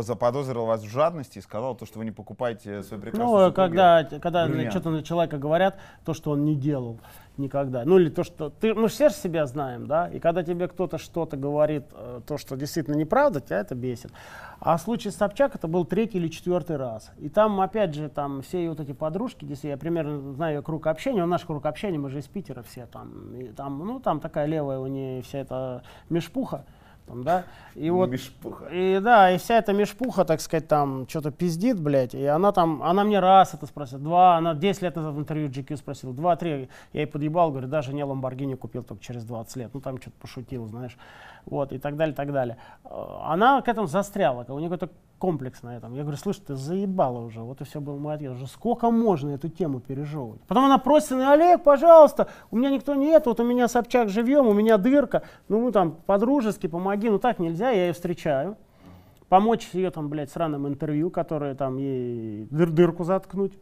заподозрила 0.00 0.64
вас 0.64 0.82
в 0.82 0.88
жадности 0.88 1.38
и 1.38 1.42
сказала 1.42 1.76
то, 1.76 1.84
что 1.84 1.98
вы 1.98 2.06
не 2.06 2.12
покупаете 2.12 2.82
свой 2.82 2.98
прекрасный 2.98 3.26
Ну, 3.26 3.52
когда, 3.52 4.04
когда 4.04 4.46
бриллиант. 4.46 4.70
что-то 4.70 4.88
на 4.88 5.02
человека 5.02 5.36
говорят, 5.36 5.76
то, 6.02 6.14
что 6.14 6.30
он 6.30 6.46
не 6.46 6.56
делал 6.56 6.98
никогда. 7.36 7.84
Ну, 7.84 7.98
или 7.98 8.08
то, 8.08 8.24
что... 8.24 8.48
Ты, 8.48 8.74
мы 8.74 8.88
все 8.88 9.10
же 9.10 9.14
себя 9.16 9.44
знаем, 9.44 9.86
да? 9.86 10.08
И 10.08 10.18
когда 10.18 10.42
тебе 10.42 10.66
кто-то 10.66 10.96
что-то 10.96 11.36
говорит, 11.36 11.84
э, 11.92 12.22
то, 12.26 12.38
что 12.38 12.56
действительно 12.56 12.94
неправда, 12.94 13.42
тебя 13.42 13.60
это 13.60 13.74
бесит. 13.74 14.10
А 14.60 14.78
в 14.78 14.80
случае 14.80 15.12
с 15.12 15.16
Собчак 15.16 15.54
это 15.54 15.68
был 15.68 15.84
третий 15.84 16.16
или 16.16 16.28
четвертый 16.28 16.76
раз. 16.76 17.12
И 17.18 17.28
там, 17.28 17.60
опять 17.60 17.94
же, 17.94 18.08
там 18.08 18.40
все 18.40 18.60
ее 18.60 18.70
вот 18.70 18.80
эти 18.80 18.92
подружки, 18.92 19.44
если 19.44 19.68
я 19.68 19.76
примерно 19.76 20.32
знаю 20.32 20.56
ее 20.56 20.62
круг 20.62 20.86
общения, 20.86 21.22
он 21.22 21.28
наш 21.28 21.44
круг 21.44 21.66
общения, 21.66 21.98
мы 21.98 22.08
же 22.08 22.20
из 22.20 22.26
Питера 22.26 22.62
все 22.62 22.86
там. 22.86 23.34
И 23.34 23.48
там, 23.48 23.78
ну, 23.78 24.00
там 24.00 24.20
такая 24.20 24.46
левая 24.46 24.78
у 24.78 24.86
нее 24.86 25.20
вся 25.20 25.40
эта 25.40 25.82
межпуха. 26.08 26.64
Там, 27.06 27.22
да? 27.22 27.44
И 27.76 27.88
вот, 27.90 28.10
Мишпуха. 28.10 28.66
и 28.66 28.98
да, 29.00 29.30
и 29.30 29.38
вся 29.38 29.58
эта 29.58 29.72
межпуха, 29.72 30.24
так 30.24 30.40
сказать, 30.40 30.66
там 30.66 31.06
что-то 31.08 31.30
пиздит, 31.30 31.78
блядь, 31.80 32.14
и 32.14 32.24
она 32.26 32.50
там, 32.50 32.82
она 32.82 33.04
мне 33.04 33.20
раз 33.20 33.54
это 33.54 33.66
спросила, 33.66 34.00
два, 34.00 34.36
она 34.36 34.54
10 34.54 34.82
лет 34.82 34.96
назад 34.96 35.14
в 35.14 35.18
интервью 35.18 35.48
GQ 35.48 35.76
спросила, 35.76 36.12
два, 36.12 36.34
три, 36.34 36.68
я 36.92 37.00
ей 37.00 37.06
подъебал, 37.06 37.52
говорю, 37.52 37.68
даже 37.68 37.94
не 37.94 38.02
Ламборгини 38.02 38.54
купил 38.54 38.82
только 38.82 39.04
через 39.04 39.24
20 39.24 39.56
лет, 39.56 39.70
ну 39.72 39.80
там 39.80 40.00
что-то 40.00 40.16
пошутил, 40.20 40.66
знаешь, 40.66 40.96
вот, 41.44 41.72
и 41.72 41.78
так 41.78 41.96
далее, 41.96 42.14
так 42.14 42.32
далее. 42.32 42.56
Э, 42.84 43.18
Она 43.22 43.62
к 43.62 43.68
этому 43.68 43.86
застряла, 43.86 44.44
у 44.48 44.58
нее 44.58 44.68
какой-то 44.68 44.92
комплекс 45.18 45.62
на 45.62 45.76
этом. 45.76 45.94
Я 45.94 46.02
говорю, 46.02 46.18
слушай, 46.18 46.40
ты 46.40 46.54
заебала 46.54 47.20
уже, 47.20 47.40
вот 47.40 47.60
и 47.60 47.64
все 47.64 47.80
был 47.80 47.98
мой 47.98 48.14
ответ, 48.14 48.32
уже 48.32 48.46
сколько 48.46 48.90
можно 48.90 49.30
эту 49.30 49.48
тему 49.48 49.80
пережевывать? 49.80 50.40
Потом 50.42 50.64
она 50.64 50.78
просит, 50.78 51.12
Олег, 51.12 51.62
пожалуйста, 51.62 52.28
у 52.50 52.56
меня 52.56 52.70
никто 52.70 52.94
нет, 52.94 53.26
вот 53.26 53.40
у 53.40 53.44
меня 53.44 53.68
Собчак 53.68 54.08
живем, 54.08 54.46
у 54.46 54.52
меня 54.52 54.76
дырка, 54.76 55.22
ну 55.48 55.60
мы 55.60 55.72
там 55.72 55.92
по-дружески 55.92 56.66
помоги, 56.66 57.08
ну 57.08 57.18
так 57.18 57.38
нельзя, 57.38 57.70
я 57.70 57.86
ее 57.86 57.92
встречаю 57.92 58.56
помочь 59.28 59.68
ее 59.72 59.90
там, 59.90 60.08
блядь, 60.08 60.30
сраным 60.30 60.66
интервью, 60.66 61.10
которое 61.10 61.54
там 61.54 61.76
ей 61.78 62.46
дыр 62.50 62.70
дырку 62.70 63.04
заткнуть. 63.04 63.58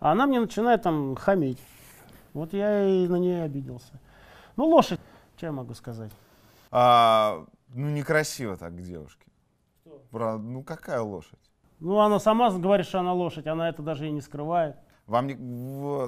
А 0.00 0.12
она 0.12 0.26
мне 0.26 0.40
начинает 0.40 0.82
там 0.82 1.14
хамить. 1.14 1.58
Вот 2.32 2.52
я 2.52 2.84
и 2.84 3.06
на 3.06 3.16
нее 3.16 3.42
обиделся. 3.42 4.00
Ну, 4.56 4.66
лошадь, 4.66 5.00
что 5.36 5.46
я 5.46 5.52
могу 5.52 5.74
сказать? 5.74 6.10
А, 6.70 7.44
ну, 7.68 7.90
некрасиво 7.90 8.56
так 8.56 8.74
к 8.74 8.80
девушке. 8.80 9.24
Правда, 10.14 10.46
ну, 10.46 10.62
какая 10.62 11.00
лошадь? 11.00 11.40
Ну, 11.80 11.98
она 11.98 12.20
сама 12.20 12.48
говорит, 12.50 12.86
что 12.86 13.00
она 13.00 13.12
лошадь, 13.12 13.48
она 13.48 13.68
это 13.68 13.82
даже 13.82 14.06
и 14.06 14.12
не 14.12 14.20
скрывает. 14.20 14.76
Вам 15.06 15.26
не... 15.26 15.34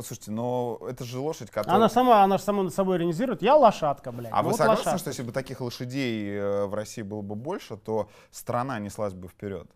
Слушайте, 0.03 0.31
но 0.31 0.79
это 0.89 1.03
же 1.05 1.19
лошадь, 1.19 1.51
которая... 1.51 1.75
Она 1.75 1.89
сама, 1.89 2.23
она 2.23 2.39
же 2.39 2.45
сама 2.45 2.63
над 2.63 2.73
собой 2.73 2.99
иронизирует. 2.99 3.43
Я 3.43 3.57
лошадка, 3.57 4.13
блядь. 4.13 4.31
А 4.33 4.37
Ну 4.37 4.43
вы 4.45 4.51
вот 4.51 4.59
согласны, 4.59 4.83
лошадка. 4.85 4.99
что 5.01 5.11
если 5.11 5.25
бы 5.25 5.33
таких 5.33 5.61
лошадей 5.61 6.37
э, 6.37 6.67
в 6.67 6.75
России 6.75 7.03
было 7.03 7.21
бы 7.21 7.35
больше, 7.35 7.77
то 7.77 8.09
страна 8.31 8.79
неслась 8.79 9.13
бы 9.13 9.27
вперед? 9.27 9.69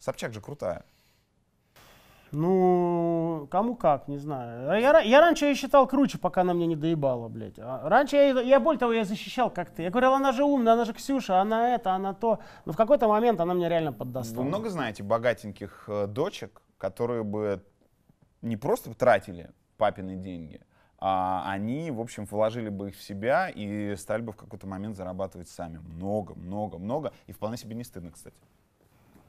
Собчак 0.00 0.34
же 0.34 0.40
крутая. 0.40 0.84
Ну, 2.32 3.48
кому 3.50 3.74
как, 3.74 4.08
не 4.08 4.18
знаю. 4.18 4.80
Я, 4.80 5.00
я 5.00 5.20
раньше 5.20 5.46
ее 5.46 5.54
считал 5.54 5.86
круче, 5.86 6.18
пока 6.18 6.42
она 6.42 6.54
мне 6.54 6.66
не 6.66 6.76
доебала, 6.76 7.28
блядь. 7.28 7.58
А 7.58 7.88
раньше 7.88 8.16
я, 8.16 8.40
я 8.40 8.60
более 8.60 8.78
того, 8.78 8.92
я 8.92 9.04
защищал 9.04 9.50
как 9.50 9.70
ты. 9.70 9.82
Я 9.82 9.90
говорил, 9.90 10.12
она 10.12 10.32
же 10.32 10.44
умная, 10.44 10.74
она 10.74 10.84
же 10.84 10.92
Ксюша, 10.92 11.40
она 11.40 11.74
это, 11.74 11.92
она 11.92 12.14
то. 12.14 12.40
Но 12.64 12.72
в 12.72 12.76
какой-то 12.76 13.08
момент 13.08 13.40
она 13.40 13.54
мне 13.54 13.68
реально 13.68 13.92
поддостала. 13.92 14.42
Вы 14.42 14.48
много 14.48 14.68
знаете 14.68 15.02
богатеньких 15.02 15.84
э, 15.88 16.06
дочек, 16.06 16.62
которые 16.76 17.24
бы 17.24 17.62
не 18.42 18.56
просто 18.56 18.94
тратили 18.94 19.50
папины 19.76 20.16
деньги, 20.16 20.60
а 20.98 21.44
они, 21.46 21.90
в 21.90 22.00
общем, 22.00 22.24
вложили 22.24 22.68
бы 22.68 22.88
их 22.88 22.96
в 22.96 23.02
себя 23.02 23.48
и 23.48 23.94
стали 23.96 24.22
бы 24.22 24.32
в 24.32 24.36
какой-то 24.36 24.66
момент 24.66 24.96
зарабатывать 24.96 25.48
сами. 25.48 25.78
Много, 25.78 26.34
много, 26.34 26.78
много. 26.78 27.12
И 27.26 27.32
вполне 27.32 27.56
себе 27.56 27.76
не 27.76 27.84
стыдно, 27.84 28.10
кстати. 28.10 28.36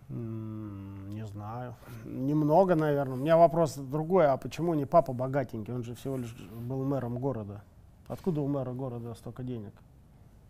Не 0.10 1.26
знаю. 1.28 1.76
Немного, 2.06 2.76
наверное. 2.76 3.14
У 3.14 3.20
меня 3.20 3.38
вопрос 3.38 3.76
другой. 3.76 4.28
А 4.28 4.38
почему 4.38 4.74
не 4.74 4.86
папа 4.86 5.14
богатенький? 5.14 5.74
Он 5.74 5.84
же 5.84 5.94
всего 5.96 6.18
лишь 6.18 6.34
был 6.36 6.84
мэром 6.84 7.20
города. 7.20 7.62
Откуда 8.08 8.42
у 8.42 8.48
мэра 8.48 8.72
города 8.74 9.14
столько 9.14 9.44
денег? 9.44 9.74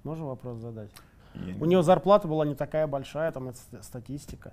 Можно 0.04 0.26
вопрос 0.28 0.60
задать? 0.60 0.92
Я 1.36 1.56
У 1.60 1.66
нее 1.66 1.84
зарплата 1.84 2.28
была 2.28 2.46
не 2.46 2.56
такая 2.56 2.88
большая, 2.88 3.32
там 3.32 3.50
это 3.50 3.58
ст- 3.58 3.84
статистика. 3.84 4.50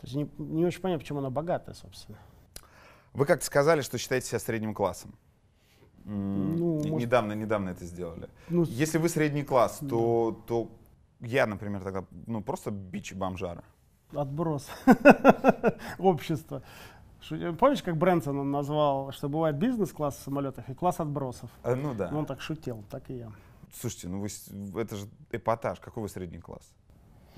То 0.00 0.06
есть 0.06 0.14
не, 0.14 0.30
не 0.38 0.64
очень 0.66 0.80
понятно, 0.80 1.00
почему 1.00 1.18
она 1.20 1.30
богатая, 1.30 1.74
собственно. 1.74 2.18
Вы 3.14 3.24
как-то 3.24 3.44
сказали, 3.46 3.80
что 3.80 3.98
считаете 3.98 4.26
себя 4.28 4.38
средним 4.38 4.74
классом. 4.74 5.14
Ну, 6.04 6.74
может- 6.76 6.92
Недавно, 7.00 7.32
недавно 7.32 7.70
это 7.70 7.84
сделали. 7.84 8.28
Ну, 8.48 8.62
Если 8.64 8.98
вы 8.98 9.08
средний 9.08 9.42
класс, 9.42 9.80
то, 9.88 10.38
то 10.46 10.68
я, 11.20 11.46
например, 11.46 11.82
тогда 11.82 12.04
ну, 12.26 12.42
просто 12.42 12.70
бич 12.70 13.12
бомжара. 13.14 13.64
Отброс. 14.14 14.68
Общество. 15.98 16.62
Шу- 17.20 17.54
Помнишь, 17.54 17.82
как 17.82 17.96
Брэнсон 17.96 18.38
он 18.38 18.50
назвал, 18.50 19.12
что 19.12 19.28
бывает 19.28 19.56
бизнес-класс 19.56 20.16
в 20.16 20.22
самолетах 20.22 20.68
и 20.68 20.74
класс 20.74 21.00
отбросов? 21.00 21.50
Э, 21.62 21.74
Ну 21.74 21.94
да. 21.94 22.10
Он 22.14 22.26
так 22.26 22.40
шутил, 22.40 22.82
так 22.90 23.08
и 23.10 23.18
я. 23.18 23.32
Слушайте, 23.72 24.08
ну 24.08 24.20
вы, 24.20 24.80
это 24.80 24.96
же 24.96 25.06
эпатаж. 25.30 25.78
Какой 25.80 26.02
вы 26.02 26.08
средний 26.08 26.38
класс? 26.40 26.72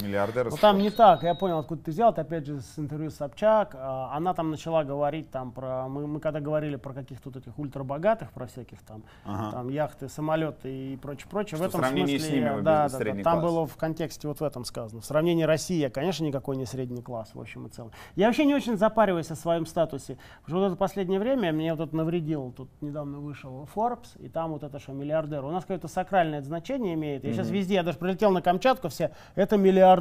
Миллиардеры. 0.03 0.51
Ну 0.51 0.57
там 0.57 0.79
не 0.79 0.91
так, 0.91 1.23
я 1.23 1.35
понял, 1.35 1.59
откуда 1.59 1.83
ты 1.85 1.91
взял, 1.91 2.11
это 2.11 2.23
опять 2.23 2.47
же 2.47 2.61
с 2.61 2.79
интервью 2.79 3.11
Собчак, 3.11 3.75
а, 3.79 4.11
она 4.17 4.35
там 4.35 4.51
начала 4.51 4.85
говорить 4.85 5.31
там 5.31 5.53
про, 5.53 5.89
мы, 5.89 6.07
мы 6.07 6.21
когда 6.21 6.41
говорили 6.41 6.77
про 6.77 6.93
каких-то 6.93 7.31
вот 7.31 7.37
этих 7.37 7.59
ультрабогатых, 7.59 8.33
про 8.33 8.47
всяких 8.47 8.83
там, 8.83 9.05
Ага. 9.25 9.51
там 9.53 9.69
яхты, 9.69 10.09
самолеты 10.09 10.93
и 10.93 10.97
прочее, 10.97 11.29
прочее, 11.31 11.57
Что 11.57 11.67
в 11.67 11.69
этом 11.69 11.81
сравнении 11.81 12.19
смысле, 12.19 12.29
с 12.29 12.33
ними 12.33 12.49
вы 12.57 12.63
да, 12.63 12.89
да, 12.89 12.99
да, 12.99 13.05
там 13.23 13.23
класс. 13.23 13.45
было 13.45 13.67
в 13.67 13.77
контексте 13.77 14.29
вот 14.29 14.41
в 14.41 14.45
этом 14.45 14.65
сказано. 14.65 15.01
В 15.01 15.05
сравнении 15.05 15.45
России, 15.45 15.87
конечно, 15.89 16.25
никакой 16.25 16.57
не 16.57 16.67
средний 16.67 17.03
класс 17.03 17.31
в 17.35 17.41
общем 17.41 17.67
и 17.67 17.71
целом. 17.71 17.93
Я 18.17 18.27
вообще 18.27 18.45
не 18.45 18.55
очень 18.55 18.77
запариваюсь 18.77 19.31
о 19.31 19.37
своем 19.37 19.67
статусе, 19.67 20.19
потому 20.43 20.47
что 20.47 20.59
вот 20.59 20.67
это 20.67 20.77
последнее 20.77 21.21
время 21.21 21.53
мне 21.53 21.75
вот 21.75 21.87
это 21.87 21.97
навредил, 21.97 22.53
тут 22.57 22.69
недавно 22.81 23.19
вышел 23.19 23.69
Forbes, 23.75 24.19
и 24.19 24.29
там 24.29 24.53
вот 24.53 24.63
это 24.65 24.79
что, 24.79 24.93
миллиардер. 24.93 25.45
У 25.45 25.51
нас 25.51 25.63
какое-то 25.65 25.89
сакральное 25.89 26.43
значение 26.43 26.95
имеет. 26.95 27.25
Я 27.25 27.33
сейчас 27.33 27.51
везде, 27.51 27.75
я 27.75 27.83
даже 27.83 27.99
прилетел 27.99 28.31
на 28.31 28.43
Камчатку, 28.43 28.89
все, 28.89 29.13
это 29.35 29.57
миллиардер. 29.57 29.92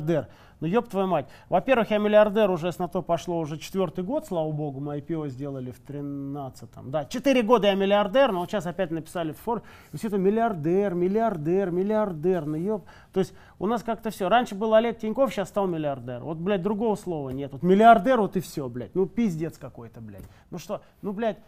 Ну 0.61 0.67
ёб 0.67 0.87
твою 0.89 1.07
мать. 1.07 1.25
Во-первых, 1.49 1.89
я 1.89 1.97
миллиардер 1.97 2.51
уже 2.51 2.71
с 2.71 2.77
на 2.77 2.87
то 2.87 3.01
пошло 3.01 3.39
уже 3.39 3.57
четвертый 3.57 4.03
год, 4.03 4.27
слава 4.27 4.51
богу, 4.51 4.79
мы 4.79 4.99
IPO 4.99 5.27
сделали 5.29 5.71
в 5.71 5.81
13-м. 5.83 6.91
Да, 6.91 7.05
четыре 7.05 7.41
года 7.41 7.67
я 7.67 7.73
миллиардер, 7.73 8.31
но 8.31 8.41
вот 8.41 8.51
сейчас 8.51 8.67
опять 8.67 8.91
написали 8.91 9.31
в 9.31 9.37
фор, 9.37 9.63
все 9.91 10.07
это 10.07 10.19
миллиардер, 10.19 10.93
миллиардер, 10.93 11.71
миллиардер, 11.71 12.45
ну 12.45 12.57
ёб. 12.57 12.85
То 13.11 13.21
есть 13.21 13.33
у 13.57 13.65
нас 13.65 13.81
как-то 13.81 14.11
все. 14.11 14.29
Раньше 14.29 14.53
был 14.53 14.75
Олег 14.75 14.99
Тиньков, 14.99 15.33
сейчас 15.33 15.49
стал 15.49 15.65
миллиардер. 15.65 16.19
Вот, 16.19 16.37
блядь, 16.37 16.61
другого 16.61 16.95
слова 16.95 17.31
нет. 17.31 17.51
Вот 17.53 17.63
миллиардер, 17.63 18.21
вот 18.21 18.37
и 18.37 18.39
все, 18.39 18.69
блядь. 18.69 18.93
Ну 18.93 19.07
пиздец 19.07 19.57
какой-то, 19.57 19.99
блядь. 19.99 20.25
Ну 20.51 20.59
что, 20.59 20.83
ну, 21.01 21.11
блядь, 21.11 21.39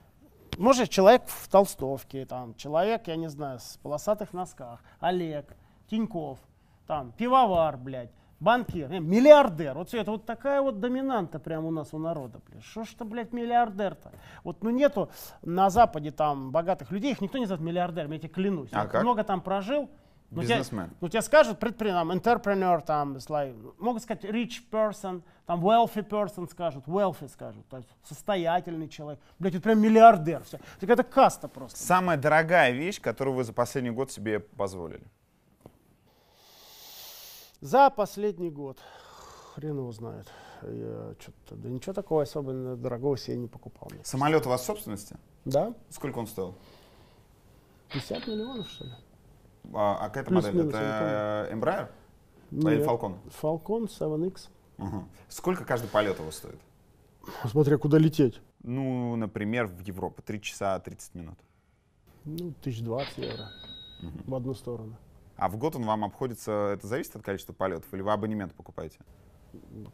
может, 0.57 0.89
человек 0.89 1.23
в 1.27 1.47
толстовке, 1.49 2.25
там, 2.25 2.55
человек, 2.55 3.07
я 3.07 3.15
не 3.15 3.29
знаю, 3.29 3.59
с 3.59 3.77
полосатых 3.83 4.33
носках, 4.33 4.81
Олег, 4.99 5.55
Тиньков, 5.87 6.39
там, 6.87 7.11
пивовар, 7.11 7.77
блядь, 7.77 8.11
банкир, 8.43 8.91
э, 8.91 8.99
миллиардер. 8.99 9.75
Вот 9.75 9.87
все 9.87 9.99
это 10.01 10.11
вот 10.11 10.25
такая 10.25 10.61
вот 10.61 10.79
доминанта 10.79 11.39
прямо 11.39 11.67
у 11.67 11.71
нас 11.71 11.93
у 11.93 11.97
народа, 11.97 12.39
блядь. 12.47 12.63
Что 12.63 12.83
ж 12.83 12.89
ты, 12.97 13.05
блядь, 13.05 13.31
миллиардер-то? 13.33 14.11
Вот, 14.43 14.61
ну, 14.63 14.69
нету 14.69 15.09
на 15.41 15.69
Западе 15.69 16.11
там 16.11 16.51
богатых 16.51 16.91
людей, 16.91 17.11
их 17.11 17.21
никто 17.21 17.37
не 17.37 17.45
зовет 17.45 17.61
миллиардером, 17.63 18.11
я 18.11 18.19
тебе 18.19 18.29
клянусь. 18.29 18.69
А 18.73 18.81
Я 18.83 18.85
как? 18.87 19.01
много 19.03 19.23
там 19.23 19.41
прожил. 19.41 19.89
ну, 20.29 20.41
тебе- 20.41 20.55
Бизнесмен. 20.57 20.89
ну, 20.99 21.09
тебе 21.09 21.21
скажут 21.21 21.59
предприниматель, 21.59 22.19
entrepreneur, 22.19 22.81
там, 22.83 23.17
like, 23.17 23.75
могут 23.77 24.01
сказать 24.01 24.25
rich 24.25 24.63
person, 24.71 25.21
там, 25.45 25.63
wealthy 25.63 26.03
person 26.07 26.49
скажут, 26.49 26.87
wealthy 26.87 27.29
скажут, 27.29 27.67
то 27.69 27.77
есть 27.77 27.89
состоятельный 28.03 28.87
человек. 28.89 29.19
Блядь, 29.37 29.53
это 29.53 29.61
прям 29.63 29.79
миллиардер. 29.79 30.43
Все. 30.43 30.59
Так 30.79 30.89
это 30.89 31.03
каста 31.03 31.47
просто. 31.47 31.77
Самая 31.77 32.17
дорогая 32.17 32.71
вещь, 32.71 32.99
которую 32.99 33.35
вы 33.35 33.43
за 33.43 33.53
последний 33.53 33.91
год 33.91 34.11
себе 34.11 34.39
позволили. 34.39 35.03
За 37.63 37.89
последний 37.89 38.49
год, 38.49 38.77
хрен 39.55 39.77
его 39.77 39.93
знает, 39.93 40.27
я 40.63 41.15
что-то, 41.17 41.55
да 41.55 41.69
ничего 41.69 41.93
такого 41.93 42.23
особенно 42.23 42.75
дорогого 42.75 43.17
себе 43.17 43.37
не 43.37 43.47
покупал. 43.47 43.87
мне. 43.89 44.03
Самолет 44.03 44.45
у 44.45 44.49
вас 44.49 44.63
в 44.63 44.65
собственности? 44.65 45.15
Да? 45.45 45.73
Сколько 45.89 46.19
он 46.19 46.27
стоил? 46.27 46.55
50 47.93 48.27
миллионов, 48.27 48.67
что 48.67 48.83
ли? 48.83 48.91
А, 49.73 49.95
а 49.95 50.09
какая 50.09 50.23
это 50.23 50.33
модель? 50.33 50.67
Это 50.67 51.49
Embraer? 51.53 51.89
Или. 52.51 52.85
Falcon? 52.85 53.15
Falcon 53.41 53.87
7X. 53.87 54.49
Мгм. 54.75 55.07
Сколько 55.29 55.63
каждый 55.63 55.87
полет 55.87 56.19
его 56.19 56.31
стоит? 56.31 56.59
Смотря 57.49 57.77
куда 57.77 57.97
лететь. 57.97 58.41
Ну, 58.61 59.15
например, 59.15 59.67
в 59.67 59.79
Европу. 59.79 60.21
3 60.21 60.41
часа 60.41 60.77
30 60.81 61.15
минут. 61.15 61.39
Ну, 62.25 62.53
1020 62.59 63.17
евро 63.19 63.47
в 64.01 64.35
одну 64.35 64.53
сторону. 64.53 64.97
А 65.43 65.49
в 65.49 65.57
год 65.57 65.75
он 65.75 65.83
вам 65.83 66.05
обходится, 66.05 66.71
это 66.73 66.87
зависит 66.87 67.17
от 67.17 67.21
количества 67.21 67.51
полетов, 67.51 67.93
или 67.93 68.01
вы 68.01 68.13
абонемент 68.13 68.53
покупаете? 68.53 68.97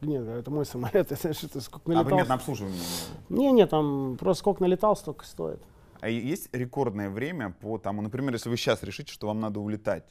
Нет, 0.00 0.24
это 0.24 0.48
мой 0.48 0.64
самолет, 0.64 0.94
это 1.10 1.32
что 1.32 1.60
сколько 1.60 1.90
Абонемент 1.90 2.08
налетал. 2.08 2.28
на 2.28 2.34
обслуживание. 2.34 2.80
Не, 3.28 3.50
не, 3.50 3.66
там 3.66 4.16
просто 4.16 4.42
сколько 4.42 4.62
налетал, 4.62 4.94
столько 4.94 5.26
стоит. 5.26 5.60
А 6.00 6.08
есть 6.08 6.50
рекордное 6.54 7.10
время 7.10 7.50
по 7.50 7.78
тому, 7.78 8.00
например, 8.00 8.32
если 8.34 8.48
вы 8.48 8.56
сейчас 8.56 8.84
решите, 8.84 9.12
что 9.12 9.26
вам 9.26 9.40
надо 9.40 9.58
улетать, 9.58 10.04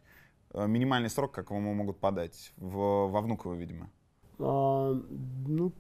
э, 0.54 0.68
минимальный 0.68 1.10
срок, 1.10 1.32
как 1.32 1.52
вам 1.52 1.62
могут 1.62 2.02
подать? 2.02 2.52
В, 2.58 3.08
во 3.08 3.22
Внуково, 3.22 3.54
видимо. 3.54 3.90
А, 4.40 4.92
ну, 5.48 5.72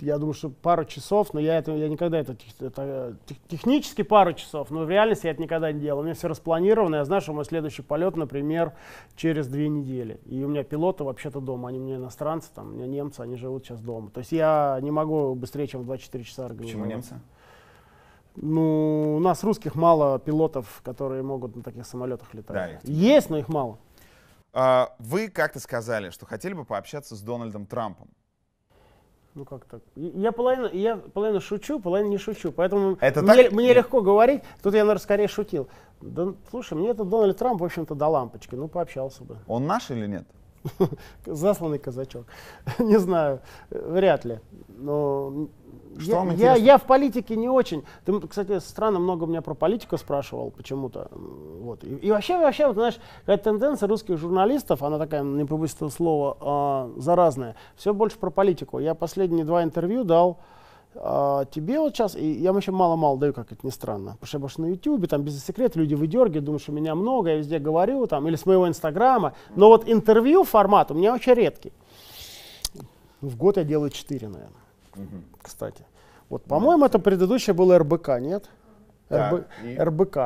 я 0.00 0.18
думаю, 0.18 0.34
что 0.34 0.50
пару 0.50 0.84
часов, 0.84 1.32
но 1.34 1.40
я, 1.40 1.58
это, 1.58 1.72
я 1.72 1.88
никогда 1.88 2.18
это, 2.18 2.36
это 2.60 3.16
тех- 3.26 3.38
технически 3.48 4.02
пару 4.02 4.32
часов, 4.32 4.70
но 4.70 4.84
в 4.84 4.90
реальности 4.90 5.26
я 5.26 5.32
это 5.32 5.42
никогда 5.42 5.70
не 5.72 5.80
делал. 5.80 6.00
У 6.00 6.02
меня 6.02 6.14
все 6.14 6.28
распланировано, 6.28 6.96
я 6.96 7.04
знаю, 7.04 7.22
что 7.22 7.32
мой 7.32 7.44
следующий 7.44 7.82
полет, 7.82 8.16
например, 8.16 8.72
через 9.16 9.46
две 9.46 9.68
недели. 9.68 10.20
И 10.26 10.42
у 10.42 10.48
меня 10.48 10.64
пилоты 10.64 11.04
вообще-то 11.04 11.40
дома, 11.40 11.68
они 11.68 11.78
у 11.78 11.82
меня 11.82 11.96
иностранцы, 11.96 12.48
там, 12.54 12.68
у 12.68 12.70
меня 12.74 12.86
немцы, 12.86 13.20
они 13.20 13.36
живут 13.36 13.64
сейчас 13.64 13.80
дома. 13.80 14.10
То 14.10 14.18
есть 14.18 14.32
я 14.32 14.78
не 14.82 14.90
могу 14.90 15.34
быстрее, 15.34 15.66
чем 15.66 15.82
в 15.82 15.84
24 15.86 16.24
часа 16.24 16.46
организовать. 16.46 16.72
Почему 16.72 16.86
немцы? 16.86 17.20
Ну, 18.36 19.16
у 19.16 19.20
нас 19.20 19.44
русских 19.44 19.76
мало 19.76 20.18
пилотов, 20.18 20.80
которые 20.82 21.22
могут 21.22 21.54
на 21.54 21.62
таких 21.62 21.86
самолетах 21.86 22.34
летать. 22.34 22.56
Да, 22.56 22.68
их 22.68 22.84
Есть, 22.84 23.30
но 23.30 23.38
их 23.38 23.48
мало. 23.48 23.78
А, 24.52 24.94
Вы 24.98 25.28
как-то 25.28 25.60
сказали, 25.60 26.10
что 26.10 26.26
хотели 26.26 26.52
бы 26.52 26.64
пообщаться 26.64 27.14
с 27.14 27.20
Дональдом 27.20 27.66
Трампом. 27.66 28.08
Ну 29.34 29.44
как 29.44 29.64
так? 29.64 29.80
Я 29.96 30.30
половину, 30.30 30.68
я 30.72 30.96
половину 30.96 31.40
шучу, 31.40 31.80
половину 31.80 32.10
не 32.10 32.18
шучу. 32.18 32.52
Поэтому 32.52 32.96
Это 33.00 33.20
мне, 33.22 33.44
так? 33.44 33.52
мне 33.52 33.74
легко 33.74 34.00
говорить. 34.00 34.42
Тут 34.62 34.74
я, 34.74 34.80
наверное, 34.80 35.02
скорее 35.02 35.26
шутил. 35.26 35.68
Да, 36.00 36.34
слушай, 36.50 36.74
мне 36.74 36.90
этот 36.90 37.08
Дональд 37.08 37.36
Трамп, 37.36 37.60
в 37.60 37.64
общем-то, 37.64 37.96
до 37.96 38.06
лампочки. 38.06 38.54
Ну, 38.54 38.68
пообщался 38.68 39.24
бы. 39.24 39.38
Он 39.48 39.66
наш 39.66 39.90
или 39.90 40.06
нет? 40.06 40.24
Засланный 41.26 41.78
казачок. 41.78 42.26
не 42.78 42.98
знаю, 42.98 43.40
вряд 43.70 44.24
ли. 44.24 44.38
Но 44.68 45.48
Что 45.98 46.10
я, 46.10 46.16
вам 46.16 46.28
я, 46.28 46.34
интересно? 46.34 46.64
я 46.64 46.78
в 46.78 46.82
политике 46.82 47.36
не 47.36 47.48
очень. 47.48 47.84
Ты, 48.04 48.20
кстати, 48.20 48.58
странно 48.58 48.98
много 48.98 49.26
меня 49.26 49.42
про 49.42 49.54
политику 49.54 49.96
спрашивал 49.96 50.50
почему-то. 50.50 51.08
Вот. 51.12 51.84
И, 51.84 51.94
и 51.94 52.10
вообще, 52.10 52.38
вообще, 52.38 52.66
вот, 52.66 52.74
знаешь, 52.74 52.98
какая 53.20 53.38
тенденция 53.38 53.88
русских 53.88 54.18
журналистов, 54.18 54.82
она 54.82 54.98
такая, 54.98 55.22
не 55.22 55.44
побоюсь 55.44 55.74
этого 55.74 55.90
слова, 55.90 56.36
а, 56.40 56.90
заразная. 56.96 57.56
Все 57.76 57.94
больше 57.94 58.18
про 58.18 58.30
политику. 58.30 58.78
Я 58.78 58.94
последние 58.94 59.44
два 59.44 59.62
интервью 59.62 60.04
дал 60.04 60.38
а, 60.96 61.44
тебе 61.46 61.80
вот 61.80 61.94
сейчас, 61.94 62.16
и 62.16 62.32
я 62.32 62.52
вообще 62.52 62.70
мало-мало 62.70 63.18
даю, 63.18 63.32
как 63.32 63.52
это 63.52 63.66
ни 63.66 63.70
странно. 63.70 64.12
Потому 64.12 64.26
что 64.26 64.36
я 64.36 64.40
больше 64.40 64.60
на 64.60 64.66
Ютубе, 64.66 65.06
там 65.06 65.22
без 65.22 65.44
секрет, 65.44 65.76
люди 65.76 65.94
выдергивают, 65.94 66.44
думают, 66.44 66.62
что 66.62 66.72
меня 66.72 66.94
много, 66.94 67.30
я 67.30 67.36
везде 67.36 67.58
говорю, 67.58 68.06
там, 68.06 68.28
или 68.28 68.36
с 68.36 68.46
моего 68.46 68.68
Инстаграма. 68.68 69.34
Но 69.56 69.68
вот 69.68 69.88
интервью 69.88 70.44
формат 70.44 70.90
у 70.90 70.94
меня 70.94 71.14
очень 71.14 71.34
редкий. 71.34 71.72
В 73.20 73.36
год 73.36 73.56
я 73.56 73.64
делаю 73.64 73.90
4, 73.90 74.28
наверное, 74.28 74.63
кстати. 75.40 75.84
Вот, 76.28 76.44
по-моему, 76.44 76.84
это 76.84 76.98
предыдущее 76.98 77.54
было 77.54 77.78
РБК, 77.78 78.20
нет? 78.20 78.48
РБ- 79.10 79.46
и? 79.64 79.76
РБК. 79.78 80.18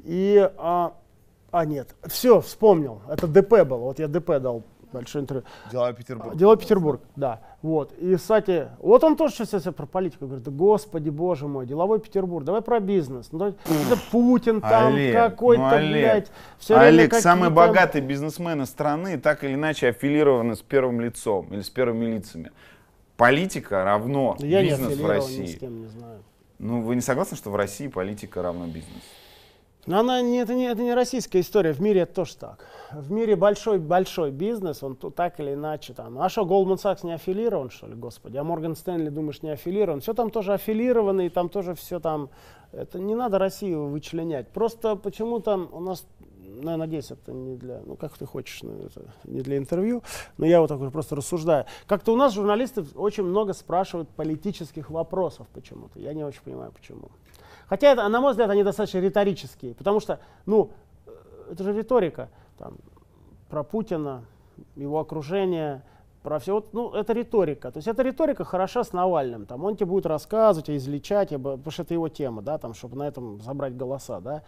И, 0.00 0.50
а, 0.56 0.94
а, 1.50 1.64
нет, 1.64 1.94
все, 2.06 2.40
вспомнил, 2.40 3.02
это 3.08 3.26
ДП 3.26 3.64
было, 3.64 3.78
вот 3.78 3.98
я 3.98 4.08
ДП 4.08 4.38
дал 4.40 4.62
большое 4.92 5.22
интервью. 5.22 5.44
Дела 5.70 5.92
Петербург. 5.92 6.36
Дело 6.36 6.56
Петербург, 6.56 7.00
да. 7.16 7.40
Вот. 7.62 7.92
И, 7.98 8.16
кстати, 8.16 8.68
вот 8.78 9.04
он 9.04 9.16
тоже 9.16 9.34
сейчас 9.34 9.62
про 9.74 9.86
политику 9.86 10.26
говорит, 10.26 10.44
да 10.44 10.50
господи, 10.50 11.10
боже 11.10 11.46
мой, 11.46 11.66
деловой 11.66 12.00
Петербург, 12.00 12.44
давай 12.44 12.62
про 12.62 12.80
бизнес. 12.80 13.32
Ну, 13.32 13.48
это 13.48 13.56
Путин 14.10 14.60
там 14.60 14.94
какой-то, 15.12 15.62
ну, 15.62 15.68
Олег. 15.68 15.92
блядь. 15.92 16.30
время 16.68 16.80
Олег, 16.86 17.14
самые 17.14 17.50
богатые 17.50 18.02
бизнесмены 18.02 18.66
страны 18.66 19.18
так 19.18 19.44
или 19.44 19.54
иначе 19.54 19.88
аффилированы 19.88 20.56
с 20.56 20.62
первым 20.62 21.00
лицом 21.00 21.48
или 21.52 21.60
с 21.60 21.70
первыми 21.70 22.06
лицами. 22.06 22.50
Политика 23.20 23.84
равно 23.84 24.34
Я 24.38 24.62
не 24.62 24.70
бизнес 24.70 24.88
в 24.88 24.90
аффилирован 24.92 25.12
ни 25.12 25.16
России. 25.16 25.46
с 25.46 25.58
кем, 25.58 25.82
не 25.82 25.88
знаю. 25.88 26.22
Ну, 26.58 26.80
вы 26.80 26.94
не 26.94 27.02
согласны, 27.02 27.36
что 27.36 27.50
в 27.50 27.56
России 27.56 27.86
политика 27.88 28.40
равно 28.40 28.66
бизнес? 28.66 29.02
Но 29.84 30.00
она 30.00 30.22
не, 30.22 30.38
это, 30.38 30.54
не, 30.54 30.64
это 30.64 30.82
не 30.82 30.94
российская 30.94 31.40
история, 31.40 31.72
в 31.72 31.80
мире 31.80 32.02
это 32.02 32.14
тоже 32.14 32.36
так. 32.36 32.64
В 32.92 33.12
мире 33.12 33.36
большой-большой 33.36 34.30
бизнес, 34.30 34.82
он 34.82 34.96
тут 34.96 35.16
так 35.16 35.38
или 35.38 35.52
иначе 35.52 35.92
там. 35.92 36.18
А 36.18 36.30
что, 36.30 36.42
Goldman 36.42 36.76
Sachs 36.76 37.04
не 37.04 37.12
аффилирован, 37.12 37.68
что 37.70 37.86
ли, 37.88 37.94
господи? 37.94 38.38
А 38.38 38.44
Морган 38.44 38.74
Стэнли, 38.74 39.10
думаешь, 39.10 39.42
не 39.42 39.50
аффилирован? 39.50 40.00
Все 40.00 40.14
там 40.14 40.30
тоже 40.30 40.54
аффилировано, 40.54 41.22
и 41.22 41.28
там 41.28 41.50
тоже 41.50 41.74
все 41.74 42.00
там... 42.00 42.30
Это 42.72 42.98
не 42.98 43.14
надо 43.14 43.38
Россию 43.38 43.86
вычленять. 43.88 44.48
Просто 44.48 44.96
почему-то 44.96 45.68
у 45.72 45.80
нас, 45.80 46.06
надеюсь, 46.76 47.10
это 47.10 47.32
не 47.32 47.56
для, 47.56 47.80
ну, 47.84 47.96
как 47.96 48.16
ты 48.16 48.26
хочешь, 48.26 48.62
ну, 48.62 48.86
это 48.86 49.02
не 49.24 49.40
для 49.40 49.56
интервью, 49.56 50.02
но 50.36 50.46
я 50.46 50.60
вот 50.60 50.68
так 50.68 50.80
уже 50.80 50.90
просто 50.90 51.16
рассуждаю. 51.16 51.66
Как-то 51.86 52.12
у 52.12 52.16
нас 52.16 52.34
журналисты 52.34 52.84
очень 52.94 53.24
много 53.24 53.52
спрашивают 53.52 54.08
политических 54.08 54.90
вопросов 54.90 55.46
почему-то. 55.52 55.98
Я 55.98 56.14
не 56.14 56.24
очень 56.24 56.42
понимаю, 56.42 56.72
почему. 56.72 57.10
Хотя, 57.68 57.92
это, 57.92 58.08
на 58.08 58.20
мой 58.20 58.32
взгляд, 58.32 58.50
они 58.50 58.64
достаточно 58.64 58.98
риторические, 58.98 59.74
потому 59.74 60.00
что, 60.00 60.20
ну, 60.46 60.70
э, 61.06 61.12
это 61.52 61.64
же 61.64 61.72
риторика, 61.72 62.28
там, 62.58 62.76
про 63.48 63.62
Путина, 63.62 64.24
его 64.76 64.98
окружение, 64.98 65.82
про 66.22 66.38
все, 66.38 66.54
вот, 66.54 66.72
ну, 66.72 66.92
это 66.92 67.12
риторика. 67.12 67.70
То 67.70 67.78
есть 67.78 67.88
эта 67.88 68.02
риторика 68.02 68.44
хороша 68.44 68.84
с 68.84 68.92
Навальным, 68.92 69.46
там, 69.46 69.64
он 69.64 69.76
тебе 69.76 69.86
будет 69.86 70.06
рассказывать, 70.06 70.68
излечать, 70.68 71.30
потому 71.30 71.70
что 71.70 71.82
это 71.82 71.94
его 71.94 72.08
тема, 72.08 72.42
да, 72.42 72.58
там, 72.58 72.74
чтобы 72.74 72.96
на 72.96 73.08
этом 73.08 73.40
забрать 73.40 73.76
голоса, 73.76 74.20
да. 74.20 74.42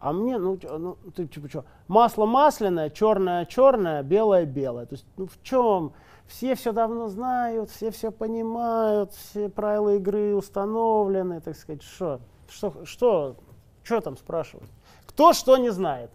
А 0.00 0.12
мне, 0.12 0.38
ну, 0.38 0.58
ну 0.62 0.96
ты 1.14 1.26
типа 1.26 1.48
что, 1.48 1.64
масло 1.88 2.24
масляное, 2.26 2.90
черное 2.90 3.44
черное, 3.46 4.02
белое 4.02 4.44
белое. 4.44 4.86
То 4.86 4.94
есть, 4.94 5.06
ну 5.16 5.26
в 5.26 5.42
чем, 5.42 5.92
все 6.26 6.54
все 6.54 6.72
давно 6.72 7.08
знают, 7.08 7.70
все 7.70 7.90
все 7.90 8.12
понимают, 8.12 9.12
все 9.12 9.48
правила 9.48 9.96
игры 9.96 10.34
установлены, 10.36 11.40
так 11.40 11.56
сказать, 11.56 11.82
что, 11.82 12.20
что, 12.48 12.84
что, 12.84 13.36
что 13.82 14.00
там 14.00 14.16
спрашивать? 14.16 14.68
Кто 15.06 15.32
что 15.32 15.56
не 15.56 15.70
знает? 15.70 16.10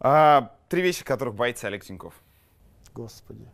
А, 0.00 0.56
три 0.68 0.82
вещи, 0.82 1.04
которых 1.04 1.34
боится 1.34 1.68
Олег 1.68 1.84
Тиньков. 1.84 2.14
Господи. 2.94 3.48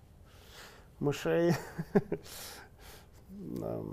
Мышей. 1.01 1.53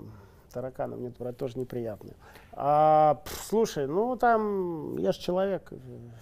Тараканов 0.52 0.98
мне 1.00 1.10
брать 1.18 1.36
тоже 1.36 1.58
неприятно. 1.58 2.12
А, 2.52 3.22
слушай, 3.48 3.86
ну 3.86 4.16
там 4.16 4.96
я 4.98 5.12
же 5.12 5.18
человек. 5.20 5.72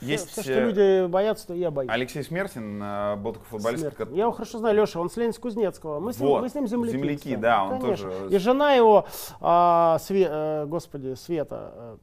Есть, 0.01 0.29
все, 0.31 0.43
все, 0.43 0.51
э, 0.53 0.55
что 0.55 0.65
люди 0.65 1.07
боятся, 1.09 1.49
то 1.49 1.55
я 1.55 1.71
боюсь. 1.71 1.91
Алексей 1.93 2.23
Смертин 2.23 2.83
э, 2.83 3.17
был 3.17 3.33
такой 3.35 3.47
футболист. 3.49 3.85
Который- 3.91 4.15
Я 4.17 4.23
его 4.23 4.33
хорошо 4.33 4.59
знаю, 4.59 4.77
Леша, 4.77 5.01
он 5.01 5.11
с 5.11 5.17
Ленинск-Кузнецкого. 5.17 6.01
Мы, 6.01 6.13
с 6.13 6.19
ним- 6.21 6.29
Вот, 6.29 6.43
мы 6.43 6.49
с 6.49 6.55
ним 6.55 6.67
земляки. 6.67 6.93
земляки, 6.97 7.17
кстати. 7.19 7.37
да, 7.37 7.65
он 7.65 7.81
Конечно. 7.81 8.11
тоже- 8.11 8.35
И 8.35 8.39
жена 8.39 8.73
его, 8.75 9.07
а, 9.41 9.97
Све- 10.01 10.29
э, 10.31 10.67
господи, 10.67 11.15
Света, 11.15 11.99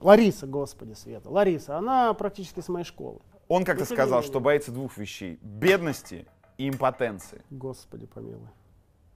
Лариса, 0.00 0.46
господи, 0.46 0.92
Света, 0.94 1.28
Лариса, 1.30 1.76
она 1.76 2.14
практически 2.14 2.60
с 2.60 2.68
моей 2.68 2.84
школы. 2.84 3.18
Он 3.48 3.64
как-то 3.64 3.84
сказал, 3.84 4.22
что 4.22 4.40
боится 4.40 4.70
двух 4.72 4.96
вещей. 4.96 5.38
Бедности 5.42 6.26
и 6.56 6.68
импотенции. 6.68 7.42
Господи 7.50 8.06
помилуй. 8.06 8.48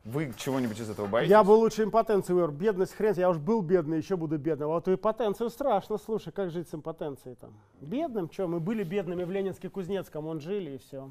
Вы 0.04 0.34
чего-нибудь 0.36 0.78
из 0.78 0.90
этого 0.90 1.06
боитесь? 1.06 1.30
Я 1.30 1.42
бы 1.42 1.52
лучше 1.52 1.82
импотенцию 1.82 2.36
выбрал. 2.36 2.54
Бедность 2.54 2.92
хрен, 2.94 3.14
я 3.16 3.30
уж 3.30 3.38
был 3.38 3.62
бедный, 3.62 3.96
еще 3.96 4.16
буду 4.16 4.36
бедным. 4.36 4.70
А 4.70 4.74
вот 4.74 4.86
импотенцию 4.86 5.48
страшно, 5.48 5.96
слушай, 5.96 6.30
как 6.30 6.50
жить 6.50 6.68
с 6.68 6.74
импотенцией 6.74 7.36
там? 7.36 7.54
Бедным, 7.80 8.30
что, 8.30 8.46
мы 8.46 8.60
были 8.60 8.84
бедными 8.84 9.24
в 9.24 9.30
Ленинске-Кузнецком, 9.30 10.26
он 10.26 10.40
жили 10.40 10.72
и 10.72 10.78
все. 10.78 11.10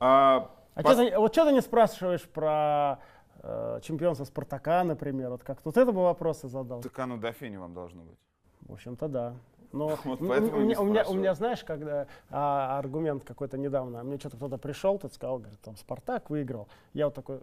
А, 0.00 0.50
А 0.74 0.80
пос- 0.82 0.96
чё 0.96 1.10
ты, 1.10 1.18
вот 1.18 1.32
что 1.32 1.44
ты 1.44 1.52
не 1.52 1.60
спрашиваешь 1.60 2.22
про 2.22 2.98
э, 3.42 3.80
чемпионство 3.82 4.24
Спартака, 4.24 4.84
например? 4.84 5.28
Вот 5.30 5.42
как 5.42 5.60
тут 5.60 5.76
это 5.76 5.92
бы 5.92 6.02
вопросы 6.02 6.48
задал? 6.48 6.80
Так 6.80 6.98
оно 6.98 7.18
до 7.18 7.30
фени 7.32 7.58
вам 7.58 7.74
должно 7.74 8.02
быть. 8.04 8.18
В 8.62 8.72
общем-то, 8.72 9.08
да. 9.08 9.34
Но 9.72 9.98
Вот 10.04 10.20
у, 10.20 10.24
меня, 10.24 10.80
у, 10.80 10.84
меня, 10.84 11.04
у 11.08 11.14
меня, 11.14 11.34
знаешь, 11.34 11.62
когда 11.62 12.06
а, 12.30 12.78
аргумент 12.78 13.24
какой-то 13.24 13.58
недавно, 13.58 14.02
мне 14.02 14.18
что-то 14.18 14.36
кто-то 14.38 14.56
пришел, 14.56 14.98
ты 14.98 15.08
сказал, 15.08 15.38
говорит, 15.38 15.60
там 15.60 15.76
Спартак 15.76 16.30
выиграл. 16.30 16.68
Я 16.94 17.06
вот 17.06 17.14
такой 17.14 17.40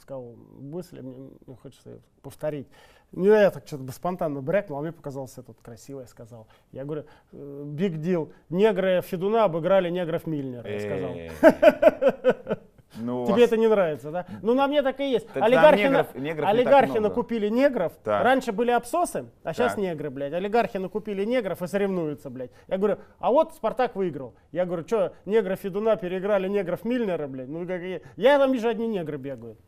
сказал 0.00 0.34
мысль, 0.58 1.00
мне, 1.00 1.30
мне 1.46 1.56
хочется 1.56 1.90
её 1.90 1.98
повторить. 2.22 2.66
Ну, 3.12 3.24
я 3.24 3.50
так 3.50 3.66
что-то 3.66 3.90
спонтанно 3.92 4.40
брякнул, 4.40 4.78
а 4.78 4.82
мне 4.82 4.92
показалось 4.92 5.32
это 5.32 5.44
вот 5.48 5.58
красиво, 5.62 6.00
я 6.00 6.06
сказал. 6.06 6.46
Я 6.72 6.84
говорю, 6.84 7.04
биг 7.32 7.98
дил, 7.98 8.32
негры 8.50 9.00
Федуна 9.02 9.44
обыграли 9.44 9.90
негров 9.90 10.26
Мильнера, 10.26 10.70
я 10.70 10.80
сказал. 10.80 11.10
Э, 11.14 12.56
Ну, 12.96 13.24
Тебе 13.24 13.34
вас- 13.36 13.44
это 13.44 13.56
не 13.56 13.68
нравится, 13.68 14.10
да? 14.10 14.26
Ну, 14.42 14.52
на 14.54 14.66
мне 14.66 14.82
так 14.82 14.98
и 14.98 15.10
есть. 15.12 15.28
Так 15.28 15.44
олигархи 15.44 15.82
негров- 15.82 16.18
негров 16.18 16.48
олигархи 16.48 16.98
накупили 16.98 17.48
негров. 17.48 17.92
Так. 18.02 18.24
Раньше 18.24 18.50
были 18.52 18.72
абсосы, 18.72 19.26
а 19.44 19.52
сейчас 19.54 19.74
Так. 19.74 19.82
негры, 19.82 20.10
блядь. 20.10 20.32
Олигархи 20.32 20.76
накупили 20.78 21.24
негров 21.24 21.62
и 21.62 21.68
соревнуются, 21.68 22.30
блядь. 22.30 22.50
Я 22.66 22.78
говорю, 22.78 22.98
а 23.20 23.30
вот 23.30 23.54
Спартак 23.54 23.94
выиграл. 23.94 24.34
Я 24.50 24.66
говорю, 24.66 24.84
что, 24.86 25.14
негров 25.24 25.60
Федуна 25.60 25.94
переиграли 25.96 26.48
негров 26.48 26.84
Мильнера, 26.84 27.28
блядь? 27.28 27.48
Ну, 27.48 27.64
как 27.66 27.80
я 28.16 28.38
там 28.38 28.52
вижу, 28.52 28.68
одни 28.68 28.88
негры 28.88 29.18
бегают. 29.18 29.58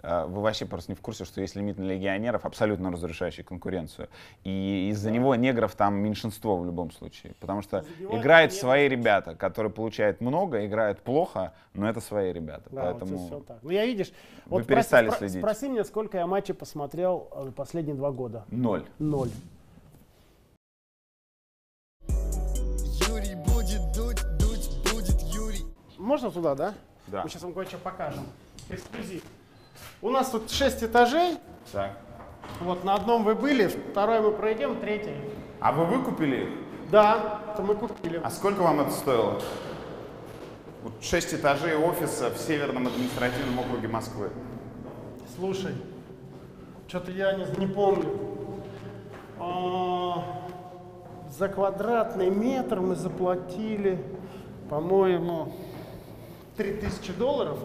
А, 0.00 0.26
Вы 0.26 0.42
вообще 0.42 0.64
просто 0.64 0.92
не 0.92 0.94
в 0.96 1.00
курсе, 1.00 1.24
что 1.24 1.40
есть 1.40 1.56
лимит 1.56 1.76
на 1.78 1.82
легионеров, 1.84 2.44
абсолютно 2.44 2.90
разрушающий 2.92 3.42
конкуренцию. 3.42 4.08
И 4.44 4.88
из-за 4.92 5.10
него 5.10 5.34
негров 5.34 5.74
там 5.74 5.96
меньшинство 5.96 6.56
в 6.56 6.64
любом 6.64 6.92
случае. 6.92 7.34
Потому 7.40 7.62
что 7.62 7.82
Забивают 7.82 8.20
играют 8.22 8.50
негров. 8.52 8.60
свои 8.60 8.88
ребята, 8.88 9.34
которые 9.34 9.72
получают 9.72 10.20
много, 10.20 10.64
играют 10.66 11.00
плохо, 11.00 11.52
но 11.74 11.88
это 11.88 12.00
свои 12.00 12.32
ребята. 12.32 12.68
Да, 12.70 12.92
вот 12.92 13.00
Поэтому 13.00 13.26
всё 13.26 13.40
так. 13.40 13.58
Ну, 13.62 13.70
я 13.70 13.84
видишь, 13.86 14.12
Вы 14.46 14.50
вот 14.50 14.62
спроси- 14.62 14.68
перестали 14.68 15.10
спро- 15.10 15.18
следить. 15.18 15.38
Спроси 15.42 15.68
меня, 15.68 15.84
сколько 15.84 16.16
я 16.18 16.26
матчей 16.28 16.54
посмотрел 16.54 17.28
э, 17.32 17.50
последние 17.56 17.96
два 17.96 18.12
года. 18.12 18.44
ноль. 18.50 18.84
Ноль. 19.00 19.30
Юрий 23.08 23.34
будет 23.34 23.82
дуть, 23.96 24.22
дуть 24.38 24.70
будет 24.92 25.20
Юрий. 25.22 25.64
Можно 25.98 26.30
туда, 26.30 26.54
да? 26.54 26.74
Да. 27.08 27.22
Мы 27.24 27.28
сейчас 27.30 27.42
вам 27.42 27.52
кое-что 27.52 27.78
покажем. 27.78 28.24
Эксклюзив. 28.68 29.22
У 30.00 30.10
нас 30.10 30.30
тут 30.30 30.50
6 30.50 30.84
этажей. 30.84 31.38
Так. 31.72 31.98
Вот 32.60 32.84
на 32.84 32.94
одном 32.94 33.24
вы 33.24 33.34
были, 33.34 33.66
второй 33.66 34.20
мы 34.20 34.32
пройдем, 34.32 34.80
третий. 34.80 35.14
А 35.60 35.72
вы 35.72 35.84
выкупили 35.84 36.44
их? 36.44 36.48
Да, 36.90 37.40
это 37.52 37.62
мы 37.62 37.74
купили. 37.74 38.20
А 38.22 38.30
сколько 38.30 38.60
вам 38.60 38.80
это 38.80 38.90
стоило? 38.90 39.40
Вот 40.82 40.92
шесть 41.02 41.34
этажей 41.34 41.76
офиса 41.76 42.30
в 42.30 42.38
Северном 42.38 42.86
административном 42.86 43.58
округе 43.58 43.88
Москвы. 43.88 44.30
Слушай, 45.36 45.74
что-то 46.86 47.10
я 47.10 47.32
не, 47.32 47.44
не 47.58 47.66
помню. 47.66 48.08
А, 49.38 50.24
за 51.36 51.48
квадратный 51.48 52.30
метр 52.30 52.80
мы 52.80 52.94
заплатили, 52.94 54.02
по-моему, 54.70 55.52
3000 56.56 57.12
долларов 57.12 57.58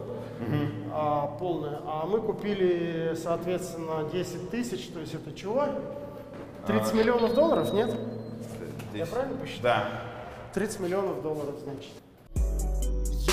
а, 0.91 1.27
полная. 1.39 1.79
А 1.85 2.05
мы 2.05 2.21
купили, 2.21 3.15
соответственно, 3.15 4.09
10 4.11 4.49
тысяч. 4.49 4.87
То 4.89 4.99
есть 4.99 5.13
это 5.13 5.33
чего? 5.33 5.65
30 6.67 6.93
миллионов 6.93 7.33
долларов, 7.33 7.73
нет? 7.73 7.95
Я 8.93 9.05
правильно 9.05 9.37
посчитал? 9.37 9.61
Да. 9.63 9.87
30 10.53 10.79
миллионов 10.81 11.21
долларов, 11.21 11.55
значит. 11.63 11.91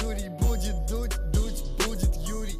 Юрий 0.02 0.28
будет 0.30 0.74
дуть, 0.88 1.14
дуть 1.32 1.86
будет 1.86 2.14
Юрий. 2.16 2.56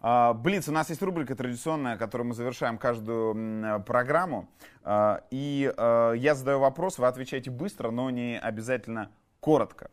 А, 0.00 0.34
Блиц, 0.34 0.68
у 0.68 0.72
нас 0.72 0.90
есть 0.90 1.00
рубрика 1.02 1.34
традиционная, 1.34 1.96
которую 1.96 2.28
мы 2.28 2.34
завершаем 2.34 2.76
каждую 2.76 3.34
м, 3.34 3.82
программу. 3.84 4.48
А, 4.84 5.22
И 5.30 5.72
э, 5.74 6.12
я 6.16 6.34
задаю 6.34 6.58
вопрос, 6.58 6.98
вы 6.98 7.06
отвечаете 7.06 7.50
быстро, 7.50 7.90
но 7.90 8.10
не 8.10 8.38
обязательно 8.38 9.10
коротко. 9.40 9.90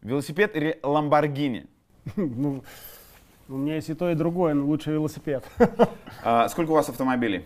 Велосипед 0.00 0.56
или 0.56 0.78
Ламборгини? 0.82 1.66
Ну, 2.16 2.62
у 3.48 3.56
меня 3.56 3.74
есть 3.76 3.90
и 3.90 3.94
то, 3.94 4.10
и 4.10 4.14
другое, 4.14 4.54
но 4.54 4.64
лучше 4.64 4.92
велосипед. 4.92 5.44
А, 6.22 6.48
Сколько 6.48 6.70
у 6.70 6.74
вас 6.74 6.88
автомобилей? 6.88 7.44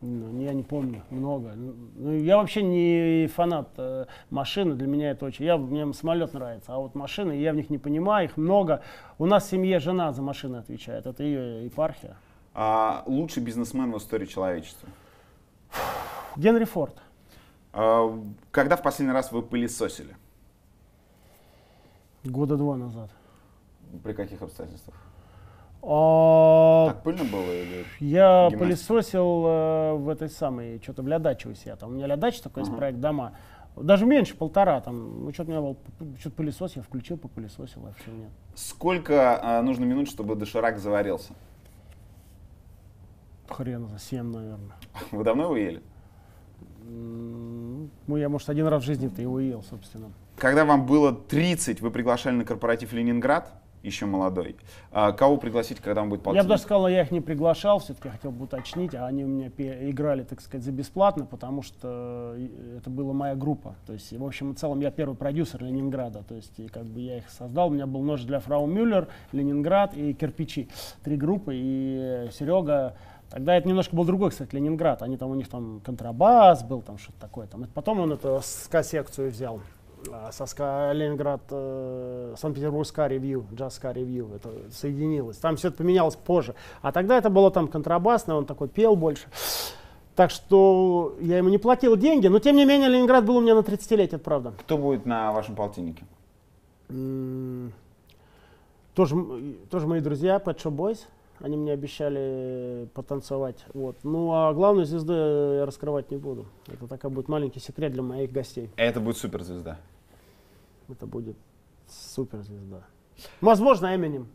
Ну, 0.00 0.40
я 0.40 0.54
не 0.54 0.62
помню, 0.62 1.02
много. 1.10 1.52
Ну, 1.54 2.12
я 2.12 2.38
вообще 2.38 2.62
не 2.62 3.26
фанат 3.26 3.68
э, 3.76 4.06
машины, 4.30 4.74
для 4.74 4.86
меня 4.86 5.10
это 5.10 5.26
очень... 5.26 5.44
Я, 5.44 5.58
мне 5.58 5.92
самолет 5.92 6.32
нравится, 6.32 6.74
а 6.74 6.78
вот 6.78 6.94
машины, 6.94 7.32
я 7.32 7.52
в 7.52 7.56
них 7.56 7.68
не 7.68 7.76
понимаю, 7.76 8.24
их 8.28 8.38
много. 8.38 8.82
У 9.18 9.26
нас 9.26 9.44
в 9.46 9.50
семье 9.50 9.78
жена 9.78 10.12
за 10.14 10.22
машины 10.22 10.56
отвечает, 10.56 11.04
это 11.04 11.22
ее 11.22 11.66
епархия. 11.66 12.16
А, 12.54 13.02
Лучший 13.06 13.42
бизнесмен 13.42 13.92
в 13.92 13.98
истории 13.98 14.24
человечества? 14.24 14.88
Генри 16.36 16.64
Форд. 16.64 16.96
А, 17.74 18.18
Когда 18.52 18.76
в 18.76 18.82
последний 18.82 19.12
раз 19.12 19.32
вы 19.32 19.42
пылесосили? 19.42 20.16
Года 22.24 22.56
два 22.56 22.76
назад. 22.76 23.10
При 24.02 24.12
каких 24.12 24.42
обстоятельствах? 24.42 24.96
А, 25.82 26.88
Так 26.88 27.02
пыльно 27.02 27.24
было 27.24 27.50
или... 27.50 27.86
я 28.00 28.48
гимнастика? 28.50 28.58
пылесосил 28.58 29.44
э, 29.46 29.92
в 29.94 30.08
этой 30.10 30.28
самой, 30.28 30.78
что-то 30.82 31.02
в 31.02 31.08
Лядаче 31.08 31.48
у 31.48 31.54
себя. 31.54 31.76
Там 31.76 31.90
у 31.90 31.92
меня 31.94 32.06
Лядач 32.06 32.38
такой 32.40 32.64
есть 32.64 32.76
проект 32.76 33.00
дома. 33.00 33.32
Даже 33.76 34.04
меньше, 34.04 34.36
полтора. 34.36 34.80
Там, 34.80 35.24
ну, 35.24 35.32
что-то 35.32 35.50
у 35.50 35.52
меня 35.52 35.62
был, 35.62 35.76
что-то 36.18 36.36
пылесос, 36.36 36.76
я 36.76 36.82
включил, 36.82 37.16
попылесосил, 37.16 37.82
все 38.02 38.10
нет. 38.10 38.30
Сколько 38.54 39.40
а, 39.42 39.62
нужно 39.62 39.84
минут, 39.84 40.08
чтобы 40.08 40.36
доширак 40.36 40.78
заварился? 40.78 41.32
Хрен 43.48 43.88
за 43.88 43.98
7, 43.98 44.22
наверное. 44.22 44.76
Вы 45.12 45.24
давно 45.24 45.44
его 45.44 45.56
ели? 45.56 45.82
Ну, 46.82 48.16
я, 48.16 48.28
может, 48.28 48.50
один 48.50 48.66
раз 48.66 48.82
в 48.82 48.86
жизни-то 48.86 49.22
его 49.22 49.40
ел, 49.40 49.62
собственно. 49.62 50.10
Когда 50.36 50.64
вам 50.64 50.86
было 50.86 51.12
30, 51.12 51.80
вы 51.80 51.90
приглашали 51.90 52.34
на 52.34 52.44
корпоратив 52.44 52.92
Ленинград, 52.92 53.52
еще 53.82 54.06
молодой. 54.06 54.56
А 54.92 55.12
кого 55.12 55.36
пригласить, 55.36 55.80
когда 55.80 56.00
вам 56.02 56.10
будет 56.10 56.20
Я 56.20 56.24
полтинник? 56.24 56.44
бы 56.44 56.48
даже 56.50 56.62
сказал, 56.62 56.88
я 56.88 57.02
их 57.02 57.10
не 57.10 57.20
приглашал, 57.20 57.78
все-таки 57.78 58.08
хотел 58.08 58.30
бы 58.30 58.44
уточнить, 58.44 58.94
а 58.94 59.06
они 59.06 59.24
у 59.24 59.28
меня 59.28 59.48
играли, 59.90 60.22
так 60.22 60.40
сказать, 60.40 60.64
за 60.64 60.72
бесплатно, 60.72 61.24
потому 61.24 61.62
что 61.62 62.34
и- 62.36 62.50
это 62.78 62.90
была 62.90 63.12
моя 63.12 63.34
группа. 63.34 63.76
То 63.86 63.92
есть, 63.92 64.12
в 64.12 64.24
общем 64.24 64.52
и 64.52 64.54
целом, 64.54 64.80
я 64.80 64.90
первый 64.90 65.14
продюсер 65.16 65.62
Ленинграда, 65.62 66.22
то 66.22 66.34
есть, 66.34 66.58
и 66.58 66.68
как 66.68 66.84
бы 66.84 67.00
я 67.00 67.18
их 67.18 67.30
создал. 67.30 67.68
У 67.68 67.72
меня 67.72 67.86
был 67.86 68.02
нож 68.02 68.22
для 68.22 68.40
Фрау 68.40 68.66
Мюллер, 68.66 69.08
Ленинград 69.32 69.96
и 69.96 70.12
Кирпичи. 70.12 70.68
Три 71.02 71.16
группы, 71.16 71.52
и 71.54 72.28
Серега 72.32 72.96
Тогда 73.30 73.54
это 73.54 73.68
немножко 73.68 73.94
был 73.94 74.04
другой, 74.04 74.30
кстати, 74.30 74.56
Ленинград. 74.56 75.02
Они 75.02 75.16
там, 75.16 75.30
у 75.30 75.36
них 75.36 75.48
там 75.48 75.80
контрабас 75.84 76.64
был, 76.64 76.82
там 76.82 76.98
что-то 76.98 77.20
такое. 77.20 77.46
Там. 77.46 77.62
Это 77.62 77.72
Потом 77.72 78.00
он 78.00 78.12
эту 78.12 78.40
ска-секцию 78.42 79.30
взял. 79.30 79.60
А, 80.12 80.32
Со 80.32 80.46
ска 80.46 80.92
Ленинград, 80.92 81.42
э, 81.50 82.34
Санкт-Петербург 82.36 82.86
ска 82.86 83.08
ревью, 83.08 83.46
джаз 83.54 83.74
ска 83.74 83.92
ревью, 83.92 84.30
это 84.34 84.50
соединилось. 84.70 85.36
Там 85.36 85.56
все 85.56 85.68
это 85.68 85.78
поменялось 85.78 86.16
позже. 86.16 86.54
А 86.82 86.92
тогда 86.92 87.18
это 87.18 87.30
было 87.30 87.50
там 87.50 87.68
контрабасное, 87.68 88.36
он 88.36 88.46
такой 88.46 88.68
пел 88.68 88.96
больше. 88.96 89.26
Так 90.16 90.30
что 90.30 91.16
я 91.20 91.38
ему 91.38 91.48
не 91.48 91.58
платил 91.58 91.96
деньги, 91.96 92.26
но 92.26 92.38
тем 92.38 92.56
не 92.56 92.64
менее 92.64 92.88
Ленинград 92.88 93.24
был 93.24 93.36
у 93.36 93.40
меня 93.40 93.54
на 93.54 93.60
30-летие, 93.60 94.04
это 94.04 94.18
правда. 94.18 94.52
Кто 94.60 94.76
будет 94.76 95.06
на 95.06 95.32
вашем 95.32 95.54
полтиннике? 95.54 96.04
М, 96.88 97.72
тоже, 98.94 99.16
тоже 99.70 99.86
мои 99.86 100.00
друзья, 100.00 100.36
Pet 100.36 100.56
Shop 100.56 100.74
Boys. 100.74 101.00
Они 101.40 101.56
мне 101.56 101.72
обещали 101.72 102.86
потанцевать. 102.92 103.64
Вот. 103.72 103.96
Ну 104.02 104.32
а 104.32 104.52
главную 104.52 104.84
звезду 104.84 105.14
я 105.14 105.64
раскрывать 105.64 106.10
не 106.10 106.18
буду. 106.18 106.46
Это 106.66 106.86
такой 106.86 107.10
будет 107.10 107.28
маленький 107.28 107.60
секрет 107.60 107.92
для 107.92 108.02
моих 108.02 108.30
гостей. 108.30 108.70
Это 108.76 109.00
будет 109.00 109.16
суперзвезда. 109.16 109.78
Это 110.88 111.06
будет 111.06 111.38
суперзвезда. 111.88 112.84
Возможно, 113.40 113.94
Эминем. 113.94 114.28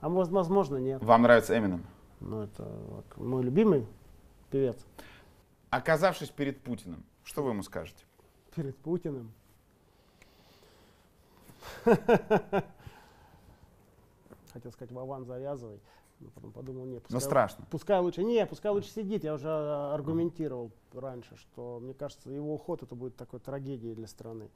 А 0.00 0.08
воз- 0.08 0.28
возможно, 0.28 0.76
нет. 0.76 1.02
Вам 1.02 1.22
нравится 1.22 1.58
Эминем? 1.58 1.84
Но 2.20 2.44
это 2.44 2.70
мой 3.16 3.42
любимый 3.42 3.86
певец. 4.50 4.76
Оказавшись 5.70 6.28
перед 6.28 6.60
Путиным, 6.60 7.02
что 7.24 7.42
вы 7.42 7.50
ему 7.50 7.64
скажете? 7.64 8.04
Перед 8.54 8.76
Путиным. 8.78 9.32
Хотел 11.84 12.62
сказать, 14.72 14.92
Вован, 14.92 15.24
завязывай. 15.24 15.80
Но 16.22 16.30
потом 16.30 16.52
подумал, 16.52 16.84
не, 16.86 16.94
Ну 16.94 17.00
пускай, 17.00 17.20
страшно. 17.20 17.66
пускай 17.70 18.00
лучше, 18.00 18.22
не, 18.22 18.46
пускай 18.46 18.70
лучше 18.70 18.88
сидит. 18.90 19.24
Я 19.24 19.34
уже 19.34 19.48
а, 19.48 19.94
аргументировал 19.94 20.70
раньше, 20.92 21.36
что 21.36 21.78
мне 21.80 21.94
кажется, 21.94 22.30
его 22.30 22.54
уход 22.54 22.82
это 22.82 22.94
будет 22.94 23.16
такой 23.16 23.40
трагедией 23.40 23.94
для 23.94 24.06
страны. 24.06 24.50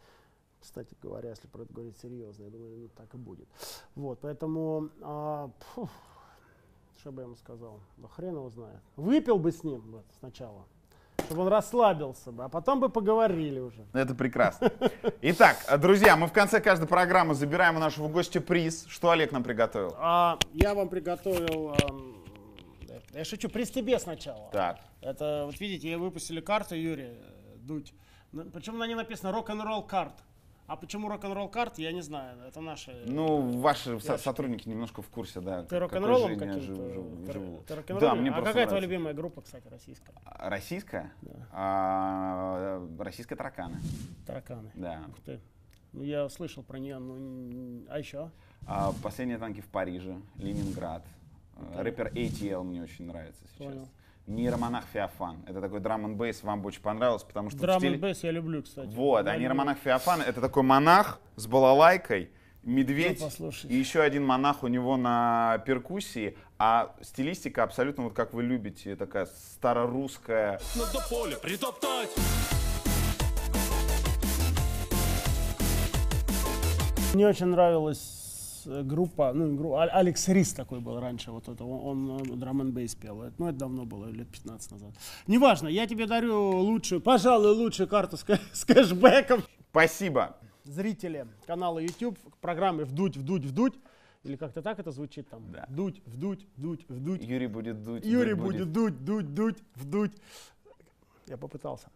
Кстати 0.60 0.96
говоря, 1.02 1.30
если 1.30 1.46
про 1.48 1.62
это 1.62 1.72
говорить 1.72 1.98
серьезно, 1.98 2.44
я 2.44 2.50
думаю, 2.50 2.76
ну, 2.78 2.88
так 2.96 3.14
и 3.14 3.18
будет. 3.18 3.48
Вот, 3.94 4.20
поэтому, 4.20 4.90
а, 5.02 5.50
фу, 5.74 5.88
что 6.98 7.12
бы 7.12 7.22
я 7.22 7.26
ему 7.26 7.36
сказал? 7.36 7.80
Да 7.98 8.08
хрен 8.08 8.34
его 8.34 8.48
знает. 8.48 8.80
Выпил 8.96 9.38
бы 9.38 9.52
с 9.52 9.62
ним 9.64 9.82
вот, 9.92 10.04
сначала, 10.18 10.64
чтобы 11.26 11.42
он 11.42 11.48
расслабился 11.48 12.32
бы, 12.32 12.44
а 12.44 12.48
потом 12.48 12.80
бы 12.80 12.88
поговорили 12.88 13.60
уже. 13.60 13.84
Это 13.92 14.14
прекрасно. 14.14 14.70
Итак, 15.22 15.56
э, 15.68 15.76
друзья, 15.76 16.16
мы 16.16 16.26
в 16.28 16.32
конце 16.32 16.60
каждой 16.60 16.86
программы 16.88 17.34
забираем 17.34 17.76
у 17.76 17.78
нашего 17.80 18.08
гостя 18.08 18.40
приз. 18.40 18.86
Что 18.88 19.10
Олег 19.10 19.32
нам 19.32 19.42
приготовил? 19.42 19.94
А, 19.98 20.38
я 20.54 20.74
вам 20.74 20.88
приготовил, 20.88 21.74
ам, 21.88 22.24
я 23.12 23.24
шучу, 23.24 23.48
приз 23.48 23.70
тебе 23.70 23.98
сначала. 23.98 24.48
Так. 24.52 24.78
Это, 25.00 25.42
вот 25.46 25.58
видите, 25.60 25.90
я 25.90 25.98
выпустили 25.98 26.40
карту, 26.40 26.74
Юрий, 26.74 27.10
э, 27.10 27.56
Дудь. 27.56 27.92
На- 28.32 28.44
Причем 28.44 28.78
на 28.78 28.86
ней 28.86 28.94
написано 28.94 29.32
рок-н-ролл 29.32 29.82
карт. 29.82 30.14
А 30.66 30.74
почему 30.76 31.08
рок-н-ролл 31.08 31.48
карт, 31.48 31.78
я 31.78 31.92
не 31.92 32.00
знаю. 32.02 32.38
Это 32.46 32.60
наши... 32.60 32.90
Ну, 33.06 33.60
ваши 33.60 34.00
со- 34.00 34.12
Ящики. 34.12 34.24
сотрудники 34.24 34.68
немножко 34.68 35.00
в 35.00 35.08
курсе, 35.08 35.40
да. 35.40 35.62
ты 35.62 35.78
рок-н-роллом 35.78 36.32
я 36.32 36.38
каким-то? 36.38 36.60
живу- 36.60 37.24
Ты- 37.26 37.32
живу. 37.32 37.62
ты 37.66 37.74
рок-н-роллер? 37.76 38.00
Да, 38.10 38.14
мне 38.16 38.30
А 38.30 38.32
просто 38.32 38.50
какая 38.50 38.66
твоя 38.66 38.80
нравится. 38.80 38.86
любимая 38.90 39.14
группа, 39.14 39.42
кстати, 39.42 39.68
российская? 39.68 40.12
Российская? 40.24 41.12
А, 41.52 42.84
Российская 42.98 43.36
тараканы. 43.36 43.80
Тараканы. 44.26 44.70
Да. 44.74 45.02
Ух 45.08 45.20
ты. 45.24 45.40
Ну, 45.92 46.02
я 46.02 46.28
слышал 46.28 46.62
про 46.64 46.78
нее, 46.78 46.98
ну, 46.98 47.84
а 47.88 47.98
еще? 47.98 48.30
А, 48.66 48.92
Последние 49.02 49.38
танки 49.38 49.60
в 49.60 49.68
Париже, 49.68 50.20
Ленинград. 50.36 51.04
А, 51.56 51.82
Рэпер 51.82 52.08
ATL 52.12 52.62
мне 52.64 52.82
очень 52.82 53.06
нравится 53.06 53.42
сейчас. 53.46 53.58
Понял. 53.66 53.88
Нейромонах 54.26 54.84
Феофан. 54.92 55.36
Это 55.46 55.60
такой 55.60 55.78
драм 55.80 56.04
н 56.04 56.16
бейс, 56.16 56.42
вам 56.42 56.60
бы 56.60 56.68
очень 56.68 56.82
понравилось, 56.82 57.22
потому 57.22 57.50
что 57.50 57.60
Драм 57.60 57.78
стиле- 57.80 57.94
н 57.94 58.00
бейс 58.00 58.24
я 58.24 58.32
люблю, 58.32 58.62
кстати. 58.62 58.92
Вот, 58.92 59.24
Я 59.24 59.32
а 59.32 59.36
нейромонах 59.36 59.78
Феофан 59.78 60.20
это 60.20 60.40
такой 60.40 60.64
монах 60.64 61.20
с 61.36 61.46
балалайкой, 61.46 62.30
медведь 62.64 63.20
Ну, 63.38 63.50
и 63.68 63.76
еще 63.76 64.00
один 64.00 64.24
монах 64.24 64.64
у 64.64 64.66
него 64.66 64.96
на 64.96 65.62
перкуссии, 65.64 66.36
а 66.58 66.96
стилистика 67.02 67.62
абсолютно 67.62 68.02
вот 68.04 68.14
как 68.14 68.32
вы 68.34 68.42
любите, 68.42 68.96
такая 68.96 69.26
старорусская. 69.26 70.58
Надо 70.74 70.98
поле 71.08 71.36
притоптать. 71.36 72.10
Мне 77.14 77.28
очень 77.28 77.46
нравилась 77.46 77.98
э, 77.98 78.25
группа, 78.66 79.32
ну, 79.32 79.54
игру, 79.54 79.74
А- 79.74 79.84
Алекс 79.84 80.28
Рис 80.28 80.52
такой 80.52 80.80
был 80.80 81.00
раньше, 81.00 81.30
вот 81.30 81.48
это, 81.48 81.64
он, 81.64 82.10
он 82.10 82.38
драм 82.38 82.60
н 82.60 82.72
бейс 82.72 82.94
пел, 82.94 83.22
Это- 83.22 83.34
ну, 83.38 83.48
это 83.48 83.58
давно 83.58 83.84
было, 83.84 84.06
лет 84.06 84.28
15 84.28 84.70
назад. 84.72 84.92
Неважно, 85.26 85.68
я 85.68 85.86
тебе 85.86 86.06
дарю 86.06 86.58
лучшую, 86.58 87.00
пожалуй, 87.00 87.52
лучшую 87.52 87.88
карту 87.88 88.16
с, 88.16 88.24
кэ- 88.24 88.40
с 88.52 88.64
кэшбэком. 88.64 89.42
Спасибо. 89.70 90.36
Зрители 90.64 91.26
канала 91.46 91.78
YouTube 91.78 92.18
к 92.30 92.36
программе 92.38 92.84
«Вдуть, 92.84 93.16
вдуть, 93.16 93.44
вдуть», 93.44 93.74
или 94.24 94.34
как-то 94.36 94.60
так 94.62 94.78
это 94.80 94.90
звучит 94.90 95.28
там, 95.28 95.52
Да. 95.52 95.66
«Дуть, 95.68 96.02
вдуть, 96.06 96.46
вдуть, 96.56 96.84
вдуть». 96.88 97.22
Юрий 97.22 97.46
будет 97.46 97.82
дуть. 97.84 98.04
Юрий 98.04 98.34
будет 98.34 98.72
дуть, 98.72 99.04
дуть, 99.04 99.32
дуть, 99.34 99.58
вдуть. 99.76 100.12
Я 101.28 101.36
попытался. 101.36 101.88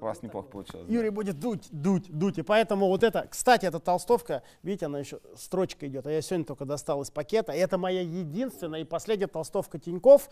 У 0.00 0.04
вас 0.04 0.22
неплохо 0.22 0.46
получилось. 0.48 0.86
да. 0.86 0.92
Юрий 0.94 1.10
будет 1.10 1.40
дуть, 1.40 1.66
дуть, 1.72 2.08
дуть. 2.08 2.38
И 2.38 2.42
поэтому 2.42 2.86
вот 2.86 3.02
это, 3.02 3.26
кстати, 3.28 3.66
эта 3.66 3.80
толстовка, 3.80 4.42
видите, 4.62 4.86
она 4.86 5.00
еще 5.00 5.18
строчка 5.36 5.88
идет, 5.88 6.06
а 6.06 6.12
я 6.12 6.22
сегодня 6.22 6.44
только 6.46 6.64
достал 6.64 7.02
из 7.02 7.10
пакета. 7.10 7.50
И 7.52 7.58
это 7.58 7.78
моя 7.78 8.02
единственная 8.02 8.80
и 8.82 8.84
последняя 8.84 9.26
толстовка 9.26 9.78
Тиньков. 9.80 10.28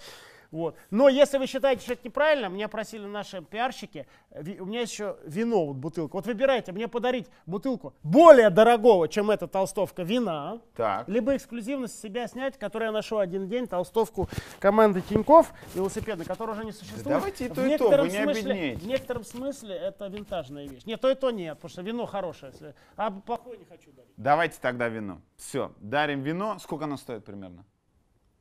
Вот. 0.53 0.77
Но 0.93 1.09
если 1.09 1.39
вы 1.39 1.49
считаете, 1.49 1.83
что 1.83 1.95
это 1.95 2.03
неправильно, 2.05 2.47
меня 2.47 2.69
просили 2.69 3.05
наши 3.05 3.43
пиарщики, 3.43 4.07
у 4.31 4.65
меня 4.67 4.81
есть 4.81 4.93
еще 4.93 5.17
вино, 5.25 5.67
вот 5.67 5.75
бутылка. 5.77 6.15
Вот 6.15 6.27
выбирайте, 6.27 6.71
мне 6.71 6.87
подарить 6.87 7.27
бутылку 7.47 7.95
более 8.05 8.49
дорогого, 8.51 9.09
чем 9.09 9.33
эта 9.33 9.49
толстовка 9.49 10.05
вина, 10.05 10.61
Так. 10.77 11.09
либо 11.09 11.35
эксклюзивность 11.35 11.99
с 11.99 12.01
себя 12.01 12.29
снять, 12.29 12.57
которую 12.57 12.87
я 12.91 12.93
ношу 12.93 13.19
один 13.19 13.49
день, 13.49 13.67
толстовку 13.67 14.29
команды 14.61 15.01
Тиньков 15.01 15.53
велосипедной, 15.75 16.25
которая 16.25 16.55
уже 16.55 16.65
не 16.65 16.71
существует. 16.71 17.05
давайте 17.09 17.47
и 17.47 17.49
то, 17.49 17.67
и 17.67 17.77
то, 17.77 17.89
вы 17.89 18.09
не 18.09 18.11
смысле- 18.23 18.31
обеднеете. 18.53 18.81
В 18.81 18.87
некотором 18.87 19.25
смысле 19.25 19.56
это 19.65 20.07
винтажная 20.09 20.67
вещь. 20.67 20.85
Нет, 20.85 21.01
то 21.01 21.11
и 21.11 21.15
то 21.15 21.31
нет, 21.31 21.55
потому 21.57 21.71
что 21.71 21.83
вино 21.83 22.07
хорошее. 22.07 22.53
если- 22.53 22.75
А 22.97 23.11
плохое 23.11 23.59
не 23.59 23.65
хочу 23.65 23.93
дарить. 23.93 24.13
Давайте 24.17 24.59
тогда 24.61 24.89
вино. 24.89 25.21
Все, 25.37 25.73
дарим 25.81 26.23
вино. 26.23 26.59
Сколько 26.59 26.85
оно 26.85 26.97
стоит 26.97 27.25
примерно? 27.25 27.65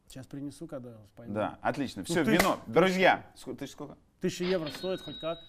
Сейчас 0.07 0.28
принесу, 0.28 0.68
когда 0.68 0.97
пойму. 1.16 1.34
Да, 1.34 1.57
отлично. 1.61 2.03
Все, 2.03 2.24
тысяч- 2.24 2.39
вино. 2.39 2.59
Друзья, 2.68 3.26
ск- 3.36 3.55
тысяч 3.55 3.72
сколько? 3.74 3.97
Тысяча 4.22 4.43
евро 4.43 4.68
стоит 4.70 5.01
хоть 5.01 5.20
как. 5.20 5.39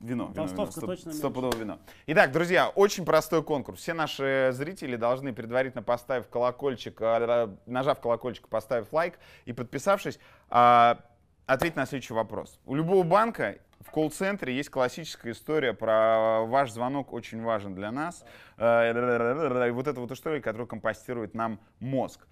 Вино, 0.00 0.24
вино, 0.28 0.34
Толстовка 0.34 0.62
вино. 0.62 0.70
Стоп- 0.70 0.86
точно. 0.96 1.12
Стопудово 1.12 1.56
вино. 1.56 1.78
Итак, 2.06 2.32
друзья, 2.32 2.68
очень 2.70 3.04
простой 3.04 3.42
конкурс. 3.42 3.80
Все 3.80 3.92
наши 3.92 4.48
зрители 4.52 4.96
должны, 4.96 5.32
предварительно 5.34 5.82
поставив 5.82 6.28
колокольчик, 6.28 6.98
а, 7.02 7.54
нажав 7.66 8.00
колокольчик, 8.00 8.48
поставив 8.48 8.90
лайк 8.92 9.18
и 9.44 9.52
подписавшись, 9.52 10.18
а, 10.48 11.00
ответить 11.46 11.76
на 11.76 11.84
следующий 11.84 12.14
вопрос. 12.14 12.58
У 12.64 12.74
любого 12.74 13.02
банка 13.02 13.58
в 13.80 13.90
колл-центре 13.90 14.54
есть 14.54 14.70
классическая 14.70 15.32
история 15.32 15.72
про 15.72 16.44
ваш 16.44 16.70
звонок 16.70 17.12
очень 17.12 17.42
важен 17.42 17.74
для 17.74 17.90
нас. 17.90 18.24
Э, 18.56 19.68
И 19.68 19.70
вот 19.70 19.86
это 19.86 20.00
вот 20.00 20.12
история, 20.12 20.40
которая 20.40 20.66
компостирует 20.66 21.34
нам 21.34 21.60
мозг. 21.80 22.26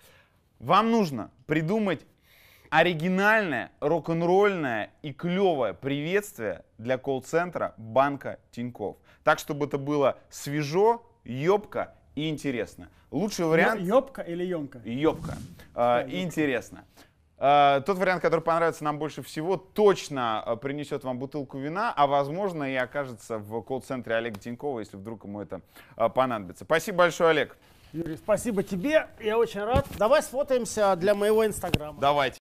Вам 0.59 0.91
нужно 0.91 1.31
придумать 1.47 2.07
оригинальное, 2.71 3.71
рок-н-ролльное 3.81 4.91
и 5.03 5.13
клевое 5.13 5.73
приветствие 5.73 6.65
для 6.77 6.99
колл-центра 6.99 7.75
банка 7.79 8.39
Тиньков. 8.51 8.97
Так, 9.25 9.39
чтобы 9.39 9.67
это 9.67 9.79
было 9.79 10.19
свежо, 10.29 11.03
ёбко 11.25 11.95
и 12.15 12.29
интересно. 12.29 12.91
Лучший 13.11 13.47
вариант... 13.47 13.81
Ёбка 13.81 14.21
или 14.21 14.45
емка? 14.45 14.83
Ёбка. 14.85 15.39
А, 15.75 16.03
и 16.03 16.23
интересно. 16.23 16.85
А, 17.39 17.81
Тот 17.83 17.99
вариант, 17.99 18.23
который 18.23 18.41
понравится 18.41 18.83
нам 18.85 18.99
больше 18.99 19.23
всего, 19.23 19.57
точно 19.57 20.43
а, 20.43 20.57
принесет 20.57 21.05
вам 21.05 21.19
бутылку 21.19 21.59
вина, 21.59 21.93
а 21.97 22.07
возможно 22.07 22.65
и 22.65 22.75
окажется 22.75 23.39
в 23.39 23.63
колл-центре 23.63 24.17
Олега 24.17 24.41
Тинькова, 24.41 24.81
если 24.81 24.97
вдруг 24.97 25.25
ему 25.25 25.41
это 25.41 25.61
а, 25.97 26.09
понадобится. 26.09 26.65
Спасибо 26.65 26.99
большое, 26.99 27.31
Олег. 27.31 27.57
Юрий, 27.93 28.17
спасибо 28.17 28.63
тебе. 28.63 29.09
Я 29.21 29.39
очень 29.39 29.63
рад. 29.63 29.87
Давай 29.97 30.23
сфотаемся 30.23 30.95
для 30.97 31.15
моего 31.15 31.47
инстаграма. 31.47 31.99
Давайте. 32.01 32.38